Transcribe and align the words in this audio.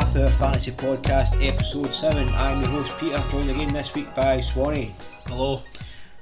Half 0.00 0.16
Hour 0.16 0.28
Fantasy 0.28 0.70
Podcast, 0.70 1.46
episode 1.46 1.92
7. 1.92 2.26
I'm 2.30 2.62
your 2.62 2.70
host 2.70 2.98
Peter, 2.98 3.22
joined 3.28 3.50
again 3.50 3.70
this 3.70 3.94
week 3.94 4.12
by 4.14 4.40
Swanee. 4.40 4.94
Hello. 5.26 5.62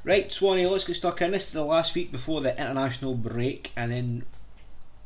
Right, 0.03 0.31
Swanee, 0.33 0.67
let's 0.67 0.85
get 0.85 0.97
stuck 0.97 1.23
in. 1.23 1.31
This 1.31 1.47
is 1.47 1.53
the 1.53 1.65
last 1.65 1.95
week 1.95 2.11
before 2.11 2.41
the 2.41 2.59
international 2.59 3.15
break, 3.15 3.71
and 3.77 3.93
then 3.93 4.25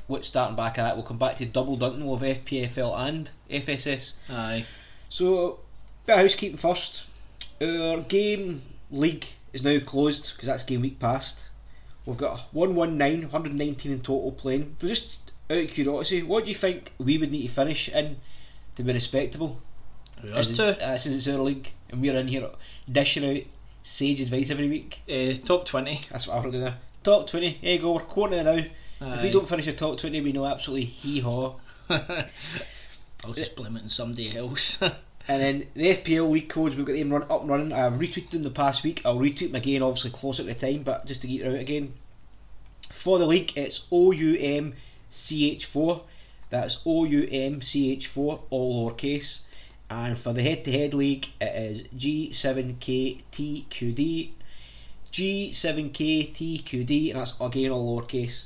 what's 0.07 0.29
starting 0.29 0.57
back 0.57 0.79
at 0.79 0.85
that, 0.85 0.97
we'll 0.97 1.05
come 1.05 1.19
back 1.19 1.37
to 1.37 1.45
double 1.45 1.77
dunking 1.77 2.09
of 2.09 2.23
FPFL 2.23 2.99
and 2.99 3.31
FSS. 3.51 4.15
Aye. 4.31 4.65
So, 5.11 5.61
bit 6.07 6.15
of 6.15 6.21
housekeeping 6.21 6.57
first. 6.57 7.05
Our 7.61 7.99
game 8.01 8.63
league 8.91 9.27
is 9.53 9.63
now 9.63 9.79
closed 9.81 10.33
because 10.33 10.47
that's 10.47 10.65
game 10.65 10.81
week 10.81 10.99
past. 10.99 11.47
We've 12.07 12.17
got 12.17 12.41
119, 12.53 13.25
119 13.25 13.93
in 13.93 14.01
total 14.01 14.33
playing. 14.33 14.77
So, 14.81 14.89
just 14.89 15.19
out 15.51 15.59
of 15.59 15.69
curiosity, 15.69 16.23
what 16.23 16.45
do 16.45 16.51
you 16.51 16.57
think 16.57 16.95
we 16.97 17.19
would 17.19 17.31
need 17.31 17.49
to 17.49 17.53
finish 17.53 17.91
in 17.91 18.17
to 18.77 18.83
be 18.83 18.93
respectable? 18.93 19.61
Us 20.33 20.51
in- 20.51 20.57
two? 20.57 20.63
uh, 20.63 20.97
since 20.97 21.17
it's 21.17 21.29
our 21.29 21.43
league 21.43 21.71
and 21.91 22.01
we're 22.01 22.17
in 22.17 22.29
here 22.29 22.49
dishing 22.91 23.25
out 23.25 23.43
sage 23.83 24.21
advice 24.21 24.51
every 24.51 24.69
week. 24.69 25.01
Uh, 25.09 25.35
top 25.45 25.67
20. 25.67 26.03
That's 26.11 26.29
what 26.29 26.45
I'm 26.45 26.51
doing. 26.51 26.73
Top 27.03 27.27
20, 27.27 27.59
there 27.63 27.73
you 27.75 27.79
go, 27.81 27.93
we're 27.93 28.01
quoting 28.01 28.39
it 28.39 28.45
now. 28.45 28.65
If 29.15 29.23
we 29.23 29.31
don't 29.31 29.49
finish 29.49 29.67
the 29.67 29.73
top 29.73 29.99
20, 29.99 30.21
we 30.21 30.33
know 30.33 30.47
absolutely 30.47 30.85
hee 30.87 31.19
haw. 31.21 31.55
I'll 31.91 33.33
just 33.35 33.57
blame 33.57 33.77
it 33.77 33.83
on 33.83 33.91
somebody 33.91 34.37
else. 34.37 34.81
And 35.29 35.41
then 35.41 35.67
the 35.75 35.95
FPL 35.95 36.29
league 36.31 36.49
codes, 36.49 36.75
we've 36.75 36.85
got 36.85 36.95
them 36.95 37.13
run 37.13 37.23
up 37.31 37.43
and 37.43 37.49
running. 37.51 37.73
I've 37.73 37.93
retweeted 37.93 38.31
them 38.31 38.43
the 38.43 38.51
past 38.51 38.83
week. 38.83 39.03
I'll 39.05 39.21
retweet 39.21 39.47
them 39.53 39.55
again, 39.55 39.81
obviously 39.81 40.11
closer 40.11 40.43
to 40.43 40.49
the 40.49 40.55
time, 40.55 40.83
but 40.83 41.07
just 41.07 41.23
to 41.23 41.29
get 41.29 41.43
it 41.43 41.47
out 41.47 41.61
again. 41.61 41.95
For 42.93 43.21
the 43.21 43.27
league, 43.27 43.53
it's 43.57 43.87
OUMCH4. 43.93 44.75
That's 46.53 46.85
OUMCH4, 46.85 48.41
all 48.51 48.91
lowercase. 48.91 49.41
And 49.89 50.19
for 50.19 50.35
the 50.35 50.43
head 50.43 50.67
to 50.67 50.71
head 50.71 50.93
league, 50.93 51.29
it 51.41 51.57
is 51.57 51.85
G7KTQD. 51.97 54.33
G7KTQD, 55.11 57.11
and 57.11 57.19
that's 57.19 57.41
again 57.41 57.71
all 57.71 57.99
lowercase. 57.99 58.45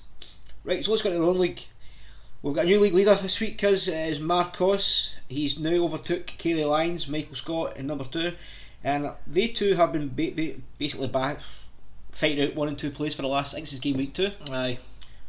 Right, 0.63 0.85
so 0.85 0.93
let's 0.93 1.03
go 1.03 1.11
to 1.11 1.17
our 1.17 1.25
own 1.25 1.41
league. 1.41 1.63
We've 2.43 2.55
got 2.55 2.67
a 2.67 2.69
new 2.69 2.79
league 2.79 2.95
leader 2.95 3.17
this 3.17 3.41
week 3.41 3.61
it 3.65 3.89
is 3.89 4.21
Marcos. 4.21 5.17
He's 5.29 5.59
now 5.59 5.71
overtook 5.71 6.29
Kaylee 6.39 6.71
Lyons, 6.71 7.09
Michael 7.09 7.35
Scott 7.35 7.77
in 7.77 7.89
number 7.89 8.05
two, 8.05 8.35
and 8.85 9.11
they 9.27 9.49
two 9.49 9.75
have 9.75 9.93
been 9.93 10.15
ba- 10.15 10.31
ba- 10.37 10.61
basically 10.79 11.09
back 11.09 11.41
fighting 12.13 12.47
out 12.47 12.55
one 12.55 12.69
and 12.69 12.79
two 12.79 12.93
plays 12.93 13.17
for 13.17 13.23
the 13.23 13.29
last. 13.29 13.53
I 13.53 13.57
think 13.57 13.67
since 13.67 13.81
game 13.81 13.97
week 13.97 14.15
two. 14.15 14.31
Aye. 14.49 14.79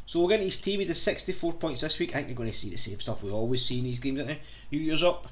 So 0.08 0.22
we're 0.22 0.30
getting 0.30 0.46
his 0.46 0.60
team. 0.60 0.80
He 0.80 0.86
does 0.86 1.02
64 1.02 1.54
points 1.54 1.82
this 1.82 2.00
week. 2.00 2.12
I 2.12 2.20
think 2.20 2.30
you're 2.30 2.38
going 2.38 2.50
to 2.50 2.56
see 2.56 2.70
the 2.70 2.78
same 2.78 2.98
stuff 3.02 3.22
we 3.22 3.30
always 3.30 3.64
see 3.64 3.80
in 3.80 3.84
these 3.84 4.00
games, 4.00 4.20
aren't 4.20 4.32
you? 4.32 4.38
You 4.70 4.80
yours 4.80 5.04
up. 5.04 5.28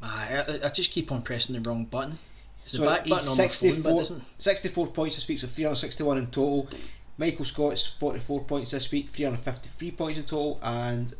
I, 0.00 0.60
I 0.62 0.68
just 0.68 0.92
keep 0.92 1.10
on 1.10 1.22
pressing 1.22 1.60
the 1.60 1.68
wrong 1.68 1.84
button. 1.84 2.16
It's 2.62 2.72
the 2.72 2.78
So 2.78 2.84
back 2.84 3.08
button 3.08 3.28
on 3.28 3.36
my 3.36 3.48
phone, 3.48 3.50
64, 3.50 3.92
it 3.92 4.00
isn't. 4.02 4.24
64 4.38 4.86
points 4.86 5.16
this 5.16 5.26
week, 5.26 5.40
so 5.40 5.48
361 5.48 6.18
in 6.18 6.26
total. 6.26 6.68
Michael 7.18 7.44
Scott's 7.44 7.86
44 7.86 8.44
points 8.44 8.70
this 8.70 8.90
week, 8.92 9.08
353 9.10 9.90
points 9.90 10.18
in 10.18 10.24
total, 10.24 10.60
and 10.62 11.12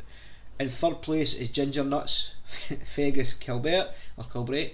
in 0.60 0.68
third 0.68 1.02
place 1.02 1.34
is 1.34 1.48
Ginger 1.50 1.82
Nuts, 1.82 2.36
Fergus 2.86 3.34
Kilbert, 3.34 3.90
or 4.16 4.24
Kilbret, 4.24 4.72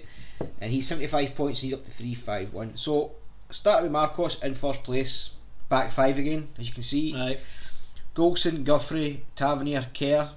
and 0.61 0.71
he's 0.71 0.87
75 0.87 1.33
points, 1.33 1.61
he's 1.61 1.73
up 1.73 1.83
to 1.85 1.91
351. 1.91 2.77
So, 2.77 3.13
starting 3.49 3.85
with 3.85 3.93
Marcos 3.93 4.43
in 4.43 4.53
first 4.53 4.83
place, 4.83 5.31
back 5.69 5.91
five 5.91 6.19
again, 6.19 6.49
as 6.59 6.67
you 6.67 6.73
can 6.73 6.83
see. 6.83 7.15
Aye. 7.15 7.37
Goldson, 8.15 8.63
Guthrie, 8.63 9.23
Tavernier, 9.35 9.87
Kerr, 9.93 10.29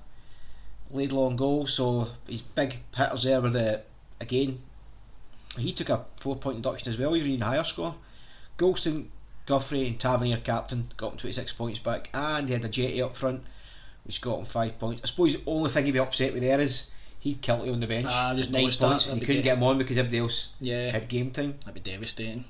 Laidlaw 0.90 1.28
and 1.30 1.38
goal. 1.38 1.66
So 1.66 2.08
his 2.26 2.40
big 2.42 2.78
hitters 2.96 3.24
there 3.24 3.40
were 3.40 3.50
the 3.50 3.82
again. 4.20 4.60
He 5.58 5.72
took 5.72 5.88
a 5.88 6.04
four 6.16 6.36
point 6.36 6.56
induction 6.56 6.92
as 6.92 6.98
well, 6.98 7.16
even 7.16 7.32
in 7.32 7.40
higher 7.40 7.64
score. 7.64 7.94
Goldson, 8.58 9.06
Guthrie, 9.46 9.86
and 9.88 9.98
Tavernier 10.00 10.38
captain 10.38 10.88
got 10.96 11.12
him 11.12 11.18
26 11.18 11.52
points 11.52 11.78
back, 11.78 12.08
and 12.14 12.48
he 12.48 12.52
had 12.54 12.62
Ajeti 12.62 13.02
up 13.04 13.14
front, 13.16 13.42
which 14.04 14.20
got 14.20 14.38
him 14.38 14.44
five 14.44 14.78
points. 14.78 15.02
I 15.04 15.06
suppose 15.06 15.36
the 15.36 15.42
only 15.50 15.70
thing 15.70 15.84
he'd 15.84 15.92
be 15.92 15.98
upset 15.98 16.32
with 16.32 16.42
there 16.42 16.60
is 16.60 16.90
he'd 17.20 17.42
Kiltie 17.42 17.72
on 17.72 17.80
the 17.80 17.86
bench, 17.86 18.06
Ah, 18.08 18.34
just 18.34 18.50
nine 18.50 18.62
noticed 18.62 18.80
that, 18.80 18.88
points, 18.88 19.06
and 19.06 19.18
he 19.20 19.26
couldn't 19.26 19.42
get 19.42 19.56
him 19.56 19.62
on 19.62 19.78
because 19.78 19.98
everybody 19.98 20.18
else 20.18 20.48
Yeah. 20.60 20.90
had 20.90 21.08
game 21.08 21.30
time. 21.30 21.54
That'd 21.64 21.82
be 21.82 21.90
devastating. 21.90 22.44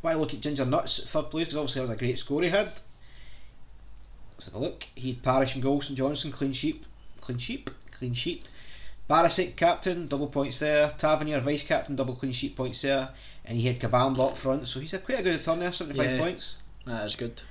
Why 0.00 0.14
look 0.14 0.32
at 0.34 0.40
Ginger 0.40 0.64
Nuts 0.64 1.04
third 1.10 1.30
place 1.30 1.46
because 1.46 1.56
obviously 1.58 1.80
that 1.80 1.88
was 1.88 1.96
a 1.96 1.98
great 1.98 2.18
score 2.18 2.42
he 2.42 2.48
had. 2.48 2.70
Let's 4.40 4.46
have 4.50 4.54
a 4.54 4.64
look. 4.64 4.86
He 4.94 5.10
had 5.12 5.22
Parish 5.22 5.54
and 5.54 5.62
Goldson 5.62 5.96
Johnson 5.96 6.32
clean 6.32 6.54
sheet, 6.54 6.84
clean 7.20 7.36
sheet, 7.36 7.68
clean 7.92 8.14
sheet. 8.14 8.48
Barisic 9.06 9.54
captain, 9.54 10.06
double 10.08 10.28
points 10.28 10.58
there. 10.58 10.94
Tavernier 10.96 11.40
vice 11.40 11.62
captain, 11.62 11.94
double 11.94 12.14
clean 12.14 12.32
sheet 12.32 12.56
points 12.56 12.80
there. 12.80 13.10
And 13.44 13.58
he 13.58 13.66
had 13.66 13.78
Kabamba 13.78 14.30
up 14.30 14.38
front, 14.38 14.66
so 14.66 14.80
he's 14.80 14.92
had 14.92 15.04
quite 15.04 15.18
a 15.18 15.22
good 15.22 15.36
return 15.40 15.58
there, 15.60 15.74
seventy 15.74 15.98
five 15.98 16.12
Yeah. 16.12 16.18
points. 16.18 16.56
That 16.86 17.04
is 17.04 17.16
good. 17.16 17.42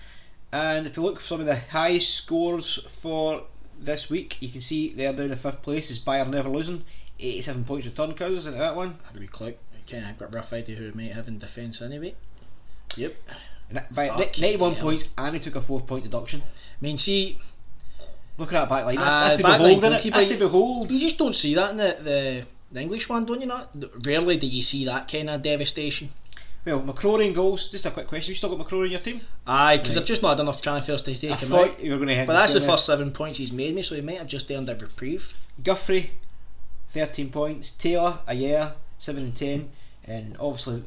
And 0.52 0.88
if 0.88 0.98
you 0.98 1.04
look 1.04 1.20
for 1.20 1.28
some 1.28 1.40
of 1.42 1.46
the 1.46 1.58
highest 1.58 2.12
scores 2.16 2.80
for 2.90 3.44
this 3.80 4.10
week, 4.10 4.38
you 4.40 4.50
can 4.50 4.62
see 4.62 4.90
they're 4.92 5.14
down 5.14 5.30
in 5.30 5.36
fifth 5.38 5.62
place. 5.62 5.92
Is 5.92 6.00
Bayern 6.00 6.32
never 6.32 6.50
losing, 6.50 6.86
eighty 7.20 7.44
seven 7.44 7.66
points 7.66 7.86
return, 7.86 8.16
cuz 8.16 8.32
isn't 8.32 8.58
that 8.58 8.76
one? 8.76 8.98
Had 9.06 9.16
a 9.16 9.20
wee 9.20 9.28
clout. 9.28 9.58
Kind 9.88 10.06
of 10.10 10.18
got 10.18 10.34
a 10.34 10.38
rough 10.38 10.54
idea 10.54 10.76
who 10.76 10.86
we 10.86 11.04
might 11.04 11.14
have 11.14 11.28
in 11.28 11.38
defence 11.38 11.84
anyway. 11.84 12.16
Yep. 12.98 13.16
And 13.70 13.84
By 13.92 14.08
Fucking 14.08 14.42
ninety 14.42 14.58
one 14.58 14.74
hell. 14.74 14.82
points, 14.82 15.10
and 15.16 15.36
he 15.36 15.40
took 15.40 15.54
a 15.56 15.62
four 15.62 15.80
point 15.82 16.04
deduction. 16.04 16.42
I 16.82 16.86
mean, 16.86 16.98
see, 16.98 17.38
Look 18.38 18.54
at 18.54 18.60
that 18.62 18.70
back 18.70 18.86
line. 18.86 18.96
That's, 18.96 19.16
Ah, 19.16 19.20
that's 19.24 19.36
to 19.36 19.44
back 19.44 19.60
line 19.60 19.72
it? 19.74 19.82
That's 20.14 20.28
to 20.28 20.34
you- 20.34 20.40
behold. 20.40 20.90
you 20.92 21.00
just 21.02 21.18
don't 21.18 21.36
see 21.36 21.56
that 21.56 21.72
in 21.72 21.78
the, 21.78 21.98
the, 22.02 22.44
the 22.72 22.82
English 22.82 23.10
one, 23.10 23.26
don't 23.26 23.42
you? 23.42 23.48
Not 23.48 23.70
rarely 24.06 24.38
do 24.38 24.48
you 24.48 24.64
see 24.64 24.86
that 24.86 25.12
kind 25.12 25.30
of 25.30 25.44
devastation. 25.44 26.10
Well, 26.64 26.80
McCrorie 26.82 27.28
in 27.28 27.34
goals. 27.34 27.68
Just 27.70 27.86
a 27.86 27.92
quick 27.92 28.08
question. 28.08 28.32
You 28.32 28.36
still 28.36 28.56
got 28.56 28.66
McCrorie 28.66 28.86
in 28.86 28.92
your 28.92 29.02
team? 29.02 29.20
Aye, 29.46 29.78
because 29.78 29.96
Right. 29.98 30.02
I've 30.04 30.08
just 30.08 30.22
not 30.22 30.30
had 30.38 30.40
enough 30.40 30.62
transfers 30.62 31.02
to 31.02 31.16
take 31.18 31.32
I 31.32 31.36
him 31.36 31.50
thought 31.50 31.70
out. 31.72 31.84
you 31.84 31.92
were 31.92 31.98
going 31.98 32.18
to. 32.18 32.26
But 32.26 32.34
that's 32.34 32.54
the 32.54 32.62
first 32.62 32.86
seven 32.86 33.12
points 33.12 33.38
he's 33.40 33.52
made 33.52 33.76
me, 33.76 33.84
so 33.84 33.96
he 33.96 34.02
might 34.02 34.18
have 34.20 34.28
just 34.28 34.50
earned 34.50 34.70
a 34.70 34.76
reprieve. 34.76 35.34
Guthrie, 35.62 36.12
thirteen 36.92 37.32
points. 37.32 37.72
Taylor, 37.74 38.20
a 38.28 38.34
year, 38.36 38.74
seven 39.00 39.24
and 39.24 39.36
ten, 39.36 39.70
and 40.06 40.38
obviously 40.40 40.84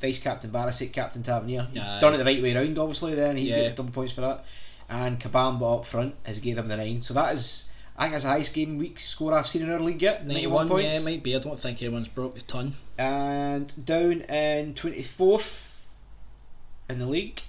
vice 0.00 0.18
captain 0.18 0.50
Barisic, 0.50 0.92
captain 0.92 1.22
Tavernier. 1.22 1.66
Aye. 1.78 1.98
Done 2.00 2.14
it 2.14 2.18
the 2.18 2.24
right 2.24 2.42
way 2.42 2.54
round, 2.54 2.78
obviously. 2.78 3.14
Then 3.14 3.36
he's 3.36 3.50
Yeah. 3.50 3.68
got 3.68 3.76
double 3.76 3.90
points 3.92 4.12
for 4.14 4.22
that. 4.22 4.44
And 4.88 5.18
Kabamba 5.18 5.78
up 5.78 5.86
front 5.86 6.14
has 6.24 6.38
gave 6.38 6.58
him 6.58 6.68
the 6.68 6.76
nine. 6.76 7.02
So 7.02 7.12
that 7.14 7.34
is, 7.34 7.68
I 7.96 8.02
think, 8.04 8.12
that's 8.12 8.24
the 8.24 8.30
highest 8.30 8.54
game 8.54 8.78
week 8.78 9.00
score 9.00 9.32
I've 9.32 9.46
seen 9.48 9.62
in 9.62 9.70
our 9.70 9.80
league 9.80 10.00
yet. 10.02 10.24
Ninety-one 10.26 10.66
91, 10.66 10.68
points. 10.68 10.94
yeah, 10.94 11.00
it 11.00 11.04
might 11.04 11.22
be. 11.22 11.34
I 11.34 11.38
don't 11.40 11.60
think 11.60 11.82
anyone's 11.82 12.08
broke 12.08 12.34
the 12.34 12.40
ton. 12.42 12.74
and 12.98 13.84
down 13.84 14.20
in 14.22 14.74
24th 14.74 15.76
in 16.88 16.98
the 17.00 17.06
league. 17.06 17.42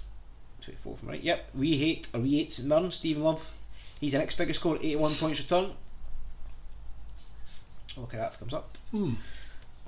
24th, 0.62 1.06
right? 1.06 1.22
Yep. 1.22 1.50
We 1.54 1.76
hate, 1.76 2.08
or 2.12 2.20
we 2.20 2.36
hate 2.36 2.52
St 2.52 2.68
Mirren, 2.68 2.90
Stephen 2.90 3.22
Love. 3.22 3.52
He's 4.00 4.12
the 4.12 4.18
next 4.18 4.36
biggest 4.36 4.60
score, 4.60 4.76
81 4.76 5.14
points 5.14 5.40
return. 5.40 5.70
Look 7.96 8.14
at 8.14 8.20
that, 8.20 8.28
if 8.28 8.34
it 8.34 8.38
comes 8.40 8.54
up. 8.54 8.76
Hmm. 8.90 9.14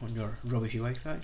on 0.03 0.15
your 0.15 0.39
rubbishy 0.45 0.79
Wi-Fi. 0.79 1.19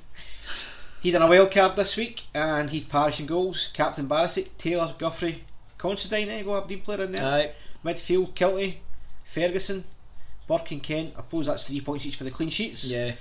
He 1.00 1.11
done 1.11 1.22
a 1.22 1.26
wild 1.29 1.50
card 1.50 1.76
this 1.76 1.96
week, 1.96 2.25
and 2.34 2.70
he'd 2.70 2.88
Parish 2.88 3.20
in 3.20 3.26
goals. 3.26 3.70
Captain 3.75 4.08
Barisic, 4.08 4.49
Taylor, 4.58 4.94
Guthrie, 4.99 5.44
Considine, 5.88 6.28
eh, 6.30 6.42
go 6.42 6.52
up 6.52 6.64
Aberdeen 6.64 6.82
player 6.82 7.02
in 7.04 7.12
there. 7.12 7.24
Aye. 7.24 7.50
Midfield, 7.84 8.34
Kiltie, 8.34 8.76
Ferguson, 9.24 9.84
Burke 10.46 10.70
and 10.72 10.82
Kent. 10.82 11.12
I 11.16 11.20
suppose 11.22 11.46
that's 11.46 11.64
three 11.64 11.80
points 11.80 12.06
each 12.06 12.16
for 12.16 12.24
the 12.24 12.30
clean 12.30 12.48
sheets. 12.48 12.90
Yeah. 12.90 13.12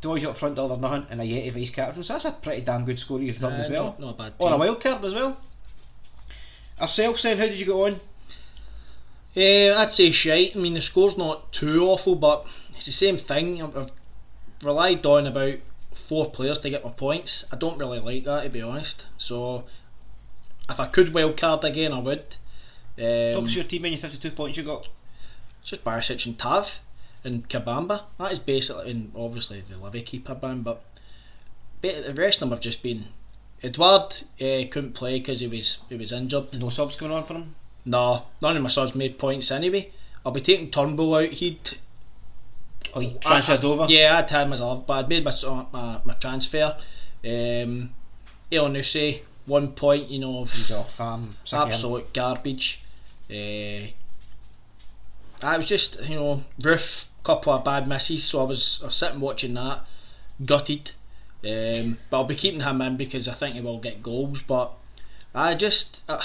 Doidge 0.00 0.24
up 0.24 0.36
front, 0.36 0.56
delivered 0.56 0.80
nothing, 0.80 1.06
and 1.10 1.20
Ajeti 1.20 1.52
vice 1.52 1.70
captain. 1.70 2.02
So 2.02 2.14
that's 2.14 2.24
a 2.24 2.32
pretty 2.32 2.62
damn 2.62 2.84
good 2.84 2.98
score 2.98 3.20
you've 3.20 3.38
done 3.38 3.52
as 3.52 3.70
well. 3.70 3.84
Not, 3.84 4.00
not 4.00 4.14
a 4.14 4.18
bad 4.18 4.32
On 4.40 4.48
a 4.48 4.50
team. 4.50 4.60
wild 4.60 4.80
card 4.80 5.04
as 5.04 5.14
well. 5.14 5.36
Ourselves 6.80 7.22
then, 7.22 7.38
how 7.38 7.44
did 7.44 7.60
you 7.60 7.66
get 7.66 7.72
on? 7.72 8.00
Eh, 9.36 9.72
I'd 9.72 9.92
say 9.92 10.10
shite. 10.10 10.56
I 10.56 10.58
mean, 10.58 10.74
the 10.74 10.80
score's 10.80 11.16
not 11.16 11.52
too 11.52 11.84
awful, 11.84 12.16
but 12.16 12.46
it's 12.76 12.86
the 12.86 12.92
same 12.92 13.16
thing. 13.16 13.62
I've, 13.62 13.76
I've 13.76 13.92
relied 14.62 15.06
on 15.06 15.26
about 15.26 15.58
four 15.94 16.30
players 16.30 16.58
to 16.60 16.70
get 16.70 16.84
my 16.84 16.90
points. 16.90 17.46
I 17.52 17.56
don't 17.56 17.78
really 17.78 18.00
like 18.00 18.24
that, 18.24 18.42
to 18.42 18.50
be 18.50 18.62
honest. 18.62 19.06
So, 19.18 19.64
if 20.72 20.80
I 20.80 20.88
could 20.88 21.14
wild 21.14 21.36
card 21.36 21.64
again, 21.64 21.92
I 21.92 22.00
would. 22.00 22.36
Um, 22.98 23.42
What's 23.42 23.54
your 23.54 23.64
team 23.64 23.84
and 23.84 23.92
your 23.94 24.00
52 24.00 24.30
points 24.32 24.56
you 24.58 24.64
got? 24.64 24.88
it's 25.60 25.70
just 25.70 25.84
Barisic 25.84 26.26
and 26.26 26.38
Tav 26.38 26.80
and 27.24 27.48
Kabamba. 27.48 28.02
That 28.18 28.32
is 28.32 28.38
basically, 28.40 28.90
and 28.90 29.12
obviously 29.16 29.60
the 29.60 29.78
Livy 29.78 30.02
keeper 30.02 30.34
band, 30.34 30.64
but 30.64 30.82
the 31.80 32.12
rest 32.16 32.36
of 32.42 32.48
them 32.48 32.50
have 32.50 32.60
just 32.60 32.82
been. 32.82 33.06
Edward 33.62 34.12
uh, 34.40 34.66
couldn't 34.72 34.94
play 34.94 35.20
because 35.20 35.38
he 35.38 35.46
was 35.46 35.84
he 35.88 35.96
was 35.96 36.10
injured. 36.12 36.52
No 36.58 36.68
subs 36.68 36.96
coming 36.96 37.14
on 37.16 37.24
for 37.24 37.34
him? 37.34 37.54
No, 37.84 38.24
none 38.40 38.56
of 38.56 38.62
my 38.62 38.68
subs 38.68 38.94
made 38.96 39.18
points 39.20 39.52
anyway. 39.52 39.92
I'll 40.26 40.32
be 40.32 40.40
taking 40.40 40.70
Turnbull 40.70 41.14
out. 41.14 41.28
He'd 41.28 41.78
Oh, 42.94 43.00
you 43.00 43.16
transferred 43.20 43.64
I- 43.64 43.68
over? 43.68 43.86
Yeah, 43.88 44.18
I'd 44.18 44.28
had 44.30 44.50
myself, 44.50 44.84
but 44.86 44.94
I'd 44.94 45.08
made 45.08 45.24
my 45.24 45.32
my, 45.72 46.00
my 46.04 46.14
transfer. 46.14 46.76
Um, 47.24 47.94
Elyounoussi, 48.50 49.20
one 49.46 49.72
point. 49.72 50.08
You 50.08 50.20
know, 50.20 50.44
He's 50.44 50.70
off. 50.70 51.00
Um, 51.00 51.36
sick 51.44 51.58
of 51.58 51.68
him. 51.68 51.74
absolute 51.74 52.12
garbage. 52.12 52.82
Uh, 53.30 53.88
I 55.44 55.56
was 55.56 55.66
just, 55.66 56.00
you 56.08 56.16
know, 56.16 56.44
Roofe, 56.60 57.06
couple 57.24 57.52
of 57.52 57.64
bad 57.64 57.88
misses, 57.88 58.24
so 58.24 58.40
I 58.40 58.44
was, 58.44 58.80
I 58.82 58.86
was 58.86 58.96
sitting 58.96 59.20
watching 59.20 59.54
that, 59.54 59.80
gutted. 60.44 60.92
Um, 61.44 61.98
but 62.10 62.18
I'll 62.18 62.24
be 62.24 62.36
keeping 62.36 62.60
him 62.60 62.80
in 62.80 62.96
because 62.96 63.26
I 63.26 63.34
think 63.34 63.56
he 63.56 63.60
will 63.60 63.78
get 63.80 64.02
goals. 64.02 64.42
But 64.42 64.72
I 65.34 65.54
just 65.54 66.02
uh, 66.08 66.22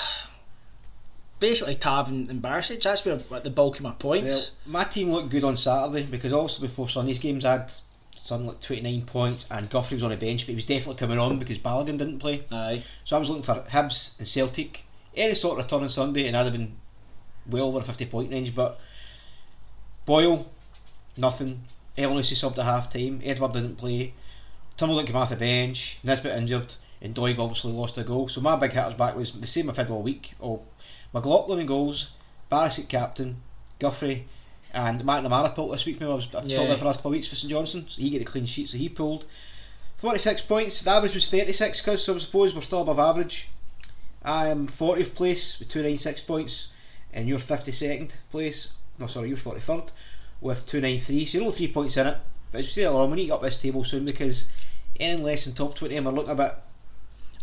basically 1.40 1.76
Tav 1.76 2.10
and, 2.10 2.28
Barisic. 2.42 2.84
That's 2.84 3.04
where 3.06 3.20
like, 3.30 3.44
the 3.44 3.50
bulk 3.50 3.78
of 3.78 3.82
my 3.82 3.90
Well, 3.90 3.98
points. 3.98 4.52
my 4.68 4.84
team 4.84 5.12
looked 5.12 5.30
good 5.30 5.44
on 5.44 5.58
Saturday 5.58 6.04
because 6.04 6.34
also 6.34 6.62
before 6.62 6.88
Sunday's 6.88 7.20
games 7.20 7.46
I 7.46 7.54
had 7.54 7.74
something 8.18 8.48
like 8.48 8.60
29 8.62 9.02
points 9.06 9.48
and 9.50 9.70
Guthrie 9.70 9.96
was 9.96 10.04
on 10.04 10.10
the 10.10 10.18
bench 10.18 10.44
but 10.46 10.50
he 10.50 10.56
was 10.56 10.66
definitely 10.66 10.96
coming 10.96 11.20
on 11.20 11.40
because 11.40 11.58
Balogun 11.58 11.98
didn't 11.98 12.20
play. 12.20 12.44
Aye, 12.52 12.84
So 13.04 13.16
I 13.16 13.20
was 13.20 13.30
looking 13.30 13.44
for 13.44 13.64
Hibs 13.70 14.18
and 14.20 14.28
Celtic. 14.28 14.84
Any 15.16 15.34
sort 15.34 15.60
of 15.60 15.66
return 15.66 15.84
on 15.84 15.90
Sunday 15.90 16.28
and 16.28 16.36
I'd 16.36 16.44
have 16.44 16.54
been 16.54 16.76
well 17.48 17.68
over 17.68 17.82
50 17.82 18.06
point 18.08 18.32
range 18.32 18.54
but 18.54 18.80
Boyle, 20.06 20.46
nothing. 21.18 21.64
Ellis 21.98 22.32
subbed 22.32 22.58
at 22.60 22.66
half 22.66 22.94
time. 22.94 23.20
Edward 23.24 23.54
didn't 23.54 23.76
play. 23.76 24.14
Didn't 24.78 25.06
come 25.06 25.16
off 25.16 25.30
the 25.30 25.36
bench. 25.36 26.00
Nisbet 26.04 26.38
injured. 26.38 26.76
And 27.02 27.14
Doig 27.14 27.38
obviously 27.38 27.74
lost 27.74 27.98
a 27.98 28.04
goal. 28.04 28.30
So 28.30 28.40
my 28.40 28.56
big 28.56 28.72
hitters 28.72 28.94
back 28.94 29.16
was 29.16 29.34
the 29.34 29.46
same 29.48 29.70
I've 29.70 29.78
had 29.78 29.90
all 29.90 30.02
week. 30.02 30.34
Oh, 30.42 30.62
McLaughlin 31.14 31.60
in 31.60 31.66
goals, 31.66 32.12
Barisic 32.52 32.88
captain, 32.88 33.42
Guthrie, 33.80 34.28
and 34.74 35.02
McNamara 35.02 35.54
pulled 35.56 35.74
this 35.74 35.86
week. 35.86 36.00
Maybe 36.00 36.12
I 36.12 36.16
was 36.16 36.34
I've 36.36 36.46
Yeah. 36.46 36.58
talked 36.58 36.68
about 36.68 36.78
for 36.78 36.84
the 36.84 36.88
last 36.88 36.96
couple 36.98 37.12
of 37.12 37.14
weeks 37.14 37.28
for 37.28 37.36
St 37.36 37.50
Johnstone. 37.50 37.86
So 37.88 38.02
he 38.02 38.10
get 38.10 38.20
the 38.20 38.26
clean 38.26 38.46
sheet. 38.46 38.70
So 38.70 38.78
he 38.78 38.90
pulled 38.90 39.26
46 39.98 40.42
points. 40.44 40.82
The 40.82 40.92
average 40.92 41.16
was 41.16 41.28
36 41.28 41.82
because 41.82 42.04
so 42.04 42.16
I 42.16 42.18
suppose 42.20 42.54
we're 42.54 42.62
still 42.62 42.82
above 42.82 43.00
average. 43.00 43.50
I 44.24 44.50
am 44.50 44.68
40th 44.68 45.16
place 45.16 45.58
with 45.60 45.70
296 45.70 46.22
points, 46.22 46.70
and 47.14 47.28
you're 47.30 47.40
52nd 47.40 48.12
place. 48.32 48.74
No, 49.00 49.08
sorry, 49.08 49.30
you're 49.30 49.38
43rd 49.38 49.90
with 50.42 50.66
293. 50.66 51.26
So 51.26 51.38
you're 51.38 51.46
only 51.46 51.58
three 51.58 51.72
points 51.72 51.96
in 51.98 52.08
it. 52.08 52.18
But 52.52 52.60
as 52.60 52.66
we 52.66 52.72
say 52.72 52.86
on, 52.86 53.10
we 53.10 53.16
need 53.18 53.22
to 53.24 53.28
get 53.28 53.34
up 53.36 53.42
this 53.42 53.62
table 53.62 53.84
soon 53.84 54.06
because 54.06 54.50
anything 55.00 55.24
less 55.24 55.46
than 55.46 55.54
top 55.54 55.76
20, 55.76 55.96
and 55.96 56.06
we're 56.06 56.12
looking 56.12 56.32
a 56.32 56.36
bit. 56.36 56.52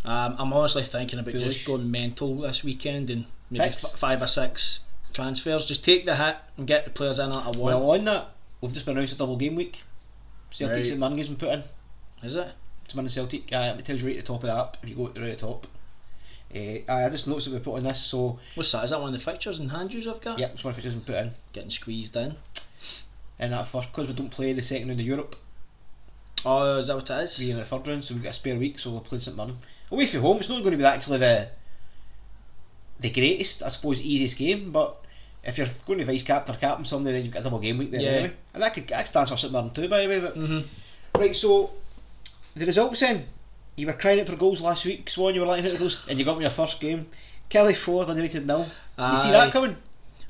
um, 0.03 0.35
I'm 0.37 0.53
honestly 0.53 0.83
thinking 0.83 1.17
about 1.19 1.31
Foolish. 1.31 1.55
just 1.55 1.67
going 1.67 1.89
mental 1.89 2.35
this 2.41 2.63
weekend 2.63 3.09
and 3.09 3.25
maybe 3.49 3.63
f- 3.65 3.81
five 3.97 4.21
or 4.21 4.27
six 4.27 4.81
transfers. 5.15 5.65
Just 5.65 5.83
take 5.83 6.05
the 6.05 6.15
hit 6.15 6.35
and 6.57 6.67
get 6.67 6.85
the 6.85 6.91
players 6.91 7.17
in 7.19 7.29
that 7.31 7.35
I 7.45 7.47
want. 7.47 7.57
Well, 7.57 7.91
on 7.91 8.03
that, 8.05 8.27
we've 8.61 8.73
just 8.73 8.85
been 8.85 8.97
announced 8.97 9.13
a 9.13 9.17
double 9.17 9.37
game 9.37 9.55
week. 9.55 9.81
Celtic 10.51 10.77
Right. 10.85 10.97
Mirren 10.97 11.17
has 11.17 11.27
been 11.27 11.37
put 11.37 11.49
in. 11.53 11.63
Is 12.23 12.35
it? 12.35 12.47
It's 12.83 12.93
Mirren 12.95 13.09
Celtic. 13.09 13.51
Uh, 13.51 13.75
it 13.79 13.85
tells 13.85 14.01
you 14.01 14.07
right 14.07 14.17
at 14.17 14.25
the 14.25 14.33
top 14.33 14.43
of 14.43 14.47
the 14.49 14.55
app 14.55 14.77
if 14.83 14.89
you 14.89 14.95
go 14.95 15.07
to 15.07 15.13
the 15.13 15.21
right 15.21 15.31
at 15.31 15.39
the 15.39 15.47
top. 15.47 15.67
Uh, 16.55 16.91
I 16.91 17.09
just 17.09 17.27
noticed 17.27 17.47
that 17.49 17.53
we 17.55 17.59
put 17.59 17.75
on 17.77 17.83
this, 17.83 18.01
so 18.01 18.39
What's 18.53 18.71
that? 18.71 18.85
Is 18.85 18.91
that 18.91 19.01
one 19.01 19.13
of 19.13 19.19
the 19.19 19.25
fixtures 19.25 19.59
and 19.59 19.71
hand 19.71 19.91
I've 20.07 20.21
got? 20.21 20.37
yeah, 20.39 20.47
it's 20.47 20.63
one 20.63 20.73
of 20.73 20.77
it 20.79 20.85
hasn't 20.85 21.05
put 21.05 21.15
in. 21.15 21.31
Getting 21.51 21.69
squeezed 21.71 22.15
in. 22.15 22.35
And 23.39 23.51
that 23.51 23.67
first, 23.67 23.91
because 23.91 24.07
we 24.07 24.13
don't 24.13 24.29
play 24.31 24.53
the 24.53 24.61
second 24.61 24.87
round 24.87 24.99
of 24.99 25.05
Europe, 25.05 25.35
Oh, 26.45 26.77
is 26.77 26.87
that 26.87 26.95
what 26.95 27.09
it 27.09 27.23
is? 27.23 27.39
we're 27.39 27.51
in 27.51 27.57
the 27.57 27.65
third 27.65 27.87
round, 27.87 28.03
so 28.03 28.13
we've 28.13 28.23
got 28.23 28.29
a 28.29 28.33
spare 28.33 28.55
week, 28.55 28.77
so 28.77 28.91
we're 28.91 28.99
playing 28.99 29.21
St 29.21 29.35
Mirren. 29.35 29.57
Away 29.91 30.05
from 30.05 30.21
home, 30.21 30.37
it's 30.37 30.47
not 30.47 30.59
going 30.59 30.71
to 30.71 30.77
be 30.77 30.85
actually 30.85 31.17
the 31.17 31.49
the 32.99 33.09
greatest, 33.09 33.61
I 33.63 33.69
suppose, 33.69 33.99
easiest 33.99 34.37
game, 34.37 34.71
but 34.71 35.03
if 35.45 35.57
you're 35.57 35.67
going 35.85 35.99
to 35.99 36.05
vice 36.05 36.23
captain 36.23 36.55
or 36.55 36.57
captain 36.57 36.85
somebody, 36.85 37.13
then 37.13 37.23
you've 37.25 37.33
got 37.33 37.41
a 37.41 37.43
double 37.43 37.59
game 37.59 37.77
week 37.77 37.91
there 37.91 38.01
Yeah. 38.01 38.09
anyway. 38.09 38.31
And 38.53 38.63
that 38.63 38.73
could 38.73 38.87
that 38.87 39.07
stands 39.07 39.29
for 39.31 39.37
St 39.37 39.53
Mirren 39.53 39.71
too, 39.71 39.87
by 39.87 40.01
the 40.01 40.07
way. 40.07 40.19
But 40.19 40.35
Mhm. 40.35 40.63
right, 41.17 41.35
so 41.35 41.71
the 42.55 42.65
results 42.65 42.99
then. 43.01 43.25
You 43.77 43.87
were 43.87 43.93
crying 43.93 44.21
out 44.21 44.27
for 44.27 44.37
goals 44.37 44.61
last 44.61 44.85
week, 44.85 45.09
Swan. 45.09 45.33
You 45.35 45.41
were 45.41 45.47
lining 45.47 45.65
out 45.65 45.73
for 45.73 45.79
goals, 45.79 45.99
and 46.07 46.17
you 46.17 46.23
got 46.23 46.37
me 46.37 46.43
your 46.43 46.49
first 46.51 46.79
game. 46.79 47.07
Killie 47.49 47.75
fourth, 47.75 48.07
United 48.07 48.47
nil. 48.47 48.65
You 48.97 49.17
see 49.17 49.31
that 49.31 49.51
coming? 49.51 49.75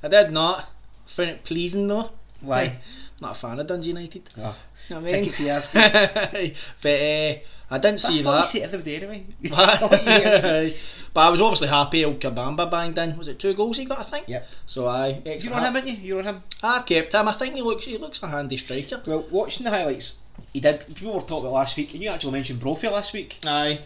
I 0.01 0.07
did 0.07 0.31
not. 0.31 0.67
Found 1.05 1.29
it 1.29 1.43
pleasing 1.43 1.87
though. 1.87 2.09
Why? 2.41 2.77
Not 3.21 3.31
a 3.31 3.39
fan 3.39 3.59
of 3.59 3.67
Dundee 3.67 3.89
United. 3.89 4.23
Oh, 4.37 4.55
You 4.89 4.95
know 4.95 5.01
what 5.01 5.09
I 5.09 5.13
mean? 5.13 5.23
it 5.29 5.49
ask. 5.49 5.71
but 6.81 6.89
uh, 6.89 7.33
I 7.71 7.77
didn't 7.77 7.99
see 8.01 8.21
that. 8.23 8.29
I 8.29 8.33
thought 8.33 8.35
you 8.35 8.41
that. 8.41 8.45
say 8.45 8.61
everybody 8.61 8.95
anyway. 8.95 9.25
but 11.15 11.21
I 11.21 11.29
was 11.31 11.39
obviously 11.39 11.69
happy 11.69 12.03
old 12.05 12.19
Kabamba 12.19 12.69
banged 12.69 12.97
in. 12.97 13.17
Was 13.17 13.29
it 13.29 13.39
two 13.39 13.53
goals 13.53 13.77
he 13.77 13.85
got, 13.85 13.99
I 13.99 14.03
think? 14.03 14.27
Yep. 14.27 14.47
So 14.67 14.85
I 14.85 15.21
You're 15.39 15.53
on 15.55 15.63
him, 15.63 15.75
aren't 15.75 15.87
you? 15.87 15.93
You're 15.93 16.19
on 16.19 16.25
him. 16.25 16.43
I've 16.61 16.85
kept 16.85 17.13
him. 17.13 17.27
I 17.29 17.31
think 17.33 17.55
he 17.55 17.61
looks 17.61 17.85
he 17.85 17.97
looks 17.97 18.21
a 18.21 18.27
handy 18.27 18.57
striker. 18.57 19.01
Well, 19.05 19.25
watching 19.31 19.63
the 19.63 19.69
highlights, 19.71 20.19
he 20.53 20.59
did. 20.59 20.85
People 20.93 21.13
were 21.13 21.21
talking 21.21 21.37
about 21.45 21.53
last 21.53 21.77
week, 21.77 21.93
and 21.93 22.03
you 22.03 22.09
actually 22.09 22.33
mentioned 22.33 22.59
Brophy 22.59 22.89
last 22.89 23.13
week. 23.13 23.39
Aye. 23.45 23.79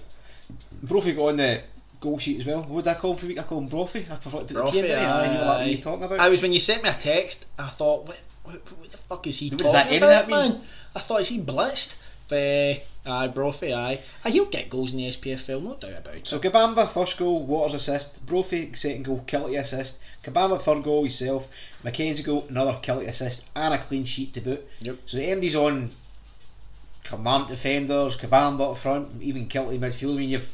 Brophy 0.83 1.13
got 1.13 1.27
on 1.27 1.37
the 1.37 1.61
goal 2.01 2.17
sheet 2.17 2.39
as 2.39 2.45
well. 2.47 2.63
What 2.63 2.83
did 2.85 2.89
I 2.89 2.93
call 2.95 3.11
him 3.11 3.17
for 3.17 3.21
the 3.25 3.27
week? 3.29 3.39
I 3.39 3.43
call 3.43 3.59
him 3.59 3.67
Brophy. 3.67 4.07
I 4.09 4.15
forgot 4.15 4.21
to 4.21 4.29
put 4.31 4.47
the 4.47 4.53
Brophy, 4.55 4.79
in 4.79 4.87
there. 4.87 4.97
Aye, 5.07 5.25
I 5.25 5.33
knew 5.37 5.45
what 5.45 5.65
you 5.67 5.77
were 5.77 5.83
talking 5.83 6.03
about. 6.05 6.19
I 6.19 6.29
was 6.29 6.41
when 6.41 6.51
you 6.53 6.59
sent 6.59 6.81
me 6.81 6.89
a 6.89 6.93
text. 6.93 7.45
I 7.59 7.69
thought, 7.69 8.07
what, 8.07 8.17
what, 8.43 8.55
what 8.79 8.91
the 8.91 8.97
fuck 8.97 9.27
is 9.27 9.37
he 9.37 9.49
What 9.49 9.59
talking 9.59 9.65
does 9.65 9.73
that- 9.73 9.97
about, 9.97 10.27
that 10.27 10.29
man? 10.29 10.61
I 10.95 10.99
thought 10.99 11.21
is 11.21 11.27
he 11.29 11.39
blitzed? 11.39 11.95
Uh, 12.31 12.75
aye, 13.05 13.27
Brophy, 13.27 13.73
aye. 13.73 14.01
aye. 14.25 14.29
He'll 14.29 14.45
get 14.45 14.69
goals 14.69 14.91
in 14.93 14.97
the 14.99 15.09
SPFL, 15.09 15.63
no 15.63 15.75
doubt 15.75 15.97
about 15.99 16.15
it. 16.15 16.27
So 16.27 16.39
Kabamba 16.39 16.87
first 16.89 17.17
goal, 17.17 17.43
Waters 17.45 17.73
assist, 17.75 18.25
Brophy 18.25 18.71
second 18.75 19.03
goal, 19.05 19.23
Kiltie 19.27 19.59
assist, 19.59 19.99
Kabamba 20.23 20.61
third 20.61 20.83
goal 20.83 21.01
himself, 21.03 21.49
Mackenzie 21.83 22.23
goal, 22.23 22.45
another 22.49 22.73
Kiltie 22.83 23.07
assist, 23.07 23.47
and 23.55 23.73
a 23.73 23.77
clean 23.79 24.03
sheet 24.05 24.33
to 24.35 24.41
boot. 24.41 24.67
Yep. 24.81 24.97
So 25.05 25.17
the 25.17 25.23
MD's 25.23 25.55
on 25.55 25.91
command 27.03 27.47
defenders, 27.47 28.17
Kabamba 28.17 28.71
up 28.71 28.77
front, 28.77 29.21
even 29.21 29.47
Kiltie 29.47 29.79
midfield. 29.79 30.13
I 30.15 30.17
mean 30.17 30.29
you've 30.29 30.51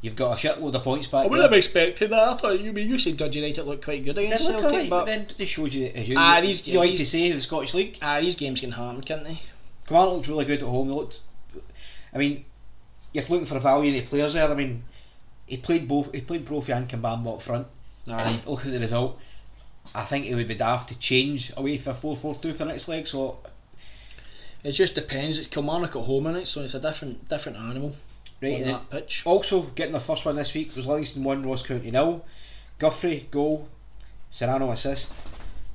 you've 0.00 0.16
got 0.16 0.32
a 0.42 0.48
shitload 0.48 0.74
of 0.74 0.82
points 0.84 1.06
back 1.06 1.24
I 1.24 1.28
wouldn't 1.28 1.38
there. 1.38 1.42
have 1.48 1.52
expected 1.52 2.10
that. 2.10 2.28
I 2.28 2.36
thought 2.36 2.60
you 2.60 2.72
mean 2.72 2.88
you 2.88 2.98
said 2.98 3.16
Dundee 3.16 3.40
United 3.40 3.64
looked 3.64 3.84
quite 3.84 4.04
good 4.04 4.16
against 4.18 4.44
Celtic, 4.46 4.64
alright, 4.64 4.90
but 4.90 4.98
but 5.00 5.06
then 5.06 5.26
they 5.36 5.44
showed 5.46 5.72
you 5.74 5.86
as 5.94 6.08
you, 6.08 6.16
Ah, 6.18 6.38
you, 6.38 6.46
these- 6.46 6.66
you 6.66 6.78
like 6.78 6.90
these- 6.92 7.00
to 7.00 7.06
say 7.06 7.32
the 7.32 7.40
Scottish 7.40 7.74
League. 7.74 7.98
ah, 8.02 8.20
these 8.20 8.36
games 8.36 8.60
can 8.60 8.70
happen, 8.72 9.02
can't 9.02 9.24
they? 9.24 9.40
Kamara 9.86 10.12
looked 10.14 10.28
really 10.28 10.44
good 10.44 10.62
at 10.62 10.68
home. 10.68 10.88
He 10.88 10.94
looked. 10.94 11.20
I 12.12 12.18
mean, 12.18 12.44
you're 13.12 13.24
looking 13.24 13.46
for 13.46 13.56
a 13.56 13.60
value 13.60 13.92
in 13.92 13.98
the 13.98 14.06
players 14.06 14.34
there. 14.34 14.48
I 14.48 14.54
mean, 14.54 14.84
he 15.46 15.56
played 15.56 15.88
both. 15.88 16.12
He 16.12 16.20
played 16.20 16.44
Brophy 16.44 16.72
and 16.72 16.88
Kabamba 16.88 17.34
up 17.34 17.42
front. 17.42 17.66
Aye. 18.08 18.22
And 18.22 18.46
looking 18.46 18.70
at 18.70 18.74
the 18.74 18.80
result, 18.80 19.20
I 19.94 20.02
think 20.02 20.26
it 20.26 20.34
would 20.34 20.48
be 20.48 20.54
daft 20.54 20.88
to 20.88 20.98
change 20.98 21.52
away 21.56 21.78
for 21.78 21.94
four 21.94 22.16
four 22.16 22.34
two 22.34 22.54
for 22.54 22.64
next 22.64 22.88
leg. 22.88 23.06
So 23.06 23.38
It 24.64 24.72
just 24.72 24.94
depends. 24.94 25.38
It's 25.38 25.46
Kilmarnock 25.46 25.94
at 25.94 26.02
home 26.02 26.26
in 26.26 26.36
it, 26.36 26.46
so 26.46 26.62
it's 26.62 26.74
a 26.74 26.80
different 26.80 27.28
different 27.28 27.58
animal 27.58 27.94
right. 28.40 28.62
on 28.62 28.62
that 28.62 28.90
pitch. 28.90 29.22
Also 29.26 29.62
getting 29.62 29.92
the 29.92 30.00
first 30.00 30.24
one 30.24 30.36
this 30.36 30.54
week 30.54 30.74
was 30.74 30.86
Livingston 30.86 31.22
one, 31.22 31.46
Ross 31.46 31.62
County 31.62 31.90
nil. 31.90 32.24
Guthrie 32.78 33.28
goal, 33.30 33.68
Serrano 34.30 34.70
assist. 34.70 35.22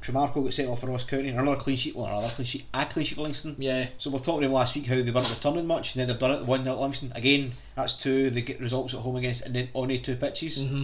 Tremarco 0.02 0.44
got 0.44 0.54
sent 0.54 0.70
off 0.70 0.80
for 0.80 0.88
Ross 0.88 1.04
County. 1.04 1.30
Another 1.30 1.58
clean 1.60 1.76
sheet. 1.76 1.96
Well, 1.96 2.06
another 2.06 2.30
clean 2.30 2.46
sheet. 2.46 2.66
A 2.74 2.86
clean 2.86 3.06
sheet 3.06 3.16
for 3.16 3.22
Livingston. 3.22 3.56
Yeah, 3.60 3.88
So 3.98 4.10
we're 4.10 4.20
talking 4.20 4.46
about 4.46 4.56
last 4.56 4.76
week 4.76 4.86
how 4.86 4.96
they 4.96 5.12
weren't 5.12 5.30
returning 5.30 5.68
much, 5.68 5.94
and 5.94 6.00
then 6.02 6.08
they've 6.08 6.20
done 6.20 6.32
it 6.32 6.46
one 6.46 6.64
0 6.64 6.76
at 6.76 6.80
Livingston. 6.80 7.12
Again, 7.16 7.52
that's 7.76 7.94
two 7.98 8.30
they 8.30 8.42
get 8.42 8.60
results 8.62 8.94
at 8.94 9.02
home 9.02 9.18
against 9.18 9.46
and 9.46 9.54
then 9.54 9.70
only 9.76 10.00
two 10.00 10.16
pitches. 10.16 10.62
hmm 10.62 10.84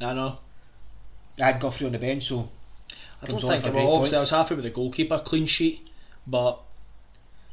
I 0.00 0.14
know. 0.14 0.38
I 1.40 1.44
had 1.46 1.60
Guthrie 1.60 1.86
on 1.86 1.92
the 1.92 1.98
bench, 1.98 2.24
so 2.24 2.48
I 3.22 3.26
don't 3.26 3.40
think 3.40 3.64
well, 3.64 3.76
eight 3.76 3.94
obviously 3.94 4.18
I 4.18 4.20
was 4.20 4.30
happy 4.30 4.54
with 4.54 4.64
the 4.64 4.70
goalkeeper 4.70 5.18
clean 5.24 5.46
sheet, 5.46 5.88
but 6.26 6.60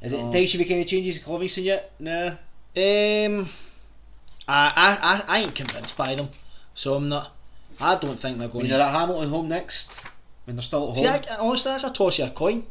Is 0.02 0.14
it 0.14 0.24
No. 0.24 0.32
time 0.32 0.46
she 0.46 0.58
make 0.58 0.72
any 0.72 0.86
changes 0.86 1.22
to 1.22 1.32
Livingston 1.32 1.64
yet? 1.64 1.92
Nah. 2.00 2.28
Um, 2.76 3.50
I, 4.48 4.72
I, 4.76 4.98
I, 5.02 5.24
I 5.28 5.40
ain't 5.42 5.56
convinced 5.56 5.98
by 5.98 6.16
them, 6.16 6.30
so 6.74 6.96
I'm 6.96 7.10
not. 7.10 7.36
I 7.80 7.96
don't 7.96 8.18
think 8.20 8.38
they're 8.38 8.48
going. 8.48 8.62
I 8.62 8.64
mean, 8.64 8.72
to. 8.72 8.78
they're 8.78 8.88
at 8.88 8.94
Hamilton 9.00 9.30
home 9.30 9.48
next. 9.48 10.00
When 10.52 10.58
they're 10.58 10.64
still 10.64 10.92
at 10.92 10.98
See. 10.98 11.08
I, 11.08 11.38
honestly, 11.38 11.72
that's 11.72 11.86
a 11.86 11.92
toss 11.94 12.20
of 12.20 12.28
a 12.28 12.32
coin. 12.32 12.66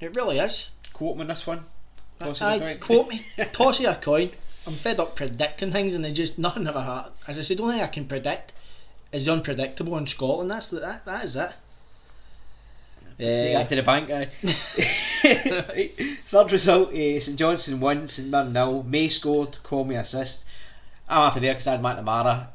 It 0.00 0.16
really 0.16 0.38
is. 0.38 0.70
Quote 0.94 1.16
me 1.16 1.20
on 1.20 1.28
this 1.28 1.46
one. 1.46 1.60
Toss 2.18 2.40
I, 2.40 2.58
coin. 2.58 2.78
quote 2.78 3.08
me, 3.10 3.20
toss 3.52 3.78
of 3.80 3.84
a 3.84 3.94
coin. 3.96 4.30
I'm 4.66 4.72
fed 4.76 4.98
up 5.00 5.16
predicting 5.16 5.70
things 5.70 5.94
and 5.94 6.02
they 6.02 6.14
just 6.14 6.38
nothing 6.46 6.66
ever 6.66 6.80
happens. 6.80 7.14
As 7.28 7.38
I 7.38 7.42
said, 7.42 7.58
the 7.58 7.62
only 7.64 7.74
thing 7.74 7.84
I 7.84 7.88
can 7.88 8.06
predict 8.06 8.54
is 9.12 9.26
the 9.26 9.32
unpredictable 9.34 9.98
in 9.98 10.06
Scotland. 10.06 10.50
That's 10.50 10.70
that. 10.70 11.04
That 11.04 11.24
is 11.26 11.36
it. 11.36 11.52
Take 13.18 13.54
Uh, 13.54 13.58
that 13.58 13.68
to 13.68 13.76
the 13.76 13.82
bank, 13.82 14.08
guy. 14.08 14.24
Third 16.30 16.52
result: 16.52 16.88
uh, 16.94 17.20
St 17.20 17.38
Johnstone 17.38 17.80
won, 17.80 18.08
St 18.08 18.28
Mirren 18.30 18.54
nil. 18.54 18.82
May 18.82 19.08
scored, 19.10 19.58
Comey 19.62 20.00
assist. 20.00 20.46
I'm 21.06 21.28
happy 21.28 21.40
there 21.40 21.52
because 21.52 21.66
I 21.66 21.72
had 21.72 21.82
McNamara. 21.82 22.46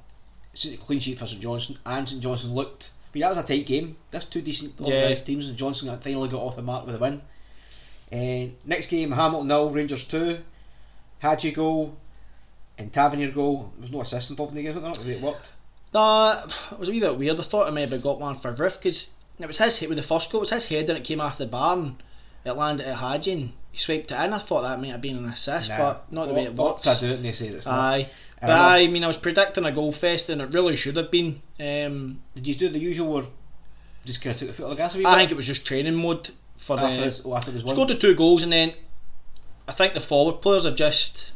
It's 0.54 0.66
a 0.66 0.76
clean 0.78 1.00
sheet 1.00 1.20
for 1.20 1.28
St 1.28 1.40
Johnstone, 1.40 1.78
and 1.86 2.10
St 2.10 2.22
Johnstone 2.24 2.54
looked. 2.56 2.90
But 3.12 3.20
that 3.22 3.30
was 3.30 3.38
a 3.40 3.48
tight 3.48 3.66
game. 3.66 3.98
There's 4.10 4.26
two 4.26 4.42
decent 4.42 4.80
organised 4.80 5.26
teams, 5.26 5.50
and 5.50 5.58
Johnstone 5.58 6.00
finally 6.00 6.30
got 6.30 6.42
off 6.42 6.56
the 6.56 6.62
mark 6.62 6.86
with 6.86 6.96
a 6.96 7.00
win. 7.00 7.22
Uh, 8.12 8.52
next 8.66 8.88
game: 8.88 9.12
Hamilton 9.12 9.48
nil, 9.48 9.70
Rangers 9.70 10.06
two. 10.06 10.38
Hagi 11.20 11.52
goal, 11.52 11.96
and 12.78 12.92
Tavernier 12.92 13.32
goal. 13.32 13.72
There 13.76 13.82
was 13.82 13.92
no 13.92 14.02
assist 14.02 14.30
involved 14.32 14.52
in 14.52 14.58
the 14.58 14.64
game. 14.64 14.78
I 14.78 14.92
the 14.92 15.06
way 15.06 15.14
it 15.14 15.22
worked. 15.22 15.54
No, 15.94 16.44
it 16.72 16.80
was 16.80 16.90
a 16.90 16.92
wee 16.92 17.00
bit 17.00 17.18
weird. 17.18 17.40
I 17.40 17.44
thought 17.44 17.68
I 17.68 17.72
maybe 17.72 17.98
got 17.98 18.20
one 18.20 18.36
for 18.36 18.54
Roofe 18.54 18.78
because 18.78 19.12
it 19.40 19.46
was 19.46 19.58
his 19.58 19.78
hit 19.78 19.90
with 19.90 19.98
the 19.98 20.04
first 20.04 20.32
goal. 20.32 20.40
It 20.40 20.44
was 20.44 20.50
his 20.52 20.66
head 20.66 20.90
and 20.90 20.98
it 20.98 21.04
came 21.04 21.20
off 21.22 21.38
the 21.38 21.46
bar 21.46 21.76
and 21.78 22.02
it 22.46 22.54
landed 22.54 22.88
at 22.88 22.96
Hagi 22.96 23.32
and 23.34 23.52
he 23.72 23.78
swiped 23.78 24.12
it 24.12 24.16
in. 24.16 24.34
I 24.34 24.40
thought 24.40 24.62
that 24.62 24.80
might 24.82 24.92
have 24.92 25.02
been 25.02 25.18
an 25.18 25.26
assist, 25.26 25.70
Nah. 25.70 25.78
but 25.78 26.12
not 26.12 26.28
the 26.28 26.34
way 26.34 26.46
it 26.46 26.56
works. 26.56 26.88
Opta 26.88 27.00
do 27.02 27.06
it, 27.08 27.16
and 27.18 27.26
they 27.26 27.34
say 27.34 27.48
it's 27.50 27.66
not. 27.66 27.76
Aye, 27.76 28.10
but 28.42 28.50
aye, 28.50 28.80
I 28.82 28.88
mean, 28.88 29.04
I 29.04 29.08
was 29.08 29.18
predicting 29.18 29.66
a 29.66 29.72
goal 29.72 29.92
fest 29.92 30.30
and 30.30 30.42
it 30.42 30.52
really 30.54 30.76
should 30.76 30.96
have 30.98 31.12
been. 31.12 31.42
Um, 31.60 32.22
Did 32.36 32.48
you 32.48 32.56
do 32.56 32.70
the 32.70 32.80
usual? 32.80 33.14
Or 33.18 33.24
just 34.06 34.22
kind 34.22 34.34
of 34.34 34.40
took 34.40 34.48
the 34.50 34.54
foot 34.56 34.64
off 34.66 34.70
the 34.72 34.76
gas 34.78 34.96
a 34.96 34.98
wee 34.98 35.06
I 35.06 35.12
bit? 35.14 35.18
think 35.20 35.32
it 35.32 35.38
was 35.38 35.46
just 35.48 35.66
training 35.66 35.96
mode 35.96 36.30
for 36.58 36.80
after, 36.80 36.96
the. 36.98 37.02
this, 37.04 37.22
oh, 37.24 37.36
after 37.36 37.52
this 37.52 37.64
one. 37.64 37.76
Scored 37.76 37.90
the 37.90 37.96
two 37.96 38.16
goals 38.16 38.44
and 38.44 38.52
then 38.52 38.74
I 39.68 39.74
think 39.74 39.94
the 39.94 40.02
forward 40.02 40.42
players 40.42 40.66
have 40.66 40.76
just. 40.76 41.32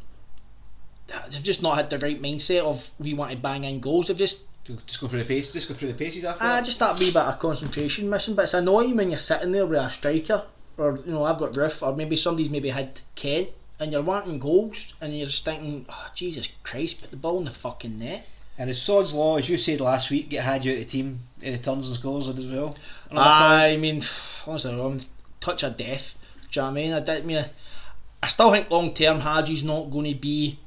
They've 1.29 1.43
just 1.43 1.61
not 1.61 1.75
had 1.75 1.89
the 1.91 1.99
right 1.99 2.19
mindset 2.19 2.61
of 2.63 2.89
we 2.99 3.13
want 3.13 3.31
to 3.31 3.37
bang 3.37 3.63
in 3.63 3.79
goals. 3.79 4.07
They've 4.07 4.17
just 4.17 4.47
Just 4.87 4.99
go 4.99 5.07
through 5.07 5.19
the 5.19 5.25
pace. 5.25 5.53
Just 5.53 5.67
go 5.69 5.75
through 5.75 5.89
the 5.89 5.93
paces 5.93 6.25
after 6.25 6.43
Ah, 6.43 6.55
that. 6.55 6.65
just 6.65 6.79
that 6.79 6.97
wee 6.97 7.07
bit 7.11 7.17
of 7.17 7.37
concentration 7.39 8.09
missing. 8.09 8.33
But 8.33 8.43
it's 8.45 8.55
annoying 8.55 8.95
when 8.97 9.11
you're 9.11 9.19
sitting 9.19 9.51
there 9.51 9.67
with 9.67 9.79
a 9.79 9.89
striker, 9.91 10.43
or 10.77 10.97
you 11.05 11.11
know, 11.13 11.23
I've 11.23 11.37
got 11.37 11.53
Roofe, 11.53 11.85
or 11.85 11.95
maybe 11.95 12.15
somebody's 12.15 12.49
maybe 12.49 12.69
had 12.69 12.99
Kent, 13.13 13.49
and 13.79 13.91
you're 13.91 14.01
wanting 14.01 14.39
goals, 14.39 14.93
and 15.01 15.15
you're 15.15 15.27
just 15.27 15.45
thinking, 15.45 15.85
oh, 15.89 16.07
Jesus 16.15 16.47
Christ, 16.63 17.01
put 17.01 17.11
the 17.11 17.17
ball 17.17 17.39
in 17.39 17.45
the 17.45 17.51
fucking 17.51 17.99
net. 17.99 18.25
And 18.57 18.69
as 18.69 18.81
Sod's 18.81 19.13
law, 19.13 19.37
as 19.37 19.49
you 19.49 19.57
said 19.57 19.81
last 19.81 20.09
week, 20.09 20.29
get 20.29 20.43
had 20.43 20.63
you 20.63 20.71
out 20.71 20.77
of 20.77 20.83
the 20.85 20.89
team 20.89 21.19
in 21.41 21.51
the 21.51 21.59
turns 21.59 21.87
and 21.87 21.97
scores 21.97 22.29
as 22.29 22.47
well. 22.47 22.75
Another 23.11 23.29
I 23.29 23.77
mean, 23.77 24.01
honestly, 24.47 24.79
I'm 24.79 25.01
touch 25.41 25.63
of 25.63 25.75
death. 25.75 26.15
Do 26.51 26.59
you 26.59 26.61
know 26.61 26.71
what 26.71 26.71
I 26.71 26.81
mean? 26.81 26.93
I, 26.93 26.99
did, 27.01 27.23
I 27.23 27.25
mean, 27.25 27.45
I 28.23 28.27
still 28.29 28.51
think 28.51 28.71
long 28.71 28.93
term 28.93 29.19
Hagi's 29.19 29.65
not 29.65 29.91
going 29.91 30.13
to 30.13 30.17
be 30.17 30.57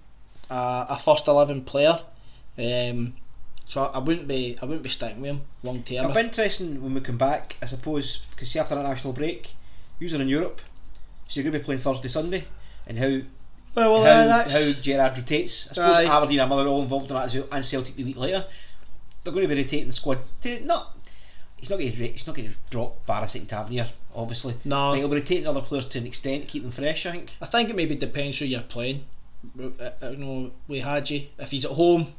a, 0.50 0.86
a 0.90 1.00
first 1.02 1.26
eleven 1.28 1.62
player. 1.62 1.98
Um, 2.58 3.14
so 3.66 3.84
I, 3.84 3.86
I 3.86 3.98
wouldn't 3.98 4.28
be, 4.28 4.58
I 4.60 4.66
wouldn't 4.66 4.82
be 4.82 4.90
sticking 4.90 5.22
with 5.22 5.30
him 5.30 5.40
long 5.62 5.82
term. 5.82 6.04
It'll 6.04 6.12
be 6.12 6.20
interesting 6.20 6.82
when 6.82 6.92
we 6.92 7.00
come 7.00 7.16
back, 7.16 7.56
I 7.62 7.66
suppose, 7.66 8.26
because 8.32 8.50
see 8.50 8.58
after 8.58 8.74
that 8.74 8.82
national 8.82 9.14
break, 9.14 9.52
usually 9.98 10.22
in 10.22 10.28
Europe, 10.28 10.60
so 11.26 11.40
you're 11.40 11.50
going 11.50 11.54
to 11.54 11.58
be 11.60 11.64
playing 11.64 11.80
Thursday, 11.80 12.08
Sunday, 12.08 12.44
and 12.88 12.98
how 12.98 13.06
Well, 13.74 13.92
well, 13.92 14.04
how, 14.04 14.38
uh, 14.38 14.48
how 14.48 14.72
Gerrard 14.80 15.16
rotates. 15.18 15.70
I 15.70 15.74
suppose 15.74 15.96
Aye. 15.98 16.16
Aberdeen 16.16 16.40
and 16.40 16.50
Motherwell 16.50 16.82
involved 16.82 17.10
in 17.10 17.16
that 17.16 17.26
as 17.26 17.34
well, 17.34 17.46
and 17.52 17.64
Celtic 17.64 17.94
the 17.94 18.04
week 18.04 18.16
later. 18.16 18.44
They're 19.22 19.32
going 19.32 19.48
to 19.48 19.54
be 19.54 19.62
rotating 19.62 19.88
the 19.88 19.92
squad 19.92 20.18
to 20.42 20.64
not. 20.64 20.96
He's 21.58 21.70
not 21.70 21.78
going 21.78 21.92
to 21.92 22.06
he's 22.08 22.26
not 22.26 22.36
going 22.36 22.48
to 22.48 22.56
drop 22.70 23.04
Barisic 23.06 23.40
and 23.40 23.48
Tavernier, 23.48 23.88
obviously. 24.14 24.54
No. 24.64 24.92
He'll 24.94 25.08
be 25.08 25.16
rotating 25.16 25.46
other 25.46 25.60
players 25.60 25.86
to 25.88 25.98
an 25.98 26.06
extent 26.06 26.42
to 26.44 26.48
keep 26.48 26.62
them 26.62 26.72
fresh. 26.72 27.04
I 27.04 27.12
think. 27.12 27.36
I 27.42 27.46
think 27.46 27.68
it 27.70 27.76
maybe 27.76 27.94
depends 27.94 28.38
who 28.38 28.46
you're 28.46 28.60
playing. 28.62 29.04
Uh, 29.60 29.90
uh, 30.02 30.08
You 30.10 30.16
know, 30.16 30.50
with 30.66 30.82
Hagi, 30.82 31.30
if 31.38 31.50
he's 31.50 31.64
at 31.64 31.72
home, 31.72 32.14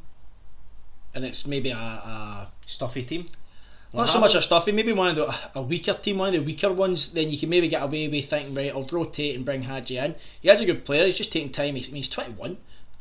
and 1.16 1.26
it's 1.26 1.48
maybe 1.48 1.72
a, 1.72 1.76
a 1.76 2.52
Stuffy 2.66 3.04
team. 3.04 3.26
Not 3.94 4.10
so 4.10 4.20
much 4.20 4.36
a 4.36 4.42
stuffy, 4.42 4.72
maybe 4.72 4.94
one 4.94 5.10
of 5.10 5.16
the 5.16 5.36
a 5.56 5.62
weaker 5.64 5.94
team, 5.96 6.20
one 6.20 6.28
of 6.28 6.34
the 6.34 6.44
weaker 6.44 6.72
ones. 6.72 7.12
Then 7.12 7.30
you 7.30 7.40
can 7.40 7.50
maybe 7.50 7.68
get 7.68 7.82
away 7.82 8.08
with 8.08 8.30
thinking, 8.30 8.54
right, 8.54 8.72
I'll 8.72 8.84
rotate 8.84 9.36
and 9.36 9.44
bring 9.44 9.64
Hagi 9.64 9.98
in. 9.98 10.16
He 10.42 10.50
has 10.50 10.62
a 10.62 10.66
good 10.66 10.86
player. 10.86 11.06
He's 11.06 11.18
just 11.18 11.34
taking 11.34 11.52
time. 11.52 11.76
He's, 11.76 11.88
I 11.88 11.92
mean, 11.92 11.96
he's 11.98 12.10
21. 12.10 12.36
Do 12.38 12.44
you 12.44 12.58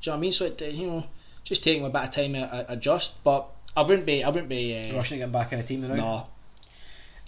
know 0.07 0.13
what 0.13 0.17
I 0.17 0.21
mean? 0.21 0.33
So 0.33 0.47
it, 0.47 0.61
you 0.63 0.87
know, 0.87 1.05
just 1.45 1.63
taking 1.63 1.85
a 1.85 1.91
bit 1.91 2.05
of 2.05 2.11
time 2.13 2.33
to 2.33 2.41
uh, 2.41 2.65
adjust. 2.69 3.23
But 3.23 3.49
I 3.77 3.83
wouldn't 3.83 4.07
be. 4.07 4.25
I 4.25 4.29
wouldn't 4.29 4.49
be. 4.49 4.91
Uh, 4.91 4.97
Rushing 4.97 5.19
to 5.19 5.25
get 5.27 5.33
back 5.33 5.53
in 5.53 5.59
the 5.59 5.65
team 5.65 5.87
now. 5.87 5.95
no. 5.95 6.27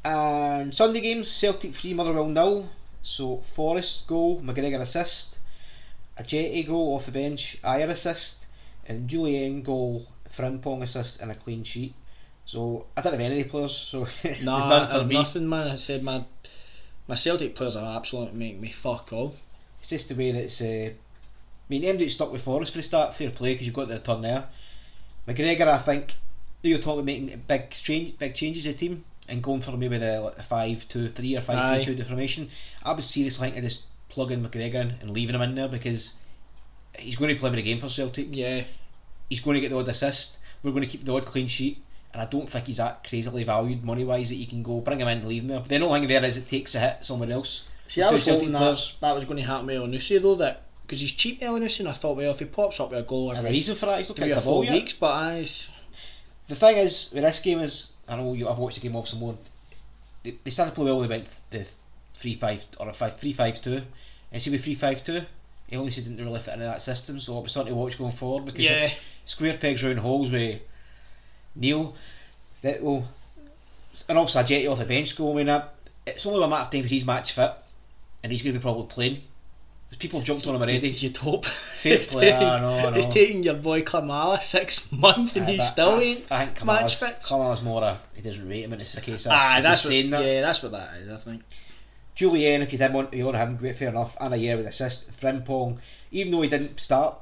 And 0.03 0.75
Sunday 0.75 1.03
games, 1.03 1.31
Celtic 1.31 1.75
3, 1.75 1.93
Motherwell 1.93 2.29
nil. 2.29 2.71
So 3.03 3.39
Forrest 3.39 4.07
goal, 4.07 4.41
McGregor 4.41 4.81
assist, 4.81 5.39
Ajeti 6.19 6.67
goal 6.67 6.95
off 6.95 7.07
the 7.07 7.13
bench, 7.13 7.57
Ajer 7.63 7.89
assist, 7.89 8.47
and 8.87 9.09
Jullien 9.09 9.65
goal, 9.65 10.07
Frimpong 10.29 10.83
assist, 10.83 11.21
and 11.21 11.31
a 11.31 11.35
clean 11.35 11.65
sheet. 11.65 11.95
So 12.51 12.87
I 12.97 13.01
don't 13.01 13.13
have 13.13 13.21
any 13.21 13.43
of 13.43 13.45
the 13.45 13.49
players, 13.49 13.77
so 13.77 14.09
Nah, 14.43 14.69
none 14.69 14.89
for 14.89 15.07
me. 15.07 15.15
nothing, 15.15 15.49
man. 15.49 15.69
I 15.69 15.77
said 15.77 16.03
my 16.03 16.25
my 17.07 17.15
Celtic 17.15 17.55
players 17.55 17.77
are 17.77 17.97
absolutely 17.97 18.37
make 18.37 18.59
me 18.59 18.71
fuck 18.71 19.13
all. 19.13 19.37
It's 19.79 19.91
just 19.91 20.09
the 20.09 20.17
way 20.17 20.33
that 20.33 20.43
it's. 20.43 20.61
Uh, 20.61 20.91
I 20.91 20.95
mean, 21.69 21.83
MD 21.83 22.11
stuck 22.11 22.33
with 22.33 22.43
Forrest 22.43 22.73
for 22.73 22.79
the 22.79 22.83
start, 22.83 23.15
fair 23.15 23.31
play 23.31 23.53
because 23.55 23.69
you've 23.69 23.77
got 23.77 23.87
the 23.87 24.01
turn 24.01 24.23
there. 24.23 24.49
McGregor, 25.29 25.69
I 25.69 25.79
think, 25.79 26.15
you're 26.63 26.79
talking 26.79 26.95
about 26.95 27.07
making 27.07 27.45
big 27.47 27.71
change, 27.71 28.19
big 28.19 28.35
changes 28.35 28.65
to 28.65 28.73
the 28.73 28.79
team 28.79 29.05
and 29.29 29.41
going 29.45 29.61
for 29.61 29.77
maybe 29.77 29.99
the 29.99 30.21
like 30.21 30.35
the 30.35 30.43
five 30.43 30.89
two 30.89 31.09
three 31.09 31.37
or 31.37 31.43
five 31.43 31.57
Aye. 31.57 31.85
three 31.85 31.95
two 31.95 32.03
formation. 32.03 32.49
I 32.83 32.95
would 32.95 33.05
seriously 33.05 33.47
think 33.47 33.59
of 33.59 33.63
just 33.63 33.85
plugging 34.09 34.45
McGregor 34.45 34.75
in 34.75 34.95
and 35.01 35.11
leaving 35.11 35.37
him 35.37 35.43
in 35.43 35.55
there 35.55 35.69
because 35.69 36.15
he's 36.99 37.15
going 37.15 37.33
to 37.33 37.39
play 37.39 37.51
every 37.51 37.63
game 37.63 37.79
for 37.79 37.89
Celtic. 37.89 38.27
Yeah. 38.33 38.65
He's 39.29 39.39
going 39.39 39.55
to 39.55 39.61
get 39.61 39.71
the 39.71 39.79
odd 39.79 39.87
assist. 39.87 40.39
We're 40.65 40.73
going 40.73 40.83
to 40.83 40.89
keep 40.89 41.05
the 41.05 41.15
odd 41.15 41.27
clean 41.27 41.47
sheet. 41.47 41.81
And 42.13 42.21
I 42.21 42.27
don't 42.27 42.49
think 42.51 42.67
he's 42.67 42.79
that 42.79 43.05
crazily 43.09 43.45
valued 43.45 43.85
money 43.85 44.05
wise 44.05 44.29
that 44.31 44.35
you 44.35 44.47
can 44.47 44.63
go 44.63 44.81
bring 44.81 45.01
him 45.01 45.07
in 45.09 45.19
and 45.19 45.29
leave 45.29 45.43
him 45.43 45.49
there. 45.49 45.61
But 45.61 45.69
the 45.69 45.81
only 45.81 46.01
thing 46.01 46.09
there 46.09 46.25
is 46.25 46.37
it 46.37 46.49
takes 46.49 46.75
a 46.75 46.81
hit 46.81 47.05
somewhere 47.05 47.31
else. 47.31 47.69
See, 47.87 48.03
I 48.03 48.11
was 48.11 48.27
hoping 48.27 48.53
that, 48.53 48.93
that 49.01 49.15
was 49.15 49.25
going 49.25 49.37
to 49.37 49.43
happen 49.45 49.67
with 49.67 49.77
Onusi 49.77 50.21
though, 50.21 50.35
that 50.37 50.63
because 50.83 51.01
he's 51.01 51.13
cheap 51.13 51.39
eh, 51.41 51.47
Onusi, 51.47 51.81
and 51.81 51.89
I 51.89 51.93
thought, 51.93 52.17
well, 52.17 52.33
if 52.33 52.41
he 52.41 52.45
pops 52.47 52.81
up 52.81 52.91
with 52.91 52.99
a 52.99 53.03
goal 53.03 53.33
every 53.37 53.51
reason 53.51 53.77
for 53.77 53.87
that. 53.87 53.99
He's 53.99 54.09
not 54.09 54.17
three 54.19 54.33
or 54.33 54.41
four 54.41 54.65
yet. 54.65 54.73
weeks, 54.73 54.93
but 54.95 55.07
uh, 55.07 55.19
I, 55.19 55.41
s- 55.41 55.71
The 56.49 56.57
thing 56.57 56.79
is, 56.79 57.13
with 57.15 57.23
this 57.23 57.41
game 57.41 57.61
is, 57.61 57.93
I 58.09 58.17
know 58.17 58.33
you, 58.33 58.49
I've 58.49 58.59
watched 58.59 58.81
the 58.81 58.83
game 58.89 58.97
off 58.97 59.07
some 59.07 59.21
more. 59.21 59.37
They, 60.25 60.37
they 60.43 60.51
started 60.51 60.73
to 60.73 60.75
play 60.75 60.85
well. 60.87 61.01
They 61.01 61.07
went 61.09 61.29
the 61.51 61.65
three 62.15 62.35
five 62.35 62.65
or 62.81 62.89
a 62.89 62.93
five 62.93 63.19
three 63.19 63.33
five 63.33 63.63
two, 63.63 63.83
and 64.33 64.43
see 64.43 64.51
with 64.51 64.65
three 64.65 64.75
five 64.75 65.03
two, 65.05 65.23
only 65.73 65.91
didn't 65.93 66.17
really 66.17 66.41
fit 66.41 66.55
into 66.55 66.65
that 66.67 66.83
system. 66.83 67.21
So 67.21 67.39
it 67.39 67.43
was 67.45 67.53
something 67.53 67.73
to 67.73 67.79
watch 67.79 67.97
going 67.97 68.11
forward 68.11 68.47
because 68.47 68.65
Yeah. 68.65 68.91
square 69.25 69.57
pegs 69.57 69.85
round 69.85 70.01
holes 70.01 70.33
with 70.33 70.61
Neil. 71.55 71.95
That 72.63 72.79
oh, 72.81 72.85
will, 72.85 73.05
and 74.09 74.19
obviously 74.19 74.43
Ajeti 74.43 74.71
off 74.71 74.79
the 74.79 74.85
bench 74.85 75.17
goal. 75.17 75.33
I 75.33 75.37
mean, 75.37 75.47
that, 75.47 75.75
it's 76.07 76.27
only 76.27 76.45
a 76.45 76.49
matter 76.49 76.65
of 76.65 76.71
time 76.71 76.83
for 76.83 76.89
he's 76.89 77.05
match 77.05 77.33
fit, 77.33 77.53
and 78.23 78.31
he's 78.31 78.43
going 78.43 78.53
to 78.55 78.59
be 78.59 78.63
probably 78.63 78.87
playing. 78.87 79.23
People 79.99 80.21
have 80.21 80.27
jumped 80.27 80.47
on 80.47 80.55
him 80.55 80.63
already. 80.63 80.89
you'd 80.89 81.17
hope. 81.17 81.45
Fair 81.47 81.95
It's 81.95 82.07
play, 82.07 82.31
taking- 82.31 82.47
I 82.47 82.61
know, 82.61 82.89
I 82.89 82.97
It's 82.97 83.09
taking 83.09 83.43
your 83.43 83.55
boy 83.55 83.83
Klimala 83.83 84.41
six 84.41 84.91
months 84.93 85.35
and 85.35 85.45
ah, 85.45 85.49
Aye, 85.49 85.51
he 85.51 85.57
but 85.59 85.65
still 85.65 85.91
I, 85.91 86.03
ain't 86.03 86.27
I 86.31 86.47
think 86.47 86.65
match 86.65 86.97
fit. 86.97 87.21
Kamala's 87.23 87.61
more 87.61 87.83
a 87.83 87.99
he 88.15 88.23
doesn't 88.23 88.49
rate 88.49 88.63
him, 88.63 88.73
and 88.73 88.81
it's 88.81 88.97
a 88.97 89.01
case 89.01 89.27
of 89.27 89.33
ah, 89.33 89.55
he's 89.57 89.65
that's 89.65 89.85
what, 89.85 89.91
saying 89.91 90.11
that. 90.11 90.25
yeah, 90.25 90.43
that's 90.43 90.63
what 90.63 90.73
that 90.73 90.95
is. 90.95 91.09
I 91.09 91.17
think. 91.17 91.43
Jullien, 92.17 92.61
if 92.61 92.73
you 92.73 92.79
did 92.79 92.93
want, 92.93 93.13
you 93.13 93.25
want 93.25 93.35
to 93.35 93.39
have 93.39 93.49
him, 93.49 93.57
great, 93.57 93.77
fair 93.77 93.89
enough. 93.89 94.17
And 94.21 94.35
a 94.35 94.37
year 94.37 94.57
with 94.57 94.67
assist. 94.67 95.11
Frimpong, 95.21 95.79
even 96.13 96.31
though 96.33 96.43
he 96.43 96.49
didn't 96.49 96.79
start, 96.79 97.17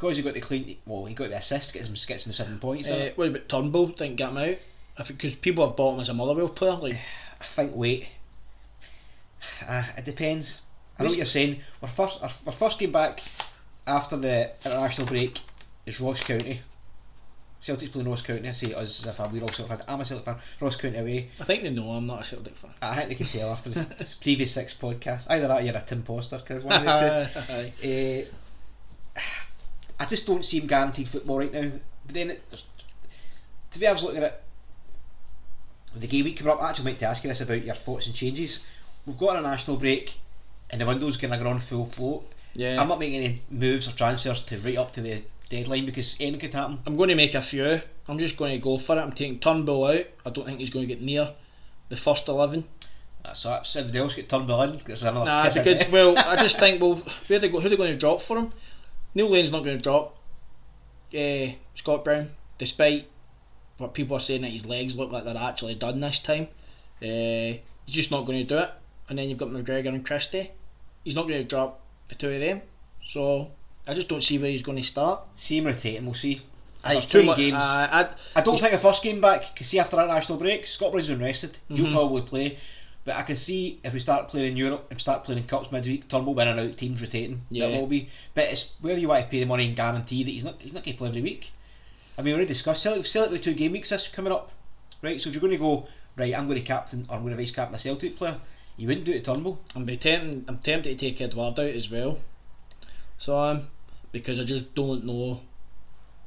because 0.00 0.16
he 0.16 0.22
got 0.22 0.32
the 0.32 0.40
clean, 0.40 0.78
well, 0.86 1.04
he 1.04 1.12
got 1.12 1.28
the 1.28 1.36
assist, 1.36 1.74
gets 1.74 1.86
him, 1.86 1.94
gets 2.06 2.26
him 2.26 2.32
seven 2.32 2.58
points. 2.58 2.88
in 2.88 2.94
Uh, 2.94 3.10
what 3.16 3.28
about 3.28 3.48
Turnbull? 3.50 3.88
Didn't 3.88 4.16
get 4.16 4.30
him 4.30 4.38
out. 4.38 4.56
Because 5.06 5.34
people 5.34 5.66
have 5.66 5.76
bought 5.76 5.94
him 5.94 6.00
as 6.00 6.08
a 6.08 6.14
Motherwell 6.14 6.48
player. 6.48 6.72
Like, 6.72 6.94
I 7.40 7.44
think 7.44 7.72
wait. 7.74 8.08
Uh, 9.68 9.84
it 9.98 10.06
depends. 10.06 10.62
I 10.98 11.02
know 11.02 11.10
what 11.10 11.18
you're 11.18 11.26
saying. 11.26 11.60
Our 11.82 11.88
first, 11.88 12.22
our, 12.22 12.30
our 12.46 12.52
first 12.52 12.78
game 12.78 12.92
back 12.92 13.22
after 13.86 14.16
the 14.16 14.50
international 14.64 15.06
break 15.06 15.38
is 15.84 16.00
Ross 16.00 16.22
County. 16.22 16.60
Celtic's 17.60 17.90
playing 17.90 18.08
Ross 18.08 18.22
County. 18.22 18.48
I 18.48 18.52
say 18.52 18.72
us 18.72 19.04
as 19.04 19.06
if 19.06 19.20
I'm, 19.20 19.30
we're 19.32 19.42
all 19.42 19.48
Celtic 19.50 19.76
fans. 19.76 19.82
I'm 19.86 20.00
a 20.00 20.04
Celtic 20.06 20.24
fan. 20.24 20.36
Ross 20.60 20.76
County 20.76 20.96
away. 20.96 21.28
I 21.38 21.44
think 21.44 21.62
they 21.62 21.70
know 21.70 21.90
I'm 21.90 22.06
not 22.06 22.22
a 22.22 22.24
Celtic 22.24 22.56
fan. 22.56 22.70
I 22.80 22.96
think 22.96 23.08
they 23.10 23.14
can 23.16 23.26
tell 23.26 23.50
after 23.50 23.68
the 23.68 23.80
this 23.98 24.14
previous 24.22 24.52
six 24.52 24.72
podcasts. 24.72 25.26
Either 25.28 25.46
that 25.48 25.60
or 25.60 25.64
you're 25.64 25.76
a 25.76 25.82
Tim 25.82 26.02
Poster, 26.02 26.38
because 26.38 26.64
one 26.64 26.78
of 26.78 26.84
the 26.84 27.70
two. 27.82 28.26
Uh, 29.16 29.20
I 30.00 30.06
just 30.06 30.26
don't 30.26 30.44
see 30.44 30.58
him 30.58 30.66
guaranteed 30.66 31.08
football 31.08 31.38
right 31.38 31.52
now. 31.52 31.70
But 32.06 32.14
then, 32.14 32.30
it, 32.30 32.42
there's- 32.50 32.64
to 33.70 33.78
be 33.78 33.86
honest, 33.86 34.04
looking 34.04 34.22
at 34.24 34.32
it, 34.32 34.42
the 35.94 36.06
game 36.06 36.24
week 36.24 36.38
coming 36.38 36.52
up, 36.52 36.62
I 36.62 36.70
actually 36.70 36.86
meant 36.86 36.98
to 37.00 37.06
ask 37.06 37.22
you 37.22 37.28
this 37.30 37.40
about 37.40 37.64
your 37.64 37.74
thoughts 37.74 38.06
and 38.06 38.14
changes. 38.14 38.66
We've 39.06 39.18
got 39.18 39.36
a 39.36 39.42
national 39.42 39.76
break. 39.76 40.14
and 40.70 40.80
the 40.80 40.86
window's 40.86 41.16
kind 41.16 41.34
of 41.34 41.42
gone 41.42 41.58
full 41.58 41.86
float. 41.86 42.30
Yeah. 42.54 42.80
I'm 42.80 42.88
not 42.88 42.98
making 42.98 43.22
any 43.22 43.42
moves 43.50 43.88
or 43.88 43.92
transfers 43.92 44.42
to 44.42 44.58
right 44.58 44.76
up 44.76 44.92
to 44.94 45.00
the 45.00 45.22
deadline 45.48 45.86
because 45.86 46.16
anything 46.20 46.40
could 46.40 46.54
happen. 46.54 46.78
I'm 46.86 46.96
going 46.96 47.08
to 47.08 47.14
make 47.14 47.34
a 47.34 47.42
few. 47.42 47.80
I'm 48.08 48.18
just 48.18 48.36
going 48.36 48.52
to 48.52 48.58
go 48.58 48.78
for 48.78 48.96
it. 48.96 49.00
I'm 49.00 49.12
taking 49.12 49.38
Turnbull 49.40 49.84
out. 49.86 50.06
I 50.26 50.30
don't 50.30 50.44
think 50.46 50.58
he's 50.60 50.70
going 50.70 50.86
to 50.86 50.92
get 50.94 51.02
near 51.02 51.30
the 51.88 51.96
first 51.96 52.28
eleven. 52.28 52.64
That's. 53.24 53.44
If 53.44 53.66
somebody 53.66 53.98
else 53.98 54.14
get 54.14 54.28
Turnbull 54.28 54.62
in, 54.62 54.80
it's 54.86 55.02
another 55.02 55.24
Nah, 55.26 55.44
because 55.48 55.88
well, 55.90 56.16
I 56.18 56.36
just 56.40 56.58
think 56.58 56.80
well, 56.80 57.02
where 57.26 57.38
they 57.38 57.48
go, 57.48 57.60
who 57.60 57.68
they 57.68 57.76
going 57.76 57.92
to 57.92 57.98
drop 57.98 58.20
for 58.22 58.38
him? 58.38 58.52
Neil 59.14 59.28
Lennon's 59.28 59.52
not 59.52 59.64
going 59.64 59.76
to 59.76 59.82
drop. 59.82 60.16
Uh, 61.14 61.52
Scott 61.74 62.04
Brown, 62.04 62.30
despite 62.58 63.06
what 63.78 63.94
people 63.94 64.16
are 64.16 64.20
saying 64.20 64.42
that 64.42 64.50
his 64.52 64.66
legs 64.66 64.96
look 64.96 65.10
like 65.10 65.24
they're 65.24 65.36
actually 65.36 65.74
done 65.74 66.00
this 66.00 66.18
time, 66.20 66.48
uh, 67.02 67.06
he's 67.06 67.60
just 67.88 68.10
not 68.10 68.26
going 68.26 68.38
to 68.38 68.44
do 68.44 68.58
it. 68.58 68.70
And 69.08 69.18
then 69.18 69.28
you've 69.28 69.38
got 69.38 69.48
McGregor 69.48 69.88
and 69.88 70.04
Christie. 70.04 70.50
He's 71.02 71.16
not 71.16 71.26
going 71.26 71.40
to 71.42 71.48
drop 71.48 71.80
the 72.08 72.14
two 72.14 72.30
of 72.30 72.40
them. 72.40 72.62
So 73.02 73.48
I 73.88 73.94
just 73.94 74.08
don't 74.08 74.22
see 74.22 74.38
where 74.38 74.50
he's 74.50 74.62
going 74.62 74.78
to 74.78 74.84
start. 74.84 75.22
see 75.34 75.58
him 75.58 75.64
rotating. 75.66 76.04
We'll 76.04 76.14
see. 76.14 76.42
Aye, 76.84 76.94
There's 76.94 77.06
too 77.06 77.24
much. 77.24 77.36
games. 77.38 77.56
Uh, 77.60 78.08
I 78.36 78.40
don't 78.40 78.58
think 78.58 78.72
a 78.72 78.78
first 78.78 79.02
game 79.02 79.20
back. 79.20 79.52
Because 79.52 79.66
see 79.66 79.78
after 79.80 79.96
that 79.96 80.08
national 80.08 80.38
break, 80.38 80.66
Scott 80.66 80.92
Brown's 80.92 81.08
been 81.08 81.18
rested. 81.20 81.58
He'll 81.68 81.86
Mhm. 81.86 81.92
probably 81.92 82.22
play. 82.22 82.58
But 83.04 83.16
I 83.16 83.22
can 83.22 83.36
see 83.36 83.80
if 83.82 83.92
we 83.92 83.98
start 83.98 84.28
playing 84.28 84.52
in 84.52 84.56
Europe 84.56 84.86
and 84.90 85.00
start 85.00 85.24
playing 85.24 85.40
in 85.40 85.46
cups 85.46 85.72
midweek, 85.72 86.08
Turnbull 86.08 86.34
winning 86.34 86.58
out, 86.58 86.76
teams 86.76 87.00
rotating. 87.00 87.40
Yeah. 87.50 87.68
That 87.68 87.80
will 87.80 87.86
be. 87.86 88.08
But 88.34 88.44
it's 88.44 88.74
whether 88.80 88.98
you 88.98 89.08
want 89.08 89.24
to 89.24 89.30
pay 89.30 89.40
the 89.40 89.46
money 89.46 89.66
and 89.66 89.76
guarantee 89.76 90.22
that 90.22 90.30
he's 90.30 90.44
not 90.44 90.56
he's 90.60 90.74
not 90.74 90.84
going 90.84 90.94
to 90.94 90.98
play 90.98 91.08
every 91.08 91.22
week. 91.22 91.50
I 92.18 92.22
mean, 92.22 92.26
we 92.26 92.32
already 92.32 92.48
discussed 92.48 92.82
Celtic. 92.82 93.06
Celtic 93.06 93.32
with 93.32 93.42
two 93.42 93.54
game 93.54 93.72
weeks 93.72 93.88
this 93.88 94.08
coming 94.08 94.32
up, 94.32 94.52
right? 95.02 95.20
So 95.20 95.28
if 95.28 95.34
you're 95.34 95.40
going 95.40 95.52
to 95.52 95.58
go 95.58 95.86
right, 96.16 96.36
I'm 96.36 96.46
going 96.46 96.58
to 96.58 96.66
captain 96.66 97.06
or 97.08 97.16
I'm 97.16 97.22
going 97.22 97.32
to 97.34 97.38
vice 97.38 97.50
captain 97.50 97.74
a 97.74 97.78
Celtic 97.78 98.16
player. 98.16 98.36
You 98.76 98.86
wouldn't 98.86 99.06
do 99.06 99.12
it 99.12 99.24
to 99.24 99.32
Turnbull. 99.32 99.58
I'm 99.74 99.86
tempted. 99.86 100.44
I'm 100.48 100.58
tempted 100.58 100.98
to 100.98 101.06
take 101.06 101.20
Edward 101.20 101.58
out 101.58 101.60
as 101.60 101.90
well. 101.90 102.18
So 103.16 103.38
um, 103.38 103.68
because 104.12 104.38
I 104.38 104.44
just 104.44 104.74
don't 104.74 105.04
know 105.04 105.40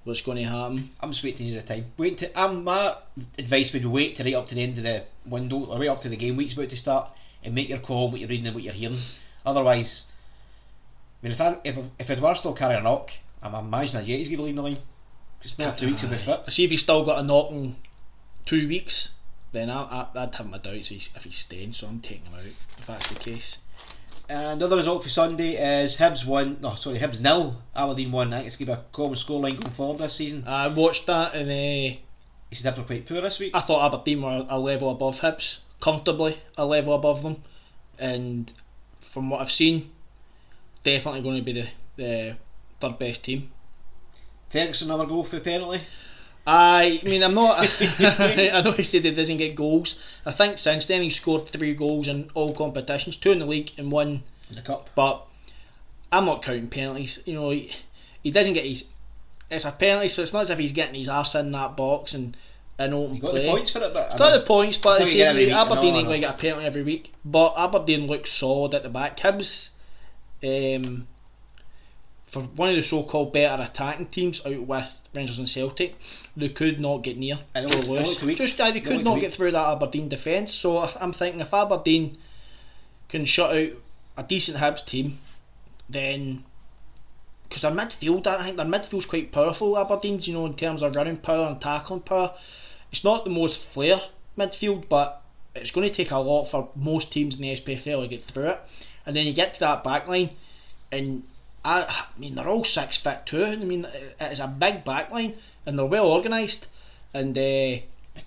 what's 0.03 0.21
going 0.21 0.37
to 0.37 0.43
happen. 0.43 0.91
I'm 0.99 1.11
just 1.11 1.23
waiting 1.23 1.47
to 1.47 1.55
the 1.55 1.61
time. 1.61 1.85
Wait 1.97 2.17
to. 2.19 2.41
Um, 2.41 2.63
my 2.63 2.95
advice 3.37 3.73
would 3.73 3.81
be 3.81 3.87
wait 3.87 4.15
to 4.17 4.23
right 4.23 4.33
up 4.33 4.47
to 4.47 4.55
the 4.55 4.63
end 4.63 4.77
of 4.77 4.83
the 4.83 5.03
window 5.25 5.65
or 5.65 5.79
right 5.79 5.89
up 5.89 6.01
to 6.01 6.09
the 6.09 6.17
game 6.17 6.35
week's 6.35 6.53
about 6.53 6.69
to 6.69 6.77
start 6.77 7.09
and 7.43 7.55
make 7.55 7.69
your 7.69 7.79
call 7.79 8.05
on 8.05 8.11
what 8.11 8.19
you're 8.21 8.29
reading 8.29 8.47
and 8.47 8.55
what 8.55 8.63
you're 8.63 8.73
hearing. 8.73 8.97
Otherwise, 9.45 10.05
I 11.21 11.25
mean, 11.25 11.31
if 11.33 11.41
I, 11.41 11.57
if 11.63 11.77
if 11.99 12.09
Edward's 12.09 12.39
still 12.39 12.53
carrying 12.53 12.81
a 12.81 12.83
knock, 12.83 13.11
I'm 13.41 13.55
imagining 13.55 14.05
he's 14.05 14.29
going 14.29 14.37
to 14.37 14.43
leave 14.43 14.55
the 14.55 14.61
line. 14.61 14.77
Just 15.41 15.59
more 15.59 15.73
two 15.73 15.87
weeks 15.87 16.01
he'll 16.01 16.09
be 16.09 16.17
fit. 16.17 16.41
I 16.47 16.51
see 16.51 16.63
if 16.63 16.71
he's 16.71 16.83
still 16.83 17.05
got 17.05 17.19
a 17.19 17.23
knock 17.23 17.51
in 17.51 17.75
two 18.45 18.67
weeks, 18.67 19.11
then 19.51 19.69
I, 19.69 20.07
I, 20.15 20.23
I'd 20.23 20.35
have 20.35 20.49
my 20.49 20.57
doubts 20.57 20.91
if 20.91 21.23
he's 21.23 21.35
staying. 21.35 21.73
So 21.73 21.87
I'm 21.87 21.99
taking 21.99 22.25
him 22.25 22.35
out 22.35 22.45
if 22.45 22.87
that's 22.87 23.09
the 23.09 23.15
case. 23.15 23.57
And 24.33 24.59
the 24.59 24.65
other 24.65 24.77
result 24.77 25.03
for 25.03 25.09
Sunday 25.09 25.51
is 25.83 25.97
Hibs 25.97 26.25
one. 26.25 26.57
No, 26.59 26.73
sorry, 26.73 26.97
Hibs 26.97 27.21
nil. 27.21 27.61
Aberdeen 27.75 28.11
one. 28.11 28.33
I 28.33 28.37
think 28.37 28.47
it's 28.47 28.57
going 28.57 28.65
to 28.65 28.73
be 28.73 28.79
a 28.79 28.85
common 28.91 29.13
scoreline 29.13 29.61
going 29.61 29.73
forward 29.73 29.99
this 29.99 30.15
season. 30.15 30.43
I 30.47 30.69
watched 30.69 31.05
that 31.05 31.35
and 31.35 31.51
uh, 31.51 31.53
You 32.49 32.55
said 32.55 32.73
Hibs 32.73 32.79
were 32.79 32.83
quite 32.83 33.05
poor 33.05 33.21
this 33.21 33.37
week. 33.37 33.51
I 33.53 33.59
thought 33.59 33.85
Aberdeen 33.85 34.23
were 34.23 34.43
a 34.49 34.59
level 34.59 34.89
above 34.89 35.19
Hibs, 35.19 35.59
comfortably 35.79 36.39
a 36.57 36.65
level 36.65 36.95
above 36.95 37.21
them, 37.21 37.43
and 37.99 38.51
from 39.01 39.29
what 39.29 39.39
I've 39.39 39.51
seen, 39.51 39.91
definitely 40.81 41.21
going 41.21 41.37
to 41.37 41.43
be 41.43 41.53
the, 41.53 41.67
the 41.95 42.35
third 42.79 42.97
best 42.97 43.23
team. 43.25 43.51
Ferguson 44.49 44.89
another 44.89 45.05
goal 45.05 45.25
for 45.25 45.39
penalty. 45.41 45.81
I 46.45 46.99
mean, 47.03 47.23
I'm 47.23 47.33
not. 47.33 47.59
I 47.99 48.61
know 48.63 48.71
he 48.73 48.83
said 48.83 49.05
he 49.05 49.11
doesn't 49.11 49.37
get 49.37 49.55
goals. 49.55 50.01
I 50.25 50.31
think 50.33 50.57
since 50.57 50.85
then 50.87 51.01
he's 51.01 51.15
scored 51.15 51.47
three 51.47 51.73
goals 51.73 52.07
in 52.09 52.29
all 52.33 52.53
competitions, 52.53 53.15
two 53.17 53.31
in 53.31 53.39
the 53.39 53.45
league 53.45 53.71
and 53.77 53.91
one. 53.91 54.23
in 54.49 54.55
the 54.57 54.61
cup. 54.61 54.89
But 54.93 55.25
I'm 56.11 56.25
not 56.25 56.41
counting 56.43 56.67
penalties. 56.67 57.23
You 57.25 57.35
know, 57.35 57.49
he, 57.51 57.71
he 58.21 58.31
doesn't 58.31 58.53
get 58.53 58.65
his. 58.65 58.85
It's 59.49 59.65
a 59.65 59.71
penalty, 59.71 60.09
so 60.09 60.21
it's 60.23 60.33
not 60.33 60.41
as 60.41 60.49
if 60.49 60.59
he's 60.59 60.73
getting 60.73 60.95
his 60.95 61.07
arse 61.07 61.35
in 61.35 61.51
that 61.53 61.77
box 61.77 62.13
and 62.13 62.35
in 62.79 62.91
open 62.93 63.15
You 63.15 63.21
got 63.21 63.31
play. 63.31 63.45
the 63.45 63.51
points 63.51 63.71
for 63.71 63.79
it, 63.79 63.93
but 63.93 64.11
I 64.13 64.17
Got 64.17 64.31
mean, 64.31 64.39
the 64.41 64.45
points, 64.45 64.77
but 64.77 65.01
it's 65.01 65.11
they 65.13 65.19
not 65.19 65.25
gonna 65.33 65.39
say 65.39 65.45
get 65.45 65.45
every 65.45 65.45
week. 65.45 65.53
Aberdeen 65.53 65.95
ain't 65.95 66.07
going 66.07 66.21
to 66.21 66.27
get 66.27 66.35
a 66.35 66.37
penalty 66.41 66.65
every 66.65 66.83
week. 66.83 67.13
But 67.23 67.53
Aberdeen 67.55 68.07
looks 68.07 68.31
solid 68.31 68.73
at 68.73 68.83
the 68.83 68.89
back. 68.89 69.17
Hibs, 69.19 69.69
um, 70.43 71.07
for 72.27 72.41
one 72.41 72.69
of 72.69 72.75
the 72.75 72.81
so-called 72.83 73.31
better 73.31 73.61
attacking 73.63 74.07
teams 74.07 74.43
out 74.45 74.61
with 74.61 75.02
Rangers 75.13 75.37
and 75.39 75.47
Celtic, 75.47 75.95
they 76.35 76.49
could 76.49 76.79
not 76.79 77.03
get 77.03 77.17
near 77.17 77.39
And 77.53 77.69
they 77.69 77.81
Joe 77.81 77.87
Lewis. 77.91 78.15
Just 78.37 78.59
uh, 78.59 78.71
they 78.71 78.81
could 78.81 78.93
looked 78.93 79.05
not 79.05 79.19
get 79.19 79.33
through 79.33 79.51
that 79.51 79.75
Aberdeen 79.75 80.09
defence. 80.09 80.53
So 80.53 80.77
I- 80.77 80.95
I'm 80.99 81.13
thinking 81.13 81.41
if 81.41 81.53
Aberdeen 81.53 82.17
can 83.09 83.25
shut 83.25 83.55
out 83.55 83.69
a 84.17 84.23
decent 84.23 84.57
Hibs 84.57 84.85
team, 84.85 85.19
then 85.89 86.43
because 87.43 87.61
their 87.61 87.71
midfield, 87.71 88.25
I 88.25 88.43
think 88.45 88.57
their 88.57 88.65
midfield's 88.65 89.05
quite 89.05 89.31
powerful. 89.31 89.77
Aberdeen's, 89.77 90.27
you 90.27 90.33
know, 90.33 90.45
in 90.47 90.55
terms 90.55 90.81
of 90.81 90.95
running 90.95 91.17
power 91.17 91.45
and 91.45 91.61
tackling 91.61 92.01
power. 92.01 92.33
It's 92.91 93.03
not 93.03 93.25
the 93.25 93.31
most 93.31 93.67
flair 93.69 94.01
midfield, 94.37 94.89
but 94.89 95.21
it's 95.55 95.71
going 95.71 95.87
to 95.87 95.93
take 95.93 96.11
a 96.11 96.17
lot 96.17 96.45
for 96.45 96.69
most 96.75 97.11
teams 97.11 97.35
in 97.35 97.41
the 97.43 97.55
SPFL 97.55 98.01
to 98.01 98.07
get 98.07 98.23
through 98.23 98.49
it. 98.49 98.59
And 99.05 99.15
then 99.15 99.25
you 99.27 99.33
get 99.33 99.53
to 99.55 99.59
that 99.61 99.83
back 99.83 100.07
line, 100.07 100.31
and 100.91 101.23
I, 101.65 101.83
I 101.83 102.05
mean, 102.19 102.35
they're 102.35 102.47
all 102.47 102.63
six 102.63 102.97
foot 102.97 103.25
two. 103.25 103.43
I 103.43 103.55
mean, 103.55 103.87
it's 104.19 104.39
a 104.39 104.47
big 104.47 104.83
back 104.83 105.11
line, 105.11 105.37
and 105.65 105.77
they're 105.77 105.85
well 105.85 106.11
organised. 106.11 106.67
And 107.13 107.37
uh, 107.37 107.77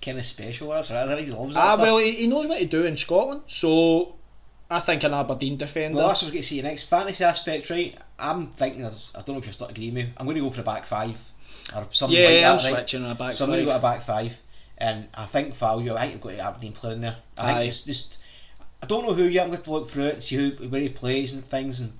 kind 0.01 0.17
of 0.17 0.25
special. 0.25 0.69
That's 0.69 0.89
right. 0.89 1.03
I 1.03 1.07
think 1.07 1.27
he 1.27 1.33
loves 1.33 1.53
that 1.53 1.59
ah, 1.59 1.75
stuff. 1.75 1.81
well, 1.81 1.97
he, 1.97 2.11
he 2.13 2.27
knows 2.27 2.47
what 2.47 2.59
to 2.59 2.65
do 2.65 2.85
in 2.85 2.97
Scotland. 2.97 3.41
So 3.47 4.15
I 4.69 4.79
think 4.79 5.03
an 5.03 5.13
Aberdeen 5.13 5.57
defender. 5.57 5.97
Well, 5.97 6.07
that's 6.07 6.21
what 6.21 6.27
we're 6.27 6.33
going 6.33 6.41
to 6.41 6.47
see 6.47 6.61
next. 6.61 6.83
Fantasy 6.83 7.23
aspect, 7.23 7.69
right? 7.69 7.97
I'm 8.19 8.47
thinking, 8.47 8.85
I 8.85 8.89
don't 8.89 9.29
know 9.29 9.37
if 9.37 9.45
you're 9.45 9.53
starting 9.53 9.75
to 9.75 9.81
agree 9.81 9.89
with 9.89 10.07
me. 10.07 10.13
I'm 10.17 10.25
going 10.25 10.35
to 10.35 10.41
go 10.41 10.49
for 10.49 10.61
a 10.61 10.63
back 10.63 10.85
five 10.85 11.19
or 11.75 11.87
something 11.91 12.17
yeah, 12.17 12.27
like 12.27 12.35
I'm 12.35 12.41
that. 12.41 12.63
right? 12.63 12.73
switching 12.75 13.03
on 13.03 13.11
a 13.11 13.15
back 13.15 13.33
so 13.33 13.45
I'm 13.45 13.51
going 13.51 13.65
to 13.65 13.71
five. 13.71 13.81
go 13.81 13.87
a 13.87 13.91
back 13.91 14.01
five, 14.01 14.41
and 14.77 15.07
I 15.13 15.25
think 15.25 15.55
value. 15.55 15.95
I 15.95 16.01
think 16.01 16.13
you've 16.13 16.21
got 16.21 16.31
to 16.31 16.39
Aberdeen 16.39 16.73
player 16.73 16.93
in 16.93 17.01
there. 17.01 17.17
I 17.37 17.51
Aye. 17.51 17.55
think 17.55 17.67
it's 17.69 17.81
just. 17.83 18.17
I 18.81 18.85
don't 18.85 19.05
know 19.05 19.13
who 19.13 19.23
yet. 19.23 19.43
I'm 19.43 19.51
going 19.51 19.61
to 19.61 19.71
look 19.71 19.89
through 19.89 20.05
it 20.05 20.13
and 20.15 20.23
see 20.23 20.35
who 20.35 20.69
where 20.69 20.81
he 20.81 20.89
plays 20.89 21.33
and 21.33 21.43
things, 21.43 21.79
and 21.79 21.93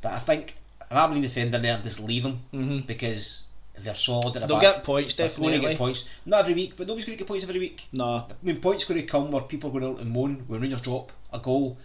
but 0.00 0.12
I 0.12 0.18
think 0.18 0.56
an 0.92 0.98
Aberdeen 0.98 1.22
defender 1.22 1.56
in 1.56 1.62
there 1.62 1.80
just 1.82 2.00
leave 2.00 2.22
them 2.22 2.40
Mhm. 2.52 2.86
because 2.86 3.42
they're 3.78 3.94
solid 3.94 4.36
at 4.36 4.42
the 4.42 4.46
They'll 4.46 4.60
back. 4.60 4.76
get 4.76 4.84
points, 4.84 5.14
definitely. 5.14 5.52
They're 5.52 5.60
going 5.60 5.70
to 5.70 5.74
get 5.74 5.78
points. 5.78 6.08
Not 6.26 6.40
every 6.40 6.54
week, 6.54 6.74
but 6.76 6.86
nobody's 6.86 7.04
going 7.06 7.16
to 7.16 7.24
get 7.24 7.28
points 7.28 7.44
every 7.44 7.58
week. 7.58 7.88
No, 7.92 8.04
I 8.04 8.24
mean, 8.42 8.60
points 8.60 8.84
going 8.84 9.00
to 9.00 9.06
come 9.06 9.30
where 9.30 9.42
people 9.42 9.70
are 9.70 9.72
going 9.80 9.92
out 9.94 10.00
and 10.00 10.10
moan 10.10 10.44
when 10.46 10.60
Rangers 10.60 10.82
drop 10.82 11.10
a 11.32 11.38
goal, 11.38 11.76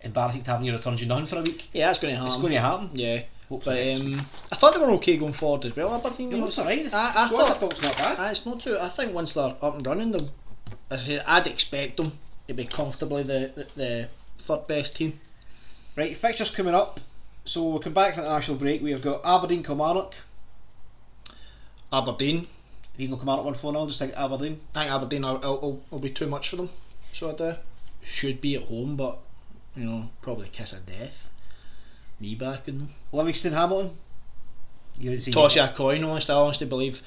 embarrassing 0.00 0.42
to 0.44 0.50
have 0.52 0.62
near 0.62 0.72
returns 0.74 1.00
you 1.00 1.06
nothing 1.08 1.26
for 1.26 1.38
a 1.38 1.42
week. 1.42 1.68
yeah, 1.72 1.86
that's 1.88 1.98
going 1.98 2.14
to 2.14 2.16
happen. 2.20 2.32
It's 2.32 2.40
going 2.40 2.52
to 2.54 2.60
happen. 2.60 2.90
Yeah, 2.94 3.22
Hopefully 3.48 3.92
but 3.92 4.00
um, 4.00 4.26
I 4.50 4.56
thought 4.56 4.74
they 4.74 4.80
were 4.80 4.92
okay 4.92 5.16
going 5.18 5.32
forward 5.34 5.64
as 5.66 5.76
well. 5.76 5.94
Aberdeen. 5.94 6.32
It 6.32 6.36
looks 6.36 6.58
alright. 6.58 6.90
The 6.90 6.96
I, 6.96 7.12
I 7.24 7.28
thought 7.28 7.60
looks 7.60 7.82
not 7.82 7.96
bad. 7.98 8.16
Ah, 8.18 8.30
it's 8.30 8.46
not 8.46 8.60
too. 8.60 8.78
I 8.78 8.88
think 8.88 9.12
once 9.12 9.34
they're 9.34 9.44
up 9.60 9.74
and 9.74 9.86
running. 9.86 10.14
As 10.90 11.02
I 11.02 11.04
say, 11.04 11.18
I'd 11.26 11.46
expect 11.46 11.96
them 11.98 12.12
to 12.48 12.54
be 12.54 12.64
comfortably 12.64 13.24
the 13.24 13.52
the, 13.54 13.66
the 13.76 14.08
third 14.38 14.66
best 14.68 14.96
team. 14.96 15.20
Right, 15.96 16.16
fixtures 16.16 16.50
coming 16.50 16.74
up. 16.74 16.98
So 17.44 17.68
we'll 17.68 17.80
come 17.80 17.92
back 17.92 18.14
from 18.14 18.24
the 18.24 18.30
national 18.30 18.56
break. 18.56 18.82
We 18.82 18.92
have 18.92 19.02
got 19.02 19.20
Aberdeen 19.24 19.62
Kilmarnock. 19.62 20.14
Aberdeen. 21.92 22.46
Even 22.98 23.10
though 23.12 23.16
Kilmarnock 23.16 23.44
won 23.44 23.54
4 23.54 23.72
0, 23.72 23.86
just 23.86 23.98
think 23.98 24.12
Aberdeen. 24.16 24.60
I 24.74 24.80
think 24.80 24.92
Aberdeen 24.92 25.22
will, 25.22 25.38
will, 25.38 25.82
will, 25.90 25.98
be 25.98 26.10
too 26.10 26.26
much 26.26 26.50
for 26.50 26.56
them. 26.56 26.70
So 27.12 27.30
I 27.30 27.34
do. 27.34 27.44
Uh, 27.44 27.56
should 28.02 28.40
be 28.40 28.56
at 28.56 28.64
home, 28.64 28.96
but 28.96 29.18
you 29.76 29.84
know 29.84 30.10
probably 30.20 30.48
kiss 30.48 30.72
of 30.72 30.84
death. 30.86 31.28
Me 32.20 32.34
backing 32.34 32.78
them. 32.78 32.88
Livingston 33.12 33.52
Hamilton. 33.52 33.96
You 34.98 35.18
Toss 35.18 35.56
you 35.56 35.62
a 35.62 35.68
coin, 35.68 36.04
honestly. 36.04 36.34
I 36.34 36.38
honestly 36.38 36.66
believe 36.66 37.02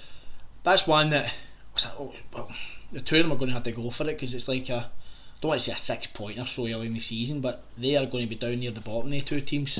that's 0.63 0.87
one 0.87 1.09
that. 1.11 1.31
What's 1.71 1.85
that? 1.85 1.95
Oh, 1.99 2.13
well, 2.33 2.49
the 2.91 3.01
two 3.01 3.17
of 3.17 3.23
them 3.23 3.31
are 3.31 3.37
going 3.37 3.49
to 3.49 3.53
have 3.53 3.63
to 3.63 3.71
go 3.71 3.89
for 3.89 4.03
it 4.03 4.07
because 4.15 4.33
it's 4.33 4.47
like 4.47 4.69
a. 4.69 4.89
I 5.35 5.41
don't 5.41 5.49
want 5.49 5.61
to 5.61 5.65
say 5.65 5.73
a 5.73 5.77
six 5.77 6.07
pointer 6.07 6.45
so 6.45 6.67
early 6.67 6.87
in 6.87 6.93
the 6.93 6.99
season, 6.99 7.41
but 7.41 7.63
they 7.77 7.95
are 7.97 8.05
going 8.05 8.23
to 8.23 8.29
be 8.29 8.35
down 8.35 8.59
near 8.59 8.71
the 8.71 8.81
bottom. 8.81 9.09
The 9.09 9.21
two 9.21 9.41
teams. 9.41 9.79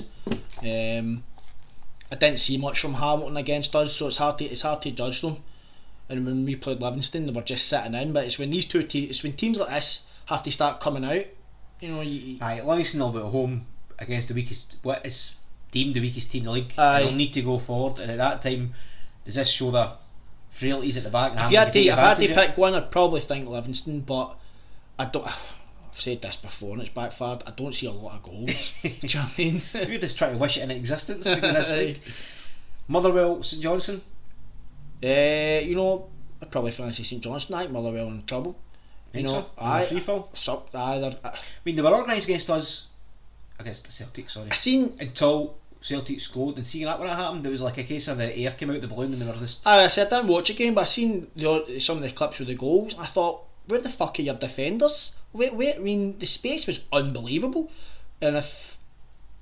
Um, 0.62 1.24
I 2.12 2.16
didn't 2.16 2.40
see 2.40 2.58
much 2.58 2.80
from 2.80 2.96
Hamilton 2.96 3.38
against 3.38 3.76
us, 3.76 3.94
so 3.94 4.08
it's 4.08 4.18
hard 4.18 4.38
to 4.40 4.46
it's 4.46 4.62
hard 4.62 4.82
to 4.84 4.92
judge 4.92 5.22
them. 5.22 5.38
And 6.08 6.26
when 6.26 6.46
we 6.46 6.56
played 6.56 6.82
Livingston, 6.82 7.26
they 7.26 7.32
were 7.32 7.42
just 7.42 7.68
sitting 7.68 7.96
in. 7.96 8.14
But 8.14 8.26
it's 8.26 8.38
when 8.38 8.52
these 8.52 8.68
two 8.68 8.84
teams, 8.84 9.10
it's 9.10 9.24
when 9.24 9.34
teams 9.34 9.58
like 9.58 9.70
this 9.70 10.08
have 10.28 10.44
to 10.44 10.52
start 10.52 10.80
coming 10.80 11.04
out. 11.04 11.26
You 11.82 11.92
know, 11.92 12.02
you, 12.02 12.38
Aye, 12.42 12.62
Livingston 12.62 13.00
will 13.00 13.12
be 13.12 13.20
at 13.20 13.26
home 13.26 13.66
against 13.98 14.28
the 14.28 14.34
weakest, 14.34 14.78
what 14.84 15.06
is 15.06 15.36
deemed 15.72 15.96
the 15.96 16.02
weakest 16.02 16.32
team 16.32 16.42
in 16.42 16.46
the 16.46 16.52
league. 16.52 16.74
Aye. 16.78 17.00
And 17.00 17.08
they'll 17.08 17.16
need 17.16 17.34
to 17.34 17.42
go 17.42 17.58
forward. 17.60 18.00
And 18.00 18.12
at 18.12 18.18
that 18.18 18.42
time, 18.42 18.74
does 19.24 19.36
this 19.36 19.50
show 19.50 19.72
the 19.72 19.94
frailties 20.52 20.98
at 20.98 21.04
the 21.04 21.10
back? 21.10 21.32
and 21.32 21.40
if 21.42 21.52
you 21.52 21.58
had 21.58 21.74
to, 21.74 21.80
if 21.80 21.98
I 21.98 22.10
had 22.10 22.18
to 22.18 22.34
pick 22.34 22.58
one, 22.58 22.76
I'd 22.76 22.92
probably 22.92 23.22
think 23.22 23.48
Livingston. 23.48 24.02
But 24.02 24.38
I 24.98 25.06
don't. 25.06 25.26
I've 25.28 26.02
said 26.02 26.22
this 26.22 26.38
before 26.38 26.74
and 26.74 26.82
it's 26.82 26.90
backfired. 26.92 27.44
I 27.48 27.52
don't 27.52 27.74
see 27.74 27.88
a 27.88 27.92
lot 27.92 28.16
of 28.16 28.24
goals. 28.24 28.74
Do 28.82 28.90
you 28.90 29.16
know 29.20 29.26
what 29.26 29.34
I 29.38 29.42
mean? 29.42 29.62
You're 29.90 30.00
just 30.00 30.18
trying 30.18 30.34
to 30.34 30.38
wish 30.38 30.58
it 30.58 30.62
in 30.62 30.72
existence 30.72 31.26
in 31.34 31.42
this 31.42 31.72
league. 31.78 32.00
Motherwell, 32.88 33.44
St 33.44 33.62
Johnstone. 33.64 34.02
Uh, 35.04 35.60
you 35.64 35.76
know, 35.76 36.08
I'd 36.42 36.52
probably 36.52 36.72
fancy 36.72 37.04
St 37.04 37.22
Johnstone. 37.22 37.58
I 37.58 37.62
think 37.62 37.72
Motherwell 37.74 38.08
in 38.08 38.26
trouble. 38.26 38.58
You 39.14 39.20
Think 39.22 39.28
know, 39.28 39.34
so? 39.34 39.50
I 39.58 39.86
free 39.86 40.00
fall? 40.00 40.30
Sup, 40.34 40.70
aye, 40.74 41.00
they're- 41.00 41.16
uh, 41.24 41.32
I 41.34 41.40
mean, 41.64 41.76
they 41.78 41.82
were 41.82 41.94
organised 41.94 42.28
against 42.28 42.50
us 42.50 42.88
against 43.60 43.90
Celtic. 43.92 44.30
Sorry, 44.30 44.52
I 44.52 44.56
seen. 44.56 44.98
until 45.00 45.56
Celtic 45.80 46.20
scored 46.20 46.58
and 46.58 46.68
seeing 46.68 46.86
that 46.86 47.00
when 47.00 47.08
it 47.10 47.14
happened, 47.16 47.46
it 47.46 47.50
was 47.50 47.62
like 47.62 47.78
a 47.78 47.84
case 47.84 48.08
of 48.10 48.18
the 48.18 48.36
air 48.38 48.52
came 48.52 48.72
out 48.72 48.82
the 48.82 48.88
balloon 48.88 49.14
and 49.14 49.22
they 49.22 49.26
were 49.26 49.34
just. 49.34 49.66
I 49.66 49.88
said 49.88 50.12
I 50.12 50.18
didn't 50.18 50.28
watch 50.32 50.50
a 50.50 50.54
game, 50.54 50.74
but 50.74 50.82
I 50.82 50.86
seen 50.86 51.28
the, 51.36 51.80
some 51.80 51.98
of 51.98 52.04
the 52.04 52.12
clips 52.12 52.40
with 52.40 52.50
the 52.50 52.56
goals. 52.56 52.96
I 53.00 53.06
thought, 53.06 53.44
where 53.68 53.80
the 53.82 53.90
fuck 53.90 54.20
are 54.20 54.22
your 54.24 54.36
defenders? 54.36 55.18
Wait, 55.34 55.54
wait. 55.54 55.76
I 55.76 55.80
mean, 55.80 56.18
the 56.20 56.28
space 56.28 56.68
was 56.68 56.82
unbelievable, 56.92 57.72
and 58.22 58.36
if 58.38 58.78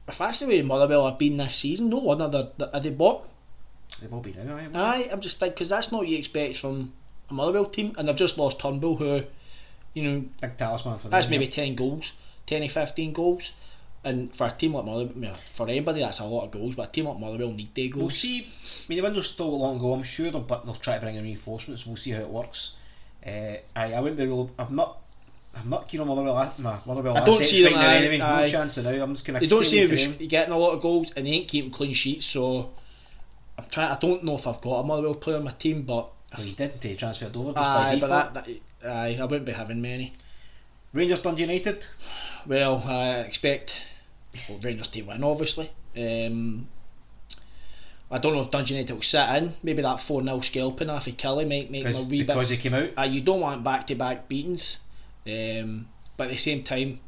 if 0.08 0.18
that's 0.18 0.40
the 0.40 0.48
way 0.48 0.62
Motherwell 0.62 1.10
have 1.10 1.18
been 1.20 1.38
this 1.38 1.56
season, 1.56 1.90
no 1.90 1.98
wonder 1.98 2.28
they're, 2.28 2.70
are 2.74 2.80
they 2.80 2.90
bottom. 2.90 3.28
They 4.02 4.08
will 4.08 4.22
be 4.22 4.34
now. 4.34 4.58
aye. 4.74 5.08
I'm 5.12 5.22
just 5.22 5.42
like 5.42 5.54
because 5.54 5.70
that's 5.70 5.92
not 5.92 6.00
what 6.00 6.08
you 6.08 6.18
expect 6.18 6.58
from 6.58 6.92
a 7.30 7.34
Motherwell 7.34 7.66
team, 7.66 7.94
and 7.98 8.08
they've 8.08 8.16
just 8.16 8.38
lost 8.38 8.60
Turnbull, 8.60 8.96
who, 8.98 9.24
you 9.94 10.04
know, 10.04 10.26
Big 10.42 10.58
talisman 10.58 10.98
for 10.98 11.04
them. 11.04 11.12
that's 11.12 11.30
maybe 11.30 11.46
yeah. 11.46 11.52
ten 11.52 11.76
goals, 11.76 12.14
ten 12.48 12.64
or 12.64 12.70
fifteen 12.70 13.14
goals, 13.14 13.52
and 14.04 14.34
for 14.36 14.48
a 14.48 14.52
team 14.52 14.74
like 14.74 14.86
Motherwell, 14.86 15.38
for 15.54 15.70
anybody 15.70 16.00
that's 16.02 16.20
a 16.20 16.26
lot 16.26 16.46
of 16.46 16.52
goals, 16.52 16.76
but 16.76 16.90
a 16.90 16.92
team 16.92 17.06
like 17.06 17.20
Motherwell 17.20 17.52
need 17.52 17.74
their 17.76 17.90
We'll 17.94 18.06
goals. 18.06 18.18
see. 18.18 18.42
I 18.42 18.90
mean, 18.90 18.98
the 18.98 19.04
window's 19.04 19.30
still 19.30 19.58
long 19.58 19.78
ago. 19.78 19.94
I'm 19.94 20.04
sure 20.04 20.32
they'll, 20.32 20.42
but 20.42 20.66
they'll 20.66 20.76
try 20.76 20.96
to 20.96 21.02
bring 21.02 21.16
in 21.16 21.24
reinforcements. 21.24 21.86
We'll 21.86 21.96
see 21.96 22.12
how 22.12 22.22
it 22.22 22.30
works. 22.30 22.76
Uh, 23.26 23.56
I, 23.76 23.94
I 23.94 24.00
wouldn't 24.00 24.18
be. 24.18 24.26
Real, 24.26 24.50
I'm 24.60 24.76
not. 24.76 25.00
I'm 25.56 25.70
not 25.70 25.88
keen 25.88 26.02
on 26.02 26.08
Motherwell. 26.08 26.54
My 26.58 26.80
Motherwell 26.86 27.16
I 27.18 27.26
don't 27.26 27.44
see 27.44 27.64
them, 27.64 27.76
aye, 27.76 27.98
Anyway, 27.98 28.20
aye. 28.20 28.42
no 28.42 28.48
chance 28.48 28.78
now. 28.78 28.90
I'm 28.90 29.14
just 29.14 29.26
gonna. 29.26 29.40
They 29.40 29.48
don't 29.48 29.66
seem 29.66 29.88
to 29.88 30.10
be 30.18 30.28
getting 30.28 30.54
a 30.54 30.58
lot 30.58 30.74
of 30.74 30.82
goals, 30.82 31.14
and 31.16 31.28
they 31.28 31.32
ain't 31.32 31.48
keeping 31.48 31.72
clean 31.72 31.94
sheets. 31.94 32.26
So 32.26 32.72
I'm 33.58 33.66
trying. 33.70 33.92
I 33.92 34.00
don't 34.00 34.24
know 34.24 34.36
if 34.36 34.48
I've 34.48 34.62
got 34.62 34.80
a 34.80 34.84
Motherwell 34.84 35.16
player 35.16 35.38
on 35.38 35.44
my 35.44 35.52
team, 35.52 35.84
but 35.84 36.12
Well, 36.36 36.46
he 36.46 36.54
did 36.54 36.82
take 36.82 36.98
transferred 36.98 37.36
over 37.38 37.54
aye, 37.56 37.98
but 38.00 38.08
that, 38.08 38.34
that 38.34 38.48
aye, 38.90 39.18
I 39.20 39.24
wouldn't 39.24 39.46
be 39.46 39.52
having 39.52 39.82
many. 39.82 40.14
Rangers 40.92 41.22
Dundee 41.22 41.44
United. 41.44 41.86
Well, 42.46 42.84
I 42.86 43.20
expect 43.22 43.80
well, 44.50 44.60
Rangers 44.60 44.88
to 44.90 45.02
win, 45.04 45.24
obviously. 45.24 45.72
Um, 45.96 46.68
I 48.14 48.20
don't 48.20 48.34
know 48.34 48.42
if 48.42 48.52
Dundee 48.52 48.76
United 48.76 48.94
will 48.94 49.02
sit 49.02 49.28
in. 49.38 49.54
Maybe 49.64 49.82
that 49.82 50.00
4 50.00 50.24
0 50.24 50.40
scalping 50.42 50.90
off 50.90 51.08
of 51.08 51.18
Killie 51.18 51.48
might 51.50 51.72
make 51.72 51.84
them 51.84 51.94
a 51.94 51.96
Because, 51.96 52.08
wee 52.08 52.18
bit. 52.20 52.28
because 52.28 52.50
he 52.50 52.58
came 52.58 52.74
out. 52.76 52.90
Uh, 52.98 53.04
you 53.04 53.22
don't 53.22 53.40
want 53.42 53.64
back 53.64 53.88
to 53.88 53.96
back 53.96 54.28
beatings, 54.28 54.80
um, 55.28 55.88
but 56.16 56.26
at 56.26 56.30
the 56.32 56.38
same 56.38 56.64
time, 56.64 57.00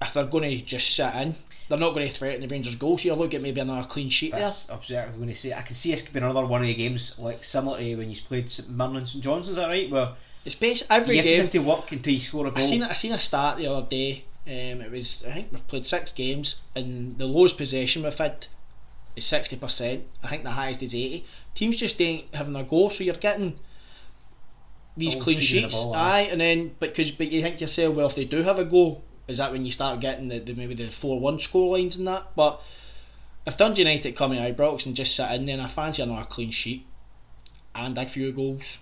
if 0.00 0.14
they're 0.14 0.24
going 0.26 0.48
to 0.58 0.64
just 0.64 0.94
sit 0.94 1.12
in, 1.16 1.34
they're 1.68 1.78
not 1.78 1.94
going 1.94 2.06
to 2.06 2.12
threaten 2.12 2.40
the 2.40 2.48
Rangers' 2.48 2.76
goal. 2.76 2.96
So 2.98 3.08
you 3.08 3.14
look 3.14 3.34
at 3.34 3.42
maybe 3.42 3.60
another 3.60 3.86
clean 3.88 4.08
sheet 4.08 4.30
That's 4.32 4.68
exactly 4.70 5.16
going 5.16 5.28
to 5.28 5.34
say. 5.34 5.52
I 5.52 5.62
can 5.62 5.74
see 5.74 5.92
us 5.92 6.02
being 6.02 6.24
another 6.24 6.46
one 6.46 6.60
of 6.60 6.66
the 6.68 6.74
games 6.74 7.18
like 7.18 7.42
similar 7.42 7.78
to 7.78 7.96
when 7.96 8.08
you 8.08 8.16
played 8.28 8.48
St 8.48 8.70
Mirren 8.70 8.96
and 8.96 9.08
St 9.08 9.24
John's. 9.24 9.48
Is 9.48 9.56
that 9.56 9.66
right? 9.68 9.90
Where. 9.90 10.12
It's 10.44 10.54
basically 10.54 10.96
every 10.96 11.16
you 11.16 11.22
have 11.22 11.24
to, 11.24 11.30
game. 11.30 11.40
have 11.40 11.50
to 11.50 11.58
work 11.58 11.90
until 11.90 12.12
you 12.14 12.20
score 12.20 12.46
a 12.46 12.50
goal. 12.50 12.58
I 12.58 12.62
seen 12.62 12.82
I 12.84 12.92
seen 12.92 13.12
a 13.12 13.18
start 13.18 13.58
the 13.58 13.66
other 13.66 13.88
day. 13.88 14.24
Um, 14.46 14.80
it 14.80 14.92
was 14.92 15.24
I 15.28 15.32
think 15.32 15.48
we've 15.50 15.66
played 15.66 15.84
six 15.84 16.12
games 16.12 16.60
and 16.76 17.18
the 17.18 17.26
lowest 17.26 17.56
possession 17.56 18.04
we've 18.04 18.16
had 18.16 18.46
is 19.16 19.24
sixty 19.24 19.56
percent. 19.56 20.04
I 20.22 20.28
think 20.28 20.44
the 20.44 20.50
highest 20.50 20.82
is 20.82 20.94
eighty. 20.94 21.24
Teams 21.54 21.76
just 21.76 22.00
ain't 22.00 22.34
having 22.34 22.54
a 22.54 22.62
go, 22.62 22.88
so 22.90 23.02
you're 23.02 23.14
getting 23.14 23.58
these 24.96 25.14
All 25.14 25.22
clean 25.22 25.40
sheets. 25.40 25.82
ball, 25.84 25.94
aye, 25.94 26.28
and 26.30 26.40
then 26.40 26.74
because 26.78 27.10
but 27.10 27.30
you 27.30 27.42
think 27.42 27.56
to 27.56 27.64
yourself, 27.64 27.96
well, 27.96 28.06
if 28.06 28.14
they 28.14 28.24
do 28.24 28.42
have 28.42 28.58
a 28.58 28.64
go, 28.64 29.02
is 29.28 29.38
that 29.38 29.52
when 29.52 29.64
you 29.64 29.72
start 29.72 30.00
getting 30.00 30.28
the, 30.28 30.38
the 30.38 30.54
maybe 30.54 30.74
the 30.74 30.90
four 30.90 31.18
one 31.20 31.38
score 31.38 31.76
lines 31.76 31.96
and 31.96 32.06
that? 32.06 32.24
But 32.36 32.60
if 33.46 33.56
Dundee 33.56 33.82
United 33.82 34.16
come 34.16 34.32
in 34.32 34.54
Ibrox 34.54 34.86
and 34.86 34.94
just 34.96 35.14
sit 35.16 35.30
in, 35.32 35.46
then 35.46 35.60
I 35.60 35.68
fancy 35.68 36.02
another 36.02 36.26
clean 36.26 36.50
sheet 36.50 36.86
and 37.74 37.96
a 37.96 38.06
few 38.06 38.32
goals. 38.32 38.78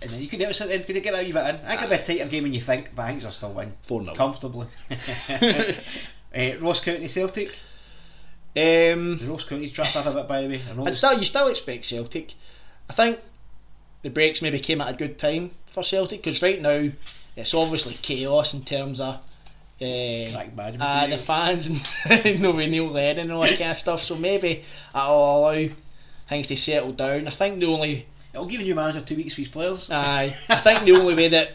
And 0.00 0.10
then 0.10 0.20
you 0.20 0.26
can 0.26 0.40
never 0.40 0.52
sit 0.52 0.68
there 0.68 0.78
and 0.78 1.04
get 1.04 1.14
a 1.14 1.18
wee 1.18 1.32
bit 1.32 1.42
in. 1.42 1.56
I 1.66 1.76
think 1.76 1.82
it'll 1.82 1.88
be 1.90 1.94
a 1.94 2.04
tighter 2.04 2.28
game 2.28 2.42
than 2.42 2.52
you 2.52 2.60
think, 2.60 2.90
but 2.96 3.02
I 3.02 3.08
think 3.10 3.22
they'll 3.22 3.30
still 3.30 3.52
win. 3.52 3.74
4-0. 3.86 4.16
Comfortably. 4.16 4.66
uh, 6.34 6.56
Ross 6.60 6.82
County 6.84 7.06
Celtic. 7.06 7.54
Um, 8.54 9.18
The 9.18 9.26
Ross 9.28 9.44
County's 9.44 9.72
dropped 9.72 9.96
off 9.96 10.06
a 10.06 10.12
bit, 10.12 10.28
by 10.28 10.42
the 10.42 10.48
way. 10.48 10.60
I 10.86 10.90
still, 10.92 11.18
you 11.18 11.24
still 11.24 11.48
expect 11.48 11.84
Celtic. 11.86 12.34
I 12.88 12.92
think 12.92 13.18
the 14.02 14.10
breaks 14.10 14.42
maybe 14.42 14.58
came 14.60 14.80
at 14.80 14.92
a 14.92 14.96
good 14.96 15.18
time 15.18 15.52
for 15.66 15.82
Celtic 15.82 16.22
because 16.22 16.42
right 16.42 16.60
now 16.60 16.90
it's 17.36 17.54
obviously 17.54 17.94
chaos 17.94 18.52
in 18.52 18.62
terms 18.64 19.00
of 19.00 19.14
uh, 19.80 19.84
uh, 20.80 21.06
the 21.06 21.18
fans 21.18 21.66
and 21.66 22.42
no 22.42 22.52
Neil 22.52 22.88
Lennon 22.88 23.24
and 23.24 23.32
all 23.32 23.40
that 23.42 23.58
kind 23.58 23.72
of 23.72 23.78
stuff. 23.78 24.02
So 24.02 24.16
maybe 24.16 24.64
that'll 24.92 25.38
allow 25.38 25.68
things 26.28 26.48
to 26.48 26.56
settle 26.56 26.92
down. 26.92 27.26
I 27.26 27.30
think 27.30 27.60
the 27.60 27.66
only 27.66 28.06
It'll 28.32 28.46
give 28.46 28.60
a 28.60 28.64
new 28.64 28.74
manager 28.74 29.00
two 29.02 29.16
weeks 29.16 29.34
for 29.34 29.42
his 29.42 29.48
players. 29.48 29.90
Aye, 29.90 30.34
I 30.48 30.56
think 30.56 30.84
the 30.84 30.92
only 30.92 31.14
way 31.14 31.28
that 31.28 31.52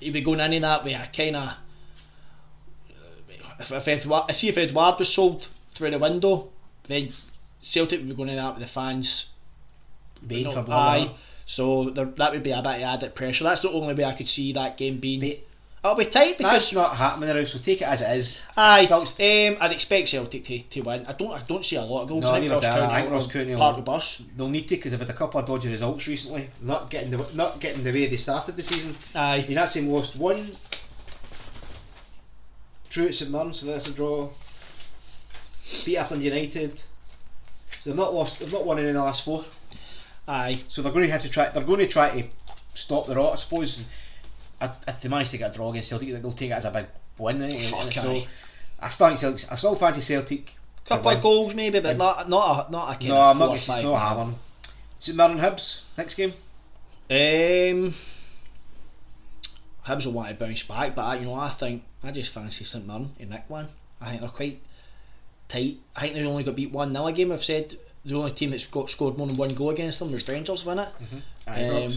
he'd 0.00 0.12
be 0.12 0.22
going 0.22 0.40
into 0.40 0.60
that 0.60 0.84
way, 0.84 0.96
I 0.96 1.06
kind 1.06 1.36
of. 1.36 1.54
If, 3.58 3.70
if 3.70 3.88
Edward, 3.88 4.24
I 4.26 4.32
see 4.32 4.48
if 4.48 4.56
Edward 4.56 4.98
was 4.98 5.12
sold 5.12 5.48
through 5.80 5.90
the 5.90 5.98
window, 5.98 6.50
then 6.88 7.08
Celtic 7.60 8.00
would 8.00 8.08
be 8.10 8.14
going 8.14 8.28
into 8.28 8.40
that 8.42 8.54
with 8.54 8.62
the 8.62 8.68
fans. 8.68 9.30
Baying 10.26 10.44
No, 10.44 10.62
for 10.62 10.70
aye, 10.70 11.10
so 11.46 11.84
there, 11.88 12.04
that 12.04 12.32
would 12.32 12.42
be 12.42 12.50
a 12.50 12.60
bit 12.60 12.66
of 12.74 12.82
added 12.82 13.14
pressure. 13.14 13.44
That's 13.44 13.62
the 13.62 13.70
only 13.70 13.94
way 13.94 14.04
I 14.04 14.12
could 14.12 14.28
see 14.28 14.52
that 14.52 14.76
game 14.76 14.98
being. 14.98 15.20
But- 15.20 15.40
It'll 15.82 15.96
be 15.96 16.04
tight 16.04 16.36
because 16.36 16.52
That's 16.52 16.72
not 16.74 16.94
happening 16.94 17.34
now, 17.34 17.42
so 17.44 17.58
take 17.58 17.80
it 17.80 17.88
as 17.88 18.02
it 18.02 18.10
is. 18.10 18.38
aye, 18.54 18.84
Still- 18.84 19.00
um, 19.00 19.56
I'd 19.62 19.72
expect 19.72 20.08
Celtic 20.08 20.44
to, 20.44 20.58
to 20.58 20.80
win. 20.82 21.06
I 21.06 21.14
don't 21.14 21.32
I 21.32 21.42
don't 21.48 21.64
see 21.64 21.76
a 21.76 21.82
lot 21.82 22.02
of 22.02 22.08
goals. 22.10 22.20
No, 22.20 22.32
I 22.32 22.40
think 22.40 22.52
Ross 22.52 22.60
do 22.60 22.68
I. 22.68 22.76
County 22.76 22.94
think 22.96 23.06
will 23.06 23.12
Ross 23.14 23.26
County 23.32 23.50
will- 23.52 23.58
park 23.58 23.76
the 23.76 23.82
bus. 23.82 24.22
They'll 24.36 24.48
need 24.50 24.68
to 24.68 24.76
because 24.76 24.90
they've 24.90 25.00
had 25.00 25.08
a 25.08 25.14
couple 25.14 25.40
of 25.40 25.46
dodgy 25.46 25.70
results 25.70 26.06
recently. 26.06 26.50
Not 26.60 26.90
getting 26.90 27.10
the 27.10 27.26
not 27.32 27.60
getting 27.60 27.82
the 27.82 27.92
way 27.92 28.04
they 28.08 28.18
started 28.18 28.56
the 28.56 28.62
season. 28.62 28.94
Aye, 29.14 29.42
mean, 29.48 29.54
that's 29.54 29.72
them 29.72 29.88
lost 29.88 30.16
one. 30.16 30.50
True 32.90 33.06
at 33.06 33.14
St 33.14 33.30
Mirren, 33.30 33.54
so 33.54 33.64
that's 33.66 33.86
a 33.88 33.92
draw. 33.92 34.28
Beat 35.84 35.96
after 35.98 36.16
United. 36.16 36.82
They've 37.84 37.94
not 37.96 38.12
lost. 38.14 38.40
They've 38.40 38.52
not 38.52 38.64
won 38.66 38.78
any 38.78 38.88
in 38.88 38.94
the 38.94 39.02
last 39.02 39.24
four. 39.24 39.44
aye. 40.28 40.60
So 40.68 40.82
they're 40.82 40.92
going 40.92 41.06
to 41.06 41.12
have 41.12 41.22
to 41.22 41.30
try. 41.30 41.48
They're 41.48 41.62
going 41.64 41.80
to 41.80 41.86
try 41.86 42.20
to 42.22 42.28
stop 42.74 43.06
the 43.06 43.14
rot, 43.14 43.32
I 43.32 43.36
suppose. 43.36 43.78
And 43.78 43.86
if 44.62 44.88
if 44.88 45.00
they 45.00 45.08
manage 45.08 45.30
to 45.30 45.38
get 45.38 45.52
a 45.52 45.54
draw 45.56 45.70
against 45.70 45.88
Celtic, 45.90 46.08
they'll 46.08 46.32
take 46.32 46.50
it 46.50 46.54
as 46.54 46.64
a 46.64 46.70
big 46.70 46.86
win. 47.18 47.42
eh? 47.42 47.70
Fuck 47.70 47.92
so 47.92 48.10
aye. 48.12 48.26
I 48.80 48.88
still 48.88 49.06
think 49.08 49.18
Celtic. 49.20 49.52
I 49.52 49.56
still 49.56 49.74
fancy 49.76 50.00
Celtic. 50.00 50.54
Couple 50.86 51.10
of 51.10 51.22
goals 51.22 51.54
maybe, 51.54 51.78
but 51.80 51.96
not 51.96 52.28
not 52.28 52.68
a 52.68 52.72
not 52.72 53.00
a 53.02 53.08
No, 53.08 53.16
I'm 53.20 53.38
not. 53.38 53.54
It's 53.54 53.68
not 53.68 53.84
Havern. 53.84 54.34
St 54.98 55.16
Mirren 55.16 55.38
Hibs 55.38 55.82
next 55.96 56.14
game. 56.16 56.32
Um, 57.10 57.94
Hibs 59.86 60.04
will 60.06 60.12
want 60.12 60.28
to 60.28 60.34
bounce 60.44 60.62
back, 60.64 60.94
but 60.94 61.02
I, 61.02 61.14
you 61.16 61.26
know 61.26 61.34
I 61.34 61.48
think 61.50 61.84
I 62.02 62.10
just 62.10 62.32
fancy 62.32 62.64
St 62.64 62.86
Mirren 62.86 63.14
in 63.18 63.30
that 63.30 63.48
one. 63.48 63.68
I 64.00 64.08
think 64.10 64.20
they're 64.20 64.30
quite 64.30 64.60
tight. 65.50 65.78
I 65.96 66.00
think 66.02 66.14
they've 66.14 66.26
only 66.26 66.44
got 66.44 66.56
beat 66.56 66.72
one 66.72 66.92
0 66.92 67.06
a 67.06 67.12
game. 67.12 67.32
I've 67.32 67.42
said 67.44 67.74
the 68.04 68.14
only 68.16 68.32
team 68.32 68.50
that's 68.50 68.64
got 68.66 68.88
scored 68.90 69.18
more 69.18 69.26
than 69.26 69.36
one 69.36 69.54
goal 69.54 69.70
against 69.70 69.98
them 69.98 70.12
was 70.12 70.26
Rangers 70.26 70.64
win 70.64 70.78
it. 70.78 70.88
Aye, 71.46 71.64
Um, 71.64 71.92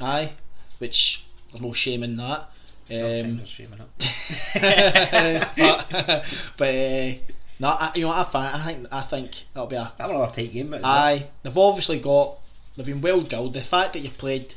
aye, 0.00 0.32
which 0.78 1.24
there's 1.50 1.62
no 1.62 1.72
shame 1.72 2.02
in 2.02 2.16
that. 2.16 2.50
Um, 2.88 3.44
shame 3.44 3.72
in 3.72 3.80
it. 3.80 5.48
but 5.56 6.24
but 6.56 6.68
uh, 6.68 7.14
no, 7.58 7.68
I, 7.68 7.92
you 7.94 8.02
know 8.02 8.10
I, 8.10 8.24
fan, 8.24 8.54
I 8.54 8.64
think 8.66 8.86
I 8.92 9.00
think 9.02 9.42
that'll 9.54 9.66
be 9.66 9.76
a 9.76 9.92
That 9.96 10.08
was 10.08 10.16
another 10.16 10.32
tight 10.32 10.52
game. 10.52 10.70
But 10.70 10.76
it's 10.80 10.86
Aye, 10.86 11.26
they've 11.42 11.56
obviously 11.58 12.00
got. 12.00 12.36
They've 12.76 12.84
been 12.86 13.00
well 13.00 13.22
drilled. 13.22 13.54
The 13.54 13.62
fact 13.62 13.94
that 13.94 14.00
you've 14.00 14.18
played 14.18 14.54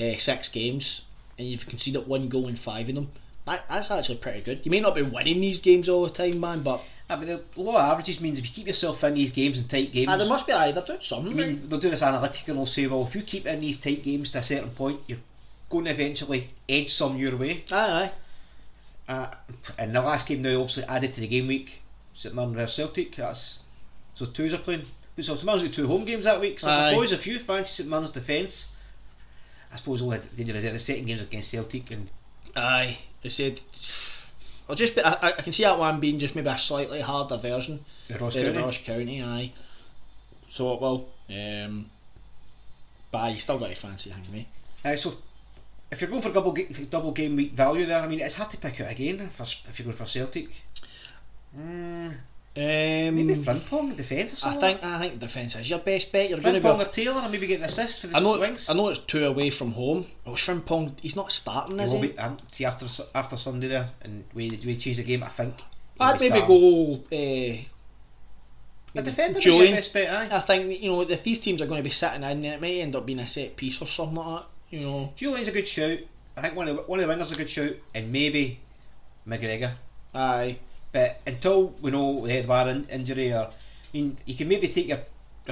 uh, 0.00 0.16
six 0.16 0.48
games 0.48 1.02
and 1.38 1.46
you've 1.46 1.66
conceded 1.66 2.06
one 2.08 2.28
goal 2.28 2.48
in 2.48 2.56
five 2.56 2.88
of 2.88 2.94
them, 2.96 3.12
that, 3.44 3.64
that's 3.68 3.90
actually 3.92 4.18
pretty 4.18 4.40
good. 4.40 4.66
You 4.66 4.70
may 4.70 4.80
not 4.80 4.96
be 4.96 5.02
winning 5.02 5.40
these 5.40 5.60
games 5.60 5.88
all 5.88 6.04
the 6.04 6.10
time, 6.10 6.40
man, 6.40 6.62
but 6.62 6.82
not- 7.08 7.20
mean, 7.20 7.28
the 7.54 7.60
law 7.60 7.76
of 7.76 7.92
averages 7.92 8.20
means 8.20 8.38
if 8.38 8.46
you 8.46 8.52
keep 8.52 8.66
yourself 8.66 9.02
in 9.04 9.14
these 9.14 9.30
games 9.30 9.58
and 9.58 9.68
tight 9.70 9.92
games, 9.92 10.08
ah, 10.10 10.16
there 10.16 10.28
must 10.28 10.46
be 10.46 10.52
either 10.52 10.82
doing 10.82 10.98
I 11.12 11.20
mean, 11.20 11.68
they'll 11.68 11.78
do 11.78 11.90
this 11.90 12.02
analytic 12.02 12.48
and 12.48 12.58
they'll 12.58 12.66
say, 12.66 12.86
well, 12.86 13.06
if 13.06 13.14
you 13.14 13.22
keep 13.22 13.46
in 13.46 13.60
these 13.60 13.78
tight 13.78 14.02
games 14.02 14.30
to 14.30 14.38
a 14.38 14.42
certain 14.42 14.70
point, 14.70 15.00
you're 15.06 15.18
going 15.68 15.84
to 15.84 15.90
eventually 15.92 16.50
edge 16.68 16.92
some 16.92 17.16
your 17.16 17.36
way. 17.36 17.64
aye, 17.70 18.10
aye. 19.08 19.12
Uh, 19.12 19.30
and 19.78 19.94
the 19.94 20.02
last 20.02 20.26
game 20.26 20.42
now 20.42 20.60
obviously 20.60 20.82
added 20.84 21.14
to 21.14 21.20
the 21.20 21.28
game 21.28 21.46
week, 21.46 21.80
St 22.14 22.34
Mirren 22.34 22.54
versus 22.54 22.74
Celtic. 22.74 23.14
That's 23.16 23.60
so 24.14 24.26
twos 24.26 24.52
are 24.52 24.58
playing. 24.58 24.82
So 25.20 25.34
St 25.36 25.44
Mirren's 25.46 25.62
got 25.62 25.72
two 25.72 25.86
home 25.86 26.04
games 26.04 26.24
that 26.24 26.40
week. 26.40 26.58
So 26.58 26.68
I 26.68 26.88
Aye. 26.88 26.90
suppose 26.90 27.12
if 27.12 27.26
you 27.26 27.38
fancy 27.38 27.82
St 27.82 27.88
Mirren's 27.88 28.10
defence, 28.10 28.74
I 29.72 29.76
suppose 29.76 30.02
all 30.02 30.10
the 30.10 30.18
danger 30.18 30.56
is 30.56 30.64
the 30.64 30.78
second 30.78 31.06
game's 31.06 31.22
against 31.22 31.50
Celtic 31.50 31.90
and 31.92 32.10
Aye, 32.56 32.98
I 33.24 33.28
said. 33.28 33.60
I'll 34.68 34.74
just 34.76 34.98
I, 34.98 35.18
I 35.38 35.42
can 35.42 35.52
see 35.52 35.62
that 35.62 35.78
one 35.78 36.00
being 36.00 36.18
just 36.18 36.34
maybe 36.34 36.48
a 36.48 36.58
slightly 36.58 37.00
harder 37.00 37.36
version 37.36 37.84
Ross 38.20 38.34
than 38.34 38.46
County. 38.46 38.58
Ross 38.58 38.78
County. 38.78 39.22
Aye, 39.22 39.52
so 40.48 40.74
it 40.74 40.80
will. 40.80 41.08
Um, 41.30 41.90
but 43.12 43.18
aye, 43.18 43.28
you 43.30 43.38
still 43.38 43.58
got 43.58 43.70
to 43.70 43.76
fancy 43.76 44.10
him, 44.10 44.22
me. 44.32 44.46
Uh, 44.84 44.96
so 44.96 45.12
if 45.90 46.00
you're 46.00 46.10
going 46.10 46.22
for 46.22 46.32
double 46.32 46.52
ga- 46.52 46.68
double 46.90 47.12
game 47.12 47.36
week 47.36 47.52
value 47.52 47.86
there, 47.86 48.02
I 48.02 48.08
mean 48.08 48.20
it's 48.20 48.34
hard 48.34 48.50
to 48.50 48.56
pick 48.56 48.80
out 48.80 48.90
again 48.90 49.28
for, 49.28 49.44
if 49.44 49.78
you're 49.78 49.84
going 49.84 49.96
for 49.96 50.06
Celtic. 50.06 50.48
Mm, 51.58 52.14
maybe 52.56 53.34
Um, 53.34 53.44
Frimpong 53.44 53.90
in 53.90 53.96
defence 53.96 54.44
or 54.44 54.48
I 54.48 54.54
think 54.56 54.82
I 54.82 54.98
think 55.00 55.18
defence 55.20 55.56
is 55.56 55.68
your 55.68 55.78
best 55.80 56.10
bet. 56.12 56.30
You're 56.30 56.38
going 56.38 56.54
to 56.54 56.60
be. 56.60 56.66
Frimpong 56.66 56.80
or 56.86 56.90
Taylor, 56.90 57.20
and 57.20 57.30
maybe 57.32 57.46
get 57.46 57.58
an 57.58 57.64
assist 57.66 58.00
for 58.00 58.06
the 58.08 58.16
I 58.16 58.20
know, 58.20 58.38
wings. 58.38 58.70
I 58.70 58.74
know 58.74 58.88
it's 58.88 59.00
two 59.00 59.26
away 59.26 59.50
from 59.50 59.72
home. 59.72 60.06
Oh, 60.26 60.32
Frimpong, 60.32 60.98
he's 61.00 61.16
not 61.16 61.30
starting, 61.32 61.78
is 61.80 61.92
he? 61.92 62.00
be, 62.08 62.18
um, 62.18 62.38
see 62.50 62.64
after 62.64 62.86
after 63.14 63.36
Sunday 63.36 63.68
there, 63.68 63.90
and 64.02 64.24
we 64.34 64.50
we 64.64 64.76
change 64.76 64.96
the 64.96 65.02
game. 65.04 65.22
I 65.22 65.28
think 65.28 65.54
I'd 66.00 66.18
maybe 66.20 66.38
starting. 66.38 66.46
go. 66.48 66.94
Uh, 67.12 68.98
A 68.98 69.02
defender, 69.02 69.40
Jullien. 69.40 69.72
Best 69.72 69.92
bet, 69.92 70.10
aye. 70.10 70.28
I 70.34 70.40
think 70.40 70.80
you 70.82 70.90
know 70.90 71.02
if 71.02 71.22
these 71.22 71.38
teams 71.38 71.60
are 71.60 71.66
going 71.66 71.80
to 71.80 71.84
be 71.84 71.90
sitting 71.90 72.22
in, 72.22 72.44
it 72.44 72.60
may 72.60 72.80
end 72.80 72.96
up 72.96 73.04
being 73.04 73.18
a 73.18 73.26
set 73.26 73.56
piece 73.56 73.80
or 73.82 73.86
something 73.86 74.16
like 74.16 74.42
that. 74.42 74.48
You 74.70 74.80
know, 74.80 75.12
Jullien's 75.16 75.48
a 75.48 75.52
good 75.52 75.68
shout. 75.68 75.98
I 76.36 76.40
think 76.42 76.56
one 76.56 76.68
of 76.68 76.76
the, 76.76 76.82
one 76.82 77.00
of 77.00 77.06
the 77.06 77.12
wingers 77.14 77.26
is 77.26 77.32
a 77.32 77.36
good 77.36 77.50
shout, 77.50 77.72
and 77.94 78.10
maybe 78.10 78.60
McGregor. 79.28 79.72
aye, 80.14 80.58
But 80.96 81.20
until 81.26 81.74
we 81.82 81.90
know 81.90 82.26
the 82.26 82.32
Edward 82.32 82.68
in, 82.68 82.84
injury, 82.86 83.30
or 83.30 83.50
I 83.50 83.52
mean, 83.92 84.16
you 84.24 84.34
can 84.34 84.48
maybe 84.48 84.68
take 84.68 84.88
your, 84.88 85.00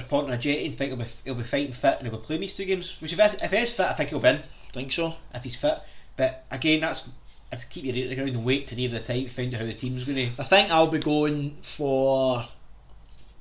point 0.08 0.28
on 0.28 0.32
a 0.32 0.38
jet 0.38 0.64
and 0.64 0.74
think 0.74 0.88
he'll 0.88 0.96
be, 0.96 1.04
he'll 1.22 1.34
be 1.34 1.42
fighting 1.42 1.74
fit 1.74 1.98
and 1.98 2.08
he'll 2.08 2.18
be 2.18 2.24
playing 2.24 2.40
these 2.40 2.54
two 2.54 2.64
games. 2.64 2.96
Which 2.98 3.12
if, 3.12 3.42
if 3.42 3.50
he 3.50 3.58
is 3.58 3.76
fit, 3.76 3.84
I 3.84 3.92
think 3.92 4.08
he'll 4.08 4.20
be 4.20 4.28
in 4.28 4.40
think 4.72 4.90
so. 4.90 5.12
if 5.34 5.42
he's 5.42 5.54
fit. 5.54 5.80
But 6.16 6.46
again, 6.50 6.80
that's 6.80 7.10
that's 7.50 7.66
keep 7.66 7.84
your 7.84 7.94
ear 7.94 8.04
to 8.04 8.08
the 8.08 8.14
ground 8.14 8.30
and 8.30 8.42
wait 8.42 8.68
to 8.68 8.74
near 8.74 8.88
the 8.88 9.00
time 9.00 9.24
to 9.24 9.28
find 9.28 9.52
out 9.52 9.60
how 9.60 9.66
the 9.66 9.74
team's 9.74 10.04
going 10.04 10.16
to. 10.16 10.40
I 10.40 10.44
think 10.44 10.70
I'll 10.70 10.90
be 10.90 10.98
going 10.98 11.58
for 11.60 12.46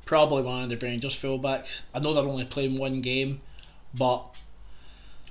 probably 0.05 0.43
one 0.43 0.63
of 0.63 0.69
the 0.77 0.85
Rangers 0.85 1.15
fullbacks. 1.15 1.83
I 1.93 1.99
know 2.01 2.13
they're 2.13 2.25
only 2.25 2.43
playing 2.43 2.77
one 2.77 2.99
game, 2.99 3.39
but 3.93 4.25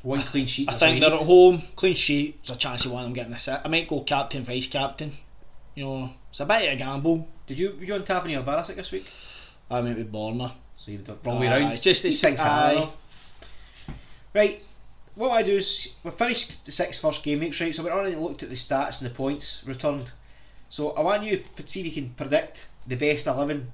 One 0.01 0.23
clean 0.23 0.47
sheet. 0.47 0.71
I 0.71 0.73
think 0.73 1.03
they're 1.03 1.11
need. 1.11 1.21
at 1.21 1.27
home, 1.27 1.63
clean 1.77 1.95
sheet. 1.95 2.43
There's 2.43 2.57
a 2.57 2.59
chance 2.59 2.87
of 2.87 2.93
one 2.93 3.03
of 3.03 3.09
them 3.09 3.13
getting 3.13 3.35
a 3.35 3.39
set. 3.39 3.61
I 3.63 3.69
might 3.69 3.89
go 3.89 4.01
captain, 4.01 4.43
vice 4.43 4.67
captain. 4.67 5.13
You 5.75 5.85
know, 5.85 6.11
it's 6.31 6.41
a 6.41 6.47
bit 6.47 6.69
of 6.69 6.75
a 6.75 6.77
gamble. 6.77 7.29
Did 7.47 7.59
you 7.59 7.77
were 7.79 7.85
you 7.85 7.95
on 7.95 8.05
Tavernier 8.05 8.41
or 8.41 8.43
Barisic 8.43 8.77
this 8.77 8.93
week? 8.93 9.07
I 9.71 9.81
might 9.81 9.97
with 9.97 10.13
Borna. 10.13 10.53
So 10.77 10.91
you've 10.91 11.05
done 11.05 11.19
the 11.23 11.31
wrong 11.31 11.41
way 11.41 11.49
Aye, 11.49 11.61
round. 11.61 11.73
it's 11.73 11.81
just- 11.81 12.05
it's- 12.05 12.21
things 12.21 12.41
aye. 12.41 12.89
Right. 14.35 14.63
What 15.15 15.31
I 15.31 15.43
do 15.43 15.57
is 15.57 15.95
we've 16.03 16.15
finished 16.15 16.65
the 16.67 16.73
six 16.73 16.99
first 16.99 17.23
game 17.23 17.41
weeks, 17.41 17.61
right? 17.61 17.75
So 17.75 17.83
we've 17.83 17.93
already 17.93 18.17
looked 18.17 18.43
at 18.43 18.49
the 18.49 18.55
stats 18.55 19.01
and 19.01 19.11
the 19.11 19.15
points 19.15 19.63
returned. 19.67 20.11
So 20.71 20.91
I 20.93 21.03
want 21.03 21.23
you 21.23 21.43
to 21.57 21.69
see 21.69 21.81
if 21.81 21.87
you 21.87 21.93
can 21.93 22.11
predict 22.15 22.67
the 22.87 22.97
best 22.97 23.27
eleven 23.27 23.71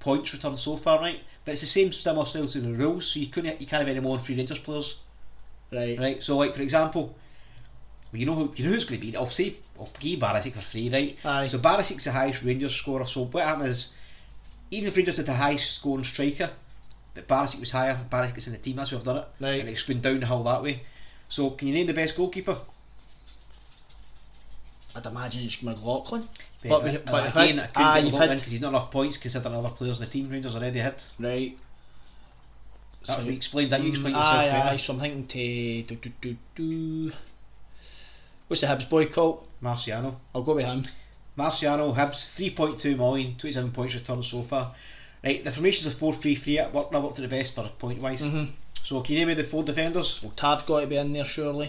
points 0.00 0.32
returned 0.32 0.58
so 0.58 0.76
far, 0.76 0.98
right? 1.00 1.20
But 1.44 1.52
it's 1.52 1.60
the 1.62 1.66
same 1.66 1.92
similar 1.92 2.26
style 2.26 2.46
to 2.46 2.60
the 2.60 2.74
rules, 2.74 3.06
so 3.12 3.20
you 3.20 3.26
couldn't 3.26 3.60
you 3.60 3.66
can't 3.66 3.80
have 3.80 3.88
any 3.88 4.00
more 4.00 4.16
than 4.16 4.24
three 4.24 4.36
Rangers 4.36 4.58
players, 4.58 4.96
Right. 5.72 5.98
right? 5.98 6.22
So 6.22 6.36
like 6.36 6.54
for 6.54 6.62
example, 6.62 7.14
well, 8.12 8.20
you 8.20 8.26
know 8.26 8.34
who 8.34 8.52
you 8.56 8.64
know 8.66 8.72
who's 8.72 8.84
going 8.84 9.00
to 9.00 9.06
be. 9.06 9.16
I'll 9.16 9.30
say 9.30 9.56
I'll 9.78 9.88
give 9.98 10.20
Barisic 10.20 10.52
for 10.52 10.60
free, 10.60 10.90
right? 10.90 11.16
Aye. 11.24 11.46
So 11.46 11.58
Barisic's 11.58 12.04
the 12.04 12.12
highest 12.12 12.42
Rangers 12.42 12.74
scorer. 12.74 13.06
So 13.06 13.24
what 13.24 13.44
happens 13.44 13.68
is, 13.70 13.94
even 14.70 14.88
if 14.88 14.96
Rangers 14.96 15.16
did 15.16 15.26
the 15.26 15.34
highest 15.34 15.76
scoring 15.78 16.04
striker, 16.04 16.50
but 17.14 17.26
Barisic 17.26 17.60
was 17.60 17.70
higher, 17.70 17.98
Barisic 18.10 18.36
is 18.38 18.46
in 18.46 18.52
the 18.52 18.58
team. 18.58 18.76
That's 18.76 18.92
why 18.92 18.98
I've 18.98 19.04
done 19.04 19.16
it, 19.18 19.28
Right. 19.40 19.60
and 19.60 19.68
it's 19.68 19.82
going 19.82 20.00
down 20.00 20.20
the 20.20 20.26
hill 20.26 20.42
that 20.44 20.62
way. 20.62 20.82
So 21.28 21.50
can 21.50 21.68
you 21.68 21.74
name 21.74 21.86
the 21.86 21.94
best 21.94 22.16
goalkeeper? 22.16 22.58
I'd 24.94 25.06
imagine 25.06 25.42
it's 25.44 25.62
McLaughlin. 25.62 26.28
But, 26.62 26.68
But 26.68 26.82
we- 26.84 26.96
uh, 26.96 27.00
but 27.06 27.30
again, 27.30 27.54
you've 27.56 27.64
I 27.64 27.66
couldn't 27.68 27.72
ah, 27.76 27.94
get 27.94 28.04
you've 28.04 28.12
McLaughlin 28.12 28.38
because 28.38 28.52
he's 28.52 28.60
not 28.60 28.68
enough 28.68 28.90
points 28.90 29.16
considering 29.16 29.54
other 29.54 29.70
players 29.70 29.98
in 29.98 30.04
the 30.04 30.10
team. 30.10 30.28
Rangers 30.28 30.54
already 30.54 30.80
had. 30.80 31.02
Right. 31.18 31.56
That's 33.06 33.20
So- 33.22 33.26
we 33.26 33.34
explained 33.34 33.72
that. 33.72 33.80
You 33.82 33.88
explained 33.88 34.16
yourself 34.16 34.34
Aye, 34.36 34.48
better. 34.50 34.68
aye. 34.68 34.76
So 34.76 34.92
I'm 34.92 35.00
thinking 35.00 35.26
to 35.26 35.82
do, 35.82 35.94
do, 35.96 36.12
do, 36.20 36.36
do. 36.54 37.12
What's 38.52 38.60
the 38.60 38.66
Hibs 38.66 38.86
boy 38.86 39.06
called? 39.06 39.46
Marciano. 39.62 40.14
I'll 40.34 40.42
go 40.42 40.54
with 40.56 40.66
him. 40.66 40.84
Marciano, 41.38 41.96
Hibs, 41.96 42.30
3.2 42.36 42.98
million, 42.98 43.34
27 43.38 43.70
points 43.72 43.94
returned 43.94 44.26
so 44.26 44.42
far. 44.42 44.74
Right, 45.24 45.42
the 45.42 45.50
formation's 45.50 45.94
a 45.94 45.96
4 45.96 46.12
3 46.12 46.34
3. 46.34 46.58
It 46.58 46.74
worked, 46.74 46.92
that 46.92 47.02
worked 47.02 47.18
at 47.18 47.22
the 47.22 47.34
best 47.34 47.54
for 47.54 47.66
point 47.78 48.02
wise. 48.02 48.20
Mhm. 48.20 48.50
So, 48.82 49.00
can 49.00 49.14
you 49.14 49.20
name 49.20 49.28
me 49.28 49.34
the 49.34 49.42
four 49.44 49.64
defenders? 49.64 50.22
Well, 50.22 50.32
Tav's 50.36 50.64
got 50.64 50.80
to 50.80 50.86
be 50.86 50.98
in 50.98 51.14
there 51.14 51.24
surely. 51.24 51.68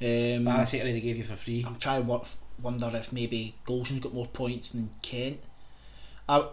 Um, 0.00 0.44
Barisic 0.44 0.80
already 0.80 1.00
gave 1.00 1.18
you 1.18 1.22
for 1.22 1.36
free. 1.36 1.62
I'm 1.64 1.78
trying 1.78 2.02
to 2.02 2.08
wo- 2.08 2.26
wonder 2.60 2.90
if 2.94 3.12
maybe 3.12 3.54
Goldson's 3.64 4.00
got 4.00 4.12
more 4.12 4.26
points 4.26 4.70
than 4.70 4.90
Kent. 5.02 5.38
I, 6.28 6.44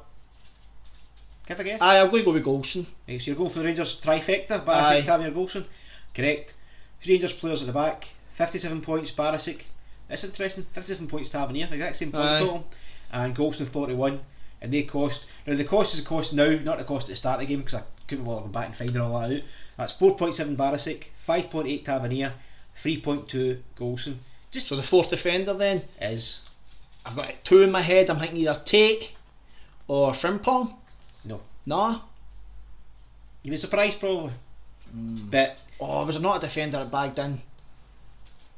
Give 1.47 1.59
a 1.59 1.63
guess. 1.63 1.81
aye, 1.81 2.01
I'm 2.01 2.11
going 2.11 2.21
to 2.21 2.25
go 2.25 2.33
with 2.33 2.45
Goldson. 2.45 2.85
Right, 3.07 3.19
so 3.19 3.31
you're 3.31 3.35
going 3.35 3.49
for 3.49 3.57
the 3.59 3.65
Rangers 3.65 3.99
trifecta, 3.99 4.51
Aye. 4.67 5.01
Barisic, 5.01 5.05
Tavernier, 5.05 5.31
Goldson. 5.31 5.65
Correct. 6.13 6.53
Three 7.01 7.13
Rangers 7.15 7.33
players 7.33 7.61
at 7.61 7.65
the 7.67 7.73
back, 7.73 8.09
57 8.39 8.79
points, 8.79 9.11
Barisic. 9.11 9.63
That's 10.07 10.23
interesting, 10.23 10.63
57 10.63 11.07
points 11.07 11.27
Tavernier, 11.29 11.67
exact 11.73 11.97
same 11.97 12.13
point 12.13 12.23
Aye. 12.23 12.39
total. 12.39 12.65
And 13.11 13.35
Goldson 13.35 13.67
41. 13.67 14.17
And 14.61 14.73
they 14.73 14.83
cost, 14.83 15.25
now 15.45 15.55
the 15.55 15.65
cost 15.65 15.93
is 15.93 16.03
the 16.03 16.07
cost 16.07 16.33
now, 16.33 16.57
not 16.63 16.77
the 16.77 16.85
cost 16.85 17.07
at 17.07 17.09
the 17.09 17.15
start 17.17 17.35
of 17.35 17.41
the 17.41 17.53
game, 17.53 17.59
because 17.63 17.81
I 17.81 17.83
couldn't 18.07 18.23
bother 18.23 18.39
going 18.41 18.53
back 18.53 18.67
and 18.67 18.77
finding 18.77 19.01
all 19.01 19.19
that 19.19 19.35
out. 19.35 19.41
That's 19.77 19.91
4.7 19.93 20.55
Barisic, 20.55 21.07
5.8 21.27 21.83
Tavernier, 21.83 22.33
3.2 22.81 23.59
Goldson. 23.77 24.15
Just 24.51 24.69
So 24.69 24.77
the 24.77 24.83
fourth 24.83 25.09
defender 25.09 25.53
then, 25.53 25.81
is, 26.01 26.47
I've 27.05 27.17
got 27.17 27.33
two 27.43 27.61
in 27.63 27.71
my 27.73 27.81
head. 27.81 28.09
I'm 28.09 28.19
thinking 28.19 28.37
either 28.37 28.61
Tate 28.63 29.11
or 29.89 30.13
Frimpong. 30.13 30.75
no. 31.25 31.41
Nah. 31.65 31.99
You'd 33.43 33.51
be 33.51 33.57
surprised 33.57 33.99
probably. 33.99 34.31
Hmm. 34.93 35.15
But, 35.29 35.59
Oh, 35.81 36.05
was 36.05 36.15
there 36.15 36.21
not 36.21 36.37
a 36.37 36.47
defender 36.47 36.77
that 36.77 36.91
bagged 36.91 37.19
in 37.19 37.41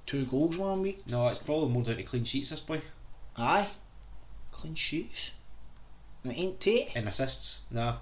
two 0.05 0.25
goals 0.25 0.57
one 0.57 0.81
week? 0.81 0.99
no, 1.07 1.27
it's 1.27 1.39
probably 1.39 1.69
more 1.69 1.83
down 1.83 1.97
to 1.97 2.03
clean 2.03 2.23
sheets 2.23 2.49
this 2.49 2.59
boy. 2.59 2.81
Aye. 3.37 3.69
Clean 4.51 4.75
sheets. 4.75 5.31
And 6.23 6.33
it 6.33 6.35
ain't 6.37 6.59
Tate. 6.59 6.95
And 6.95 7.07
assists, 7.07 7.61
nah. 7.71 7.95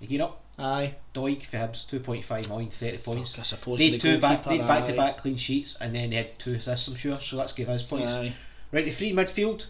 You 0.00 0.08
get 0.08 0.20
up. 0.20 0.42
Aye. 0.58 0.94
Doig 1.14 1.44
for 1.44 1.56
Hibs, 1.56 1.86
2.5 1.86 2.48
million, 2.48 2.70
30 2.70 2.98
points. 2.98 3.38
I 3.38 3.42
suppose 3.42 3.78
They 3.78 3.90
had 3.90 4.00
two 4.00 4.18
back, 4.18 4.44
they 4.44 4.58
back 4.58 4.86
to 4.86 4.94
back 4.94 5.18
clean 5.18 5.36
sheets, 5.36 5.76
and 5.80 5.94
then 5.94 6.10
they 6.10 6.16
had 6.16 6.38
two 6.38 6.52
assists. 6.52 6.88
I'm 6.88 6.96
sure, 6.96 7.18
so 7.20 7.36
that's 7.36 7.52
give 7.52 7.68
us 7.68 7.82
points. 7.82 8.12
Aye. 8.12 8.32
Right, 8.70 8.84
the 8.84 8.90
free 8.90 9.12
midfield. 9.12 9.66